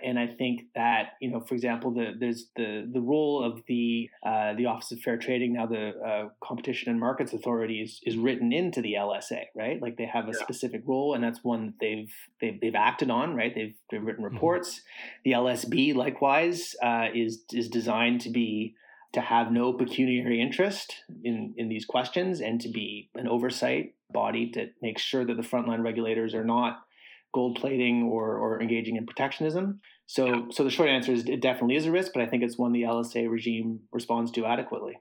and 0.01 0.19
I 0.19 0.27
think 0.27 0.63
that 0.75 1.13
you 1.21 1.31
know, 1.31 1.39
for 1.39 1.55
example, 1.55 1.91
the, 1.91 2.11
there's 2.17 2.47
the 2.55 2.89
the 2.91 3.01
role 3.01 3.43
of 3.43 3.61
the 3.67 4.09
uh, 4.25 4.53
the 4.53 4.65
Office 4.65 4.91
of 4.91 4.99
Fair 4.99 5.17
Trading 5.17 5.53
now, 5.53 5.65
the 5.65 5.91
uh, 5.99 6.29
Competition 6.43 6.91
and 6.91 6.99
Markets 6.99 7.33
Authority 7.33 7.81
is, 7.81 7.99
is 8.03 8.17
written 8.17 8.51
into 8.51 8.81
the 8.81 8.93
LSA, 8.93 9.45
right? 9.55 9.81
Like 9.81 9.97
they 9.97 10.05
have 10.05 10.25
a 10.25 10.31
yeah. 10.33 10.43
specific 10.43 10.83
role, 10.85 11.13
and 11.13 11.23
that's 11.23 11.43
one 11.43 11.67
that 11.67 11.75
they've 11.79 12.13
they've 12.41 12.59
they've 12.59 12.75
acted 12.75 13.09
on, 13.09 13.35
right? 13.35 13.53
They've 13.53 13.75
they've 13.89 14.03
written 14.03 14.23
mm-hmm. 14.23 14.35
reports. 14.35 14.81
Mm-hmm. 15.25 15.29
The 15.29 15.31
LSB 15.31 15.95
likewise 15.95 16.75
uh, 16.83 17.07
is 17.13 17.43
is 17.51 17.69
designed 17.69 18.21
to 18.21 18.29
be 18.29 18.75
to 19.13 19.21
have 19.21 19.51
no 19.51 19.73
pecuniary 19.73 20.41
interest 20.41 21.03
in 21.23 21.53
in 21.57 21.69
these 21.69 21.85
questions 21.85 22.41
and 22.41 22.59
to 22.61 22.69
be 22.69 23.09
an 23.15 23.27
oversight 23.27 23.95
body 24.11 24.51
that 24.55 24.73
makes 24.81 25.01
sure 25.01 25.25
that 25.25 25.35
the 25.35 25.43
frontline 25.43 25.83
regulators 25.83 26.33
are 26.33 26.43
not 26.43 26.83
gold 27.33 27.57
plating 27.59 28.03
or, 28.03 28.37
or 28.37 28.61
engaging 28.61 28.95
in 28.95 29.05
protectionism. 29.05 29.81
So, 30.05 30.25
yeah. 30.25 30.41
so 30.51 30.63
the 30.63 30.69
short 30.69 30.89
answer 30.89 31.11
is 31.11 31.25
it 31.25 31.41
definitely 31.41 31.75
is 31.75 31.85
a 31.85 31.91
risk, 31.91 32.11
but 32.13 32.21
I 32.21 32.27
think 32.27 32.43
it's 32.43 32.57
one 32.57 32.71
the 32.71 32.83
LSA 32.83 33.29
regime 33.29 33.81
responds 33.91 34.31
to 34.31 34.45
adequately. 34.45 34.99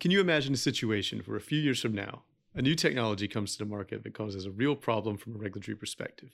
Can 0.00 0.10
you 0.10 0.20
imagine 0.20 0.54
a 0.54 0.58
situation 0.58 1.22
where 1.24 1.36
a 1.36 1.40
few 1.40 1.58
years 1.58 1.80
from 1.80 1.94
now, 1.94 2.22
a 2.54 2.62
new 2.62 2.74
technology 2.74 3.26
comes 3.28 3.52
to 3.52 3.64
the 3.64 3.70
market 3.70 4.04
that 4.04 4.14
causes 4.14 4.46
a 4.46 4.50
real 4.50 4.76
problem 4.76 5.16
from 5.16 5.34
a 5.34 5.38
regulatory 5.38 5.76
perspective, 5.76 6.30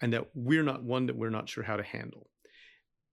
and 0.00 0.12
that 0.12 0.28
we're 0.34 0.62
not 0.62 0.82
one 0.82 1.06
that 1.06 1.16
we're 1.16 1.30
not 1.30 1.48
sure 1.48 1.64
how 1.64 1.76
to 1.76 1.82
handle? 1.82 2.28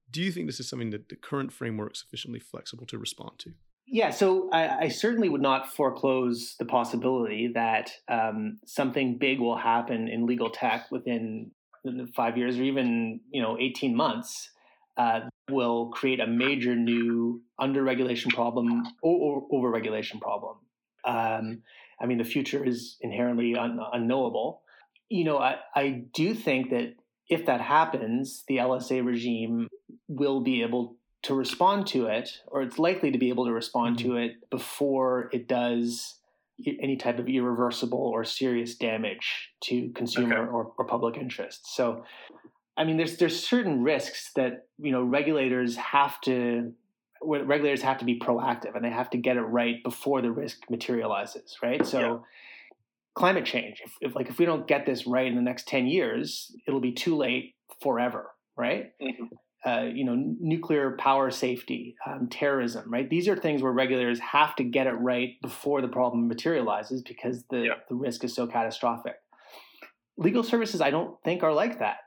Do 0.10 0.22
you 0.22 0.32
think 0.32 0.48
this 0.48 0.60
is 0.60 0.70
something 0.70 0.90
that 0.92 1.10
the 1.10 1.16
current 1.16 1.52
framework 1.52 1.94
is 1.94 2.00
sufficiently 2.00 2.40
flexible 2.40 2.86
to 2.88 2.98
respond 2.98 3.40
to? 3.40 3.54
Yeah, 3.90 4.10
so 4.10 4.50
I, 4.52 4.86
I, 4.86 4.88
certainly 4.90 5.30
would 5.30 5.42
not 5.42 5.74
foreclose 5.74 6.56
the 6.60 6.66
possibility 6.66 7.52
that 7.54 7.90
um, 8.10 8.60
something 8.66 9.18
big 9.18 9.40
will 9.40 9.56
happen 9.56 10.10
in 10.10 10.26
legal 10.26 10.50
tech 10.50 10.92
within 10.92 11.52
five 12.14 12.38
years 12.38 12.60
or 12.60 12.64
even 12.64 13.22
you 13.32 13.42
know 13.42 13.58
18 13.58 13.96
months 13.96 14.50
uh, 14.98 15.22
will 15.50 15.88
create 15.90 16.20
a 16.20 16.28
major 16.28 16.76
new 16.76 17.42
under 17.60 17.82
regulation 17.82 18.32
problem 18.32 18.84
or, 19.02 19.16
or 19.18 19.48
over 19.52 19.70
regulation 19.70 20.20
problem. 20.20 20.58
Um, 21.06 21.62
I 22.02 22.06
mean, 22.08 22.18
the 22.18 22.24
future 22.24 22.66
is 22.66 22.98
inherently 23.00 23.56
un- 23.56 23.80
unknowable. 23.94 24.64
You 25.10 25.24
know, 25.24 25.38
I, 25.38 25.56
I 25.74 26.04
do 26.14 26.34
think 26.34 26.72
that 26.72 26.96
if 27.30 27.46
that 27.46 27.62
happens, 27.62 28.44
the 28.48 28.58
LSA 28.58 29.06
regime 29.06 29.68
will 30.08 30.42
be 30.42 30.62
able 30.64 30.98
to 31.24 31.34
respond 31.34 31.88
to 31.88 32.08
it, 32.08 32.30
or 32.48 32.62
it's 32.62 32.80
likely 32.80 33.12
to 33.12 33.18
be 33.18 33.30
able 33.30 33.46
to 33.46 33.52
respond 33.52 33.98
mm-hmm. 33.98 34.10
to 34.10 34.16
it 34.18 34.50
before 34.50 35.30
it 35.34 35.48
does 35.48 36.16
any 36.66 36.98
type 36.98 37.20
of 37.20 37.28
irreversible 37.28 38.00
or 38.00 38.24
serious 38.24 38.76
damage 38.76 39.52
to 39.62 39.90
consumer 39.90 40.40
Okay. 40.40 40.52
or, 40.52 40.74
or 40.78 40.86
public 40.86 41.18
interest. 41.18 41.76
So, 41.76 42.04
I 42.76 42.84
mean, 42.84 42.98
there's 42.98 43.18
there's 43.18 43.40
certain 43.40 43.84
risks 43.84 44.32
that 44.36 44.68
you 44.80 44.92
know 44.92 45.04
regulators 45.04 45.76
have 45.76 46.20
to 46.22 46.74
regulators 47.22 47.82
have 47.82 47.98
to 47.98 48.06
be 48.06 48.20
proactive 48.20 48.76
and 48.76 48.86
they 48.86 48.92
have 48.92 49.10
to 49.10 49.18
get 49.18 49.38
it 49.38 49.42
right 49.42 49.84
before 49.84 50.22
the 50.22 50.32
risk 50.32 50.70
materializes, 50.70 51.58
right? 51.62 51.86
So. 51.86 52.00
Yeah. 52.00 52.18
Climate 53.16 53.46
change. 53.46 53.82
If, 53.84 53.94
if 54.02 54.16
like 54.16 54.30
if 54.30 54.38
we 54.38 54.46
don't 54.46 54.68
get 54.68 54.86
this 54.86 55.08
right 55.08 55.26
in 55.26 55.34
the 55.34 55.42
next 55.42 55.68
ten 55.68 55.88
years, 55.88 56.56
it'll 56.68 56.80
be 56.80 56.92
too 56.92 57.18
late 57.18 57.56
forever, 57.82 58.30
right? 58.56 58.92
Mhm. 59.02 59.30
Uh, 59.66 59.86
you 59.94 60.06
know, 60.06 60.16
nuclear 60.40 60.96
power 61.00 61.32
safety, 61.32 61.96
um, 62.06 62.28
terrorism, 62.30 62.92
right? 62.92 63.10
These 63.10 63.28
are 63.28 63.36
things 63.36 63.62
where 63.62 63.72
regulators 63.72 64.20
have 64.20 64.56
to 64.58 64.64
get 64.64 64.88
it 64.88 64.92
right 64.94 65.30
before 65.42 65.82
the 65.82 65.88
problem 65.88 66.28
materializes 66.28 67.02
because 67.02 67.44
the, 67.50 67.62
Yeah. 67.62 67.74
the 67.90 67.96
risk 67.96 68.24
is 68.24 68.34
so 68.36 68.46
catastrophic. 68.48 69.16
Legal 70.18 70.44
services, 70.44 70.80
I 70.80 70.92
don't 70.92 71.22
think, 71.24 71.44
are 71.44 71.54
like 71.54 71.80
that, 71.80 71.98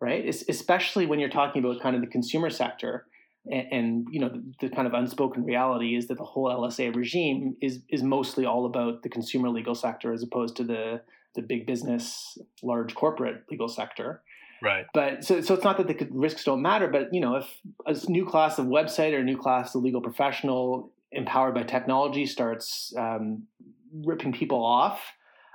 right? 0.00 0.24
Es- 0.26 0.48
especially 0.48 1.06
when 1.06 1.18
you're 1.18 1.28
talking 1.28 1.62
about 1.64 1.80
kind 1.80 1.96
of 1.96 2.02
the 2.02 2.08
consumer 2.08 2.50
sector. 2.50 3.06
And, 3.48 3.66
and 3.72 4.06
you 4.10 4.18
know 4.18 4.28
the, 4.28 4.42
the 4.62 4.74
kind 4.74 4.88
of 4.88 4.94
unspoken 4.94 5.44
reality 5.44 5.94
is 5.94 6.08
that 6.08 6.18
the 6.18 6.24
whole 6.24 6.46
LSA 6.50 6.92
regime 6.96 7.56
is 7.62 7.80
is 7.88 8.02
mostly 8.02 8.44
all 8.44 8.66
about 8.66 9.04
the 9.04 9.08
consumer 9.08 9.48
legal 9.50 9.76
sector 9.76 10.12
as 10.12 10.24
opposed 10.24 10.56
to 10.56 10.64
the 10.64 11.00
the 11.36 11.42
big 11.42 11.64
business, 11.64 12.36
large 12.64 12.94
corporate 12.96 13.42
legal 13.48 13.68
sector 13.68 14.22
Right. 14.62 14.86
but 14.94 15.24
so, 15.24 15.40
so 15.40 15.54
it's 15.54 15.64
not 15.64 15.76
that 15.78 15.86
the 15.88 16.08
risks 16.10 16.44
don't 16.44 16.62
matter 16.62 16.88
but 16.88 17.12
you 17.12 17.20
know 17.20 17.36
if 17.36 17.46
a 17.86 18.10
new 18.10 18.26
class 18.26 18.58
of 18.58 18.66
website 18.66 19.12
or 19.12 19.18
a 19.18 19.24
new 19.24 19.36
class 19.36 19.74
of 19.74 19.82
legal 19.82 20.00
professional 20.00 20.92
empowered 21.12 21.54
by 21.54 21.62
technology 21.62 22.26
starts 22.26 22.92
um, 22.96 23.44
ripping 23.92 24.32
people 24.32 24.64
off 24.64 25.00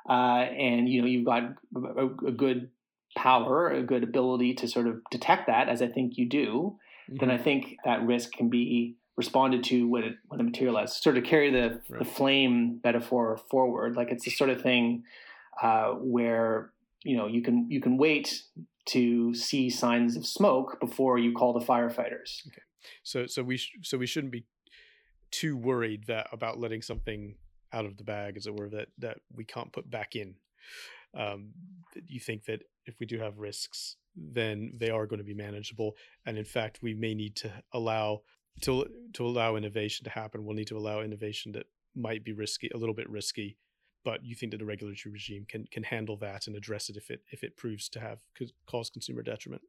uh, 0.09 0.13
and 0.13 0.87
you 0.87 1.01
know 1.01 1.07
you've 1.07 1.25
got 1.25 1.43
a, 1.75 2.05
a 2.27 2.31
good 2.31 2.69
power 3.15 3.69
a 3.69 3.83
good 3.83 4.03
ability 4.03 4.53
to 4.53 4.67
sort 4.67 4.87
of 4.87 5.01
detect 5.11 5.47
that 5.47 5.67
as 5.67 5.81
i 5.81 5.87
think 5.87 6.17
you 6.17 6.29
do 6.29 6.77
then 7.09 7.29
i 7.29 7.37
think 7.37 7.75
that 7.83 8.01
risk 8.03 8.31
can 8.31 8.49
be 8.49 8.95
responded 9.17 9.63
to 9.63 9.87
when 9.87 10.03
it 10.03 10.15
when 10.27 10.39
it 10.39 10.43
materializes. 10.43 10.95
Sort 10.97 11.17
of 11.17 11.23
carry 11.23 11.51
the, 11.51 11.81
the 11.89 12.05
flame 12.05 12.79
metaphor 12.83 13.39
forward. 13.49 13.95
Like 13.95 14.09
it's 14.09 14.25
the 14.25 14.31
sort 14.31 14.49
of 14.49 14.61
thing 14.61 15.03
uh, 15.61 15.91
where 15.91 16.71
you 17.03 17.17
know 17.17 17.27
you 17.27 17.41
can 17.41 17.69
you 17.69 17.81
can 17.81 17.97
wait 17.97 18.43
to 18.87 19.33
see 19.33 19.69
signs 19.69 20.15
of 20.15 20.25
smoke 20.25 20.79
before 20.79 21.17
you 21.17 21.33
call 21.33 21.53
the 21.53 21.65
firefighters. 21.65 22.45
Okay. 22.47 22.61
So 23.03 23.27
so 23.27 23.43
we 23.43 23.57
sh- 23.57 23.77
so 23.83 23.97
we 23.97 24.07
shouldn't 24.07 24.33
be 24.33 24.45
too 25.31 25.55
worried 25.55 26.05
that 26.07 26.27
about 26.31 26.59
letting 26.59 26.81
something 26.81 27.35
out 27.73 27.85
of 27.85 27.97
the 27.97 28.03
bag, 28.03 28.37
as 28.37 28.47
it 28.47 28.57
were, 28.57 28.69
that 28.69 28.89
that 28.99 29.19
we 29.33 29.45
can't 29.45 29.71
put 29.71 29.89
back 29.89 30.15
in. 30.15 30.35
Um, 31.13 31.51
you 32.07 32.19
think 32.19 32.45
that 32.45 32.63
if 32.85 32.99
we 32.99 33.05
do 33.05 33.19
have 33.19 33.37
risks, 33.37 33.97
then 34.15 34.73
they 34.77 34.89
are 34.89 35.05
going 35.05 35.19
to 35.19 35.25
be 35.25 35.33
manageable, 35.33 35.95
and 36.25 36.37
in 36.37 36.45
fact, 36.45 36.79
we 36.81 36.93
may 36.93 37.13
need 37.13 37.35
to 37.37 37.51
allow 37.73 38.21
to 38.61 38.85
to 39.13 39.25
allow 39.25 39.55
innovation 39.55 40.03
to 40.05 40.09
happen. 40.09 40.45
We'll 40.45 40.55
need 40.55 40.67
to 40.67 40.77
allow 40.77 41.01
innovation 41.01 41.51
that 41.53 41.65
might 41.95 42.23
be 42.23 42.33
risky, 42.33 42.69
a 42.73 42.77
little 42.77 42.95
bit 42.95 43.09
risky, 43.09 43.57
but 44.03 44.25
you 44.25 44.35
think 44.35 44.51
that 44.51 44.57
the 44.57 44.65
regulatory 44.65 45.11
regime 45.11 45.45
can 45.47 45.65
can 45.71 45.83
handle 45.83 46.17
that 46.17 46.47
and 46.47 46.55
address 46.55 46.89
it 46.89 46.97
if 46.97 47.09
it 47.09 47.21
if 47.31 47.43
it 47.43 47.57
proves 47.57 47.89
to 47.89 47.99
have 47.99 48.19
cause, 48.37 48.53
cause 48.65 48.89
consumer 48.89 49.21
detriment. 49.21 49.61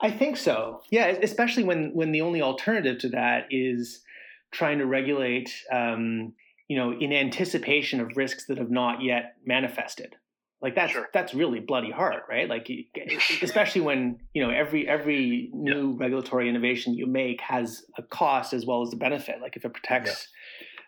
I 0.00 0.10
think 0.10 0.36
so. 0.36 0.82
Yeah, 0.90 1.06
especially 1.06 1.64
when 1.64 1.94
when 1.94 2.12
the 2.12 2.22
only 2.22 2.42
alternative 2.42 2.98
to 3.00 3.08
that 3.10 3.46
is 3.50 4.02
trying 4.50 4.78
to 4.78 4.86
regulate, 4.86 5.54
um, 5.72 6.32
you 6.68 6.76
know, 6.76 6.92
in 6.92 7.12
anticipation 7.12 8.00
of 8.00 8.16
risks 8.16 8.46
that 8.46 8.58
have 8.58 8.70
not 8.70 9.02
yet 9.02 9.36
manifested. 9.44 10.16
Like 10.62 10.74
that's 10.74 10.92
Sure. 10.92 11.08
that's 11.14 11.32
really 11.32 11.60
bloody 11.60 11.90
hard, 11.90 12.22
right? 12.28 12.48
Like 12.48 12.70
especially 13.42 13.80
when 13.80 14.18
you 14.34 14.42
know 14.42 14.50
every 14.50 14.86
every 14.86 15.50
new 15.54 15.96
regulatory 15.96 16.48
innovation 16.48 16.94
you 16.94 17.06
make 17.06 17.40
has 17.40 17.82
a 17.96 18.02
cost 18.02 18.52
as 18.52 18.66
well 18.66 18.82
as 18.82 18.92
a 18.92 18.96
benefit. 18.96 19.36
Like 19.40 19.56
if 19.56 19.64
it 19.64 19.72
protects. 19.72 20.28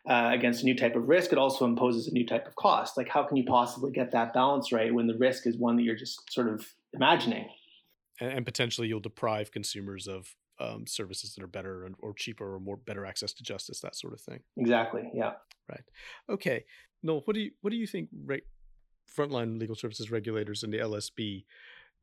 Uh, 0.04 0.30
against 0.32 0.62
a 0.62 0.64
new 0.64 0.76
type 0.76 0.96
of 0.96 1.06
risk, 1.08 1.30
it 1.30 1.38
also 1.38 1.64
imposes 1.64 2.08
a 2.08 2.12
new 2.12 2.26
type 2.26 2.44
of 2.48 2.56
cost. 2.56 2.96
Like, 2.96 3.08
how 3.08 3.22
can 3.22 3.36
you 3.36 3.44
possibly 3.44 3.92
get 3.92 4.10
that 4.10 4.34
balance 4.34 4.72
right 4.72 4.92
when 4.92 5.06
the 5.06 5.16
risk 5.16 5.46
is 5.46 5.56
one 5.56 5.76
that 5.76 5.84
you're 5.84 5.94
just 5.94 6.32
sort 6.32 6.48
of 6.48 6.66
imagining? 6.92 7.48
and, 8.22 8.32
and 8.32 8.46
potentially 8.46 8.88
you'll 8.88 9.00
deprive 9.00 9.50
consumers 9.50 10.06
of 10.06 10.34
um, 10.60 10.86
services 10.86 11.34
that 11.34 11.42
are 11.42 11.48
better 11.48 11.84
and, 11.84 11.96
or 11.98 12.14
cheaper 12.14 12.54
or 12.54 12.60
more 12.60 12.76
better 12.76 13.04
access 13.04 13.32
to 13.32 13.42
justice, 13.42 13.80
that 13.80 13.96
sort 13.96 14.12
of 14.12 14.20
thing. 14.20 14.40
Exactly. 14.56 15.10
Yeah. 15.12 15.32
Right. 15.68 15.82
Okay, 16.30 16.64
Noel, 17.02 17.22
what 17.24 17.34
do 17.34 17.40
you 17.40 17.50
what 17.62 17.70
do 17.70 17.76
you 17.76 17.86
think 17.86 18.08
re- 18.24 18.42
frontline 19.18 19.58
legal 19.58 19.74
services 19.74 20.10
regulators 20.10 20.62
and 20.62 20.72
the 20.72 20.78
LSB 20.78 21.44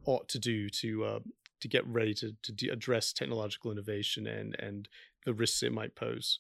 ought 0.06 0.28
to 0.30 0.40
do 0.40 0.70
to 0.70 1.04
uh, 1.04 1.20
to 1.62 1.68
get 1.68 1.86
ready 1.88 2.14
to 2.16 2.36
to 2.44 2.52
de- 2.52 2.70
address 2.70 3.14
technological 3.14 3.72
innovation 3.72 4.28
and 4.28 4.56
and 4.60 4.90
the 5.26 5.34
risks 5.34 5.64
it 5.64 5.72
might 5.72 5.96
pose? 5.96 6.40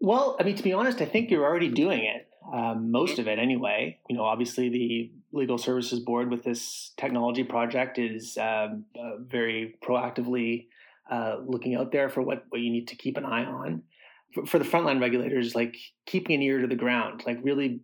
Well, 0.00 0.36
I 0.38 0.44
mean, 0.44 0.56
to 0.56 0.62
be 0.62 0.72
honest, 0.72 1.00
I 1.00 1.06
think 1.06 1.30
you're 1.30 1.44
already 1.44 1.68
doing 1.68 2.04
it. 2.04 2.28
Um, 2.52 2.90
most 2.90 3.18
of 3.18 3.26
it, 3.26 3.38
anyway. 3.38 3.98
You 4.08 4.16
know, 4.16 4.24
obviously, 4.24 4.68
the 4.68 5.10
Legal 5.32 5.58
Services 5.58 6.00
Board 6.00 6.30
with 6.30 6.44
this 6.44 6.92
technology 6.96 7.44
project 7.44 7.98
is 7.98 8.38
um, 8.38 8.84
uh, 8.98 9.16
very 9.18 9.76
proactively 9.82 10.66
uh, 11.10 11.38
looking 11.44 11.74
out 11.74 11.92
there 11.92 12.08
for 12.08 12.22
what, 12.22 12.44
what 12.50 12.60
you 12.60 12.70
need 12.70 12.88
to 12.88 12.96
keep 12.96 13.16
an 13.16 13.24
eye 13.24 13.44
on. 13.44 13.82
For, 14.32 14.46
for 14.46 14.58
the 14.58 14.64
frontline 14.64 15.00
regulators, 15.00 15.54
like 15.54 15.76
keeping 16.04 16.36
an 16.36 16.42
ear 16.42 16.60
to 16.60 16.66
the 16.66 16.76
ground, 16.76 17.24
like 17.26 17.38
really 17.42 17.80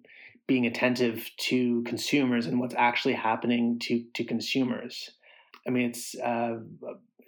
being 0.46 0.66
attentive 0.66 1.30
to 1.38 1.82
consumers 1.84 2.46
and 2.46 2.60
what's 2.60 2.74
actually 2.76 3.14
happening 3.14 3.78
to 3.80 4.04
to 4.14 4.24
consumers. 4.24 5.10
I 5.66 5.70
mean, 5.70 5.90
it's 5.90 6.14
uh, 6.16 6.58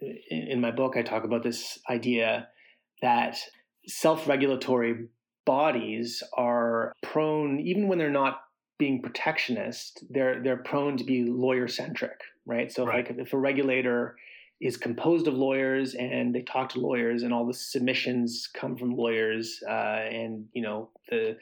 in, 0.01 0.43
in 0.49 0.61
my 0.61 0.71
book 0.71 0.97
I 0.97 1.03
talk 1.03 1.25
about 1.25 1.43
this 1.43 1.79
idea 1.89 2.49
that 3.03 3.39
self-regulatory 3.87 5.07
bodies 5.45 6.23
are 6.37 6.93
prone, 7.03 7.61
even 7.61 7.89
when 7.89 7.99
they're 7.99 8.11
not 8.11 8.41
being 8.79 9.01
protectionist, 9.03 10.05
they're 10.11 10.43
they're 10.43 10.57
prone 10.57 10.97
to 10.97 11.05
be 11.05 11.25
lawyer 11.25 11.69
centric, 11.69 12.21
right? 12.47 12.73
So 12.73 12.85
Right. 12.85 13.09
like 13.09 13.19
if 13.19 13.33
a 13.33 13.39
regulator 13.39 14.17
is 14.61 14.77
composed 14.77 15.27
of 15.29 15.35
lawyers 15.35 15.95
and 15.95 16.35
they 16.35 16.43
talk 16.43 16.71
to 16.71 16.81
lawyers 16.81 17.23
and 17.23 17.33
all 17.33 17.47
the 17.47 17.55
submissions 17.55 18.49
come 18.55 18.77
from 18.77 18.97
lawyers 18.97 19.63
uh, 19.69 19.73
and 20.11 20.47
you 20.55 20.63
know 20.63 20.89
the 21.11 21.37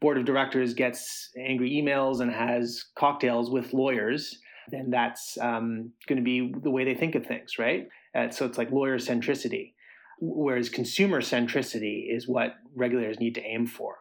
board 0.00 0.18
of 0.18 0.24
directors 0.24 0.74
gets 0.74 1.30
angry 1.38 1.70
emails 1.70 2.20
and 2.20 2.30
has 2.30 2.84
cocktails 2.96 3.50
with 3.50 3.72
lawyers 3.72 4.38
then 4.70 4.90
that's 4.90 5.38
um, 5.40 5.92
going 6.08 6.18
to 6.18 6.24
be 6.24 6.52
the 6.62 6.70
way 6.70 6.84
they 6.84 6.94
think 6.94 7.14
of 7.14 7.24
things 7.24 7.58
right 7.58 7.88
uh, 8.14 8.28
so 8.30 8.44
it's 8.44 8.58
like 8.58 8.70
lawyer 8.72 8.98
centricity 8.98 9.72
whereas 10.20 10.68
consumer 10.68 11.20
centricity 11.20 12.04
is 12.08 12.28
what 12.28 12.54
regulators 12.74 13.20
need 13.20 13.34
to 13.34 13.42
aim 13.42 13.66
for. 13.66 13.96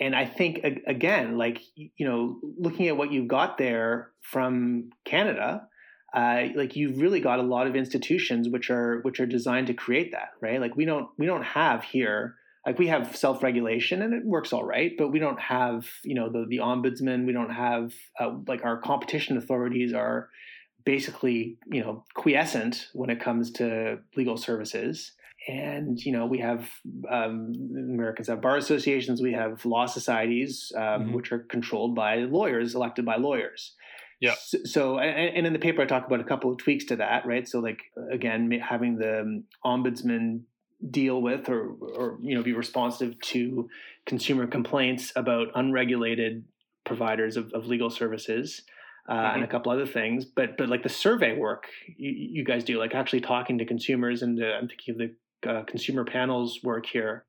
And 0.00 0.14
i 0.14 0.24
think 0.24 0.60
again 0.86 1.36
like 1.36 1.60
you 1.74 2.06
know 2.06 2.38
looking 2.56 2.86
at 2.86 2.96
what 2.96 3.10
you've 3.10 3.26
got 3.26 3.58
there 3.58 4.12
from 4.20 4.90
canada 5.04 5.66
uh, 6.14 6.44
like 6.54 6.74
you've 6.74 7.00
really 7.00 7.20
got 7.20 7.38
a 7.38 7.42
lot 7.42 7.66
of 7.66 7.76
institutions 7.76 8.48
which 8.48 8.70
are 8.70 9.00
which 9.02 9.20
are 9.20 9.26
designed 9.26 9.66
to 9.66 9.74
create 9.74 10.12
that 10.12 10.30
right? 10.40 10.60
Like 10.60 10.76
we 10.76 10.84
don't 10.84 11.08
we 11.18 11.26
don't 11.26 11.42
have 11.42 11.84
here 11.84 12.36
like 12.64 12.78
we 12.78 12.88
have 12.88 13.16
self-regulation 13.16 14.02
and 14.02 14.14
it 14.14 14.24
works 14.24 14.52
all 14.52 14.64
right 14.64 14.92
but 14.96 15.08
we 15.08 15.18
don't 15.18 15.40
have 15.40 15.86
you 16.04 16.14
know 16.14 16.30
the, 16.30 16.46
the 16.48 16.58
ombudsman 16.58 17.26
we 17.26 17.32
don't 17.32 17.50
have 17.50 17.92
uh, 18.20 18.30
like 18.46 18.64
our 18.64 18.78
competition 18.80 19.36
authorities 19.36 19.92
are 19.92 20.28
basically 20.84 21.58
you 21.70 21.82
know 21.82 22.04
quiescent 22.14 22.88
when 22.94 23.10
it 23.10 23.20
comes 23.20 23.50
to 23.52 23.98
legal 24.16 24.36
services 24.36 25.12
and 25.46 26.00
you 26.04 26.10
know 26.12 26.26
we 26.26 26.38
have 26.38 26.68
um, 27.10 27.52
americans 27.76 28.28
have 28.28 28.40
bar 28.40 28.56
associations 28.56 29.22
we 29.22 29.32
have 29.32 29.64
law 29.64 29.86
societies 29.86 30.72
um, 30.76 30.82
Mhm. 30.82 31.12
which 31.12 31.30
are 31.32 31.38
controlled 31.38 31.94
by 31.94 32.16
lawyers 32.16 32.74
elected 32.74 33.04
by 33.04 33.16
lawyers 33.16 33.74
Yeah. 34.20 34.34
so, 34.38 34.58
so 34.64 34.98
and, 34.98 35.46
in 35.46 35.52
the 35.52 35.58
paper 35.58 35.82
i 35.82 35.86
talk 35.86 36.06
about 36.06 36.20
a 36.20 36.24
couple 36.24 36.50
of 36.50 36.58
tweaks 36.58 36.84
to 36.86 36.96
that 36.96 37.24
right 37.26 37.46
so 37.46 37.60
like 37.60 37.80
again 38.10 38.50
having 38.60 38.96
the 38.98 39.20
um, 39.20 39.44
ombudsman 39.64 40.40
deal 40.90 41.20
with 41.22 41.48
or 41.48 41.70
or 41.96 42.18
you 42.20 42.34
know 42.34 42.42
be 42.42 42.52
responsive 42.52 43.18
to 43.20 43.68
consumer 44.06 44.46
complaints 44.46 45.12
about 45.16 45.48
unregulated 45.54 46.44
providers 46.84 47.36
of, 47.36 47.52
of 47.52 47.66
legal 47.66 47.90
services 47.90 48.62
uh, 49.08 49.32
and 49.34 49.42
a 49.42 49.46
couple 49.46 49.70
other 49.72 49.86
things 49.86 50.24
but 50.24 50.56
but 50.58 50.68
like 50.68 50.82
the 50.82 50.88
survey 50.88 51.36
work 51.36 51.66
you, 51.96 52.10
you 52.10 52.44
guys 52.44 52.62
do 52.64 52.78
like 52.78 52.94
actually 52.94 53.20
talking 53.20 53.58
to 53.58 53.64
consumers 53.64 54.22
and 54.22 54.42
uh, 54.42 54.46
i'm 54.60 54.68
thinking 54.68 54.94
of 54.94 54.98
the 54.98 55.14
uh, 55.46 55.62
consumer 55.64 56.04
panels 56.04 56.60
work 56.62 56.86
here 56.86 57.24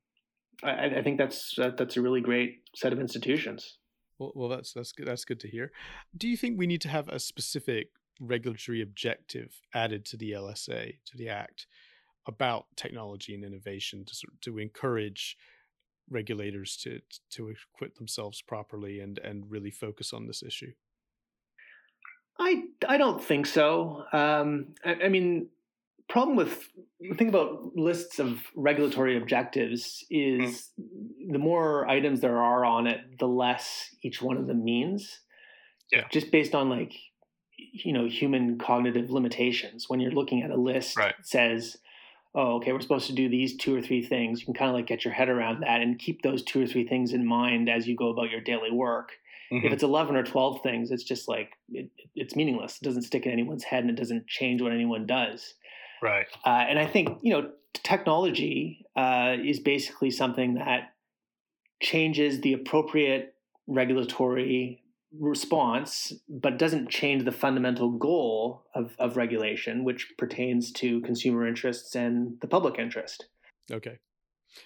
I, 0.63 0.85
I 0.97 1.03
think 1.03 1.17
that's 1.17 1.57
uh, 1.59 1.71
that's 1.77 1.97
a 1.97 2.01
really 2.01 2.21
great 2.21 2.61
set 2.75 2.93
of 2.93 2.99
institutions 2.99 3.77
Well, 4.19 4.31
well, 4.35 4.49
that's 4.49 4.73
that's 4.73 4.91
good. 4.91 5.07
That's 5.07 5.25
good 5.25 5.39
to 5.41 5.47
hear. 5.47 5.71
Do 6.15 6.27
you 6.27 6.37
think 6.37 6.57
we 6.57 6.67
need 6.67 6.81
to 6.81 6.89
have 6.89 7.07
a 7.07 7.19
specific 7.19 7.89
regulatory 8.19 8.81
objective 8.81 9.61
added 9.73 10.05
to 10.05 10.17
the 10.17 10.31
LSA 10.31 10.97
to 11.05 11.17
the 11.17 11.29
Act 11.29 11.65
about 12.27 12.65
technology 12.75 13.33
and 13.33 13.43
innovation 13.43 14.05
to 14.05 14.13
sort 14.13 14.41
to 14.41 14.59
encourage 14.59 15.37
regulators 16.09 16.75
to 16.83 16.99
to 17.31 17.49
equip 17.49 17.95
themselves 17.95 18.41
properly 18.41 18.99
and 18.99 19.19
and 19.19 19.49
really 19.49 19.71
focus 19.71 20.13
on 20.13 20.27
this 20.27 20.43
issue? 20.43 20.73
I 22.37 22.63
I 22.87 22.97
don't 22.97 23.23
think 23.23 23.45
so. 23.45 24.03
Um, 24.11 24.75
I, 24.83 25.05
I 25.05 25.09
mean, 25.09 25.47
problem 26.09 26.35
with 26.35 26.69
the 26.99 27.15
thing 27.15 27.29
about 27.29 27.75
lists 27.75 28.19
of 28.19 28.41
regulatory 28.55 29.15
objectives 29.15 30.03
is 30.09 30.71
mm. 30.79 31.31
the 31.31 31.39
more 31.39 31.87
items 31.87 32.19
there 32.19 32.37
are 32.37 32.65
on 32.65 32.87
it, 32.87 32.99
the 33.19 33.27
less 33.27 33.95
each 34.03 34.21
one 34.21 34.35
of 34.35 34.47
them 34.47 34.63
means. 34.63 35.21
Yeah. 35.91 36.05
Just 36.11 36.31
based 36.31 36.53
on 36.53 36.69
like 36.69 36.93
you 37.57 37.93
know 37.93 38.07
human 38.07 38.57
cognitive 38.57 39.09
limitations. 39.09 39.85
When 39.87 39.99
you're 39.99 40.11
looking 40.11 40.43
at 40.43 40.51
a 40.51 40.55
list 40.55 40.97
right. 40.97 41.15
that 41.17 41.27
says, 41.27 41.77
"Oh, 42.35 42.55
okay, 42.57 42.73
we're 42.73 42.81
supposed 42.81 43.07
to 43.07 43.13
do 43.13 43.29
these 43.29 43.57
two 43.57 43.75
or 43.75 43.81
three 43.81 44.03
things," 44.03 44.39
you 44.39 44.45
can 44.45 44.53
kind 44.53 44.69
of 44.69 44.75
like 44.75 44.87
get 44.87 45.05
your 45.05 45.13
head 45.13 45.29
around 45.29 45.61
that 45.61 45.81
and 45.81 45.97
keep 45.97 46.21
those 46.21 46.43
two 46.43 46.61
or 46.61 46.67
three 46.67 46.87
things 46.87 47.13
in 47.13 47.25
mind 47.25 47.69
as 47.69 47.87
you 47.87 47.95
go 47.95 48.09
about 48.09 48.29
your 48.29 48.41
daily 48.41 48.71
work. 48.71 49.11
Mm-hmm. 49.51 49.65
If 49.65 49.73
it's 49.73 49.83
11 49.83 50.15
or 50.15 50.21
12 50.23 50.61
things, 50.61 50.91
it's 50.91 51.03
just 51.03 51.27
like 51.27 51.53
it, 51.69 51.89
it's 52.15 52.35
meaningless. 52.35 52.77
It 52.79 52.85
doesn't 52.85 53.01
stick 53.01 53.25
in 53.25 53.31
anyone's 53.31 53.63
head 53.63 53.83
and 53.83 53.89
it 53.89 53.95
doesn't 53.95 54.27
change 54.27 54.61
what 54.61 54.71
anyone 54.71 55.07
does. 55.07 55.55
Right. 56.01 56.27
Uh, 56.45 56.65
and 56.67 56.79
I 56.79 56.85
think, 56.85 57.19
you 57.21 57.33
know, 57.33 57.51
technology 57.73 58.85
uh, 58.95 59.35
is 59.43 59.59
basically 59.59 60.11
something 60.11 60.55
that 60.55 60.93
changes 61.81 62.41
the 62.41 62.53
appropriate 62.53 63.35
regulatory 63.67 64.83
response, 65.17 66.13
but 66.27 66.57
doesn't 66.57 66.89
change 66.89 67.25
the 67.25 67.31
fundamental 67.31 67.91
goal 67.91 68.65
of, 68.75 68.95
of 68.99 69.17
regulation, 69.17 69.83
which 69.83 70.13
pertains 70.17 70.71
to 70.73 71.01
consumer 71.01 71.47
interests 71.47 71.95
and 71.95 72.39
the 72.41 72.47
public 72.47 72.77
interest. 72.77 73.27
Okay. 73.71 73.97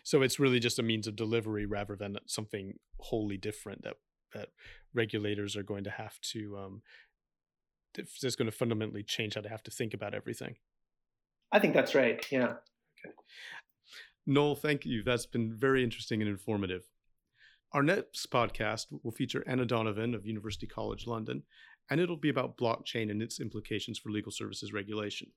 So 0.04 0.22
it's 0.22 0.40
really 0.40 0.60
just 0.60 0.80
a 0.80 0.84
means 0.84 1.08
of 1.08 1.16
delivery 1.16 1.66
rather 1.66 1.96
than 1.96 2.18
something 2.26 2.76
wholly 3.00 3.38
different 3.38 3.84
that 3.84 3.96
that 4.34 4.50
regulators 4.96 5.56
are 5.56 5.64
going 5.64 5.84
to 5.84 5.92
have 5.92 6.20
to 6.22 6.58
um, 6.58 6.82
that's 7.94 8.36
going 8.36 8.50
to 8.50 8.58
fundamentally 8.58 9.04
change 9.04 9.36
how 9.36 9.42
they 9.42 9.50
have 9.50 9.64
to 9.64 9.72
think 9.72 9.94
about 9.94 10.16
everything. 10.16 10.56
I 11.54 11.60
think 11.60 11.76
that's 11.76 11.93
right. 11.93 12.26
Yeah. 12.32 12.45
Okay. 13.06 13.14
Noel, 14.26 14.56
thank 14.56 14.86
you. 14.86 15.04
That's 15.04 15.28
been 15.28 15.54
very 15.56 15.84
interesting 15.84 16.22
and 16.22 16.30
informative. 16.30 16.84
Our 17.72 17.84
next 17.84 18.32
podcast 18.32 18.88
will 19.04 19.12
feature 19.12 19.43
Anna 19.47 19.66
Donovan 19.66 20.16
of 20.16 20.26
University 20.26 20.66
College 20.68 21.06
London, 21.08 21.43
and 21.89 22.01
it'll 22.01 22.18
be 22.18 22.30
about 22.30 22.58
blockchain 22.58 23.12
and 23.12 23.22
its 23.22 23.39
implications 23.39 23.99
for 23.99 24.10
legal 24.10 24.32
services 24.32 24.74
regulation. 24.74 25.30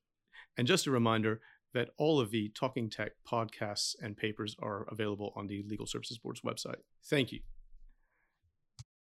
And 0.57 0.67
just 0.67 0.87
a 0.87 0.91
reminder 0.91 1.39
that 1.73 1.89
all 1.97 2.19
of 2.19 2.31
the 2.31 2.49
Talking 2.49 2.89
Tech 2.89 3.11
podcasts 3.31 3.95
and 4.01 4.17
papers 4.17 4.55
are 4.59 4.87
available 4.89 5.33
on 5.35 5.47
the 5.47 5.63
Legal 5.67 5.85
Services 5.85 6.17
Board's 6.17 6.41
website. 6.41 6.81
Thank 7.05 7.31
you. 7.31 7.41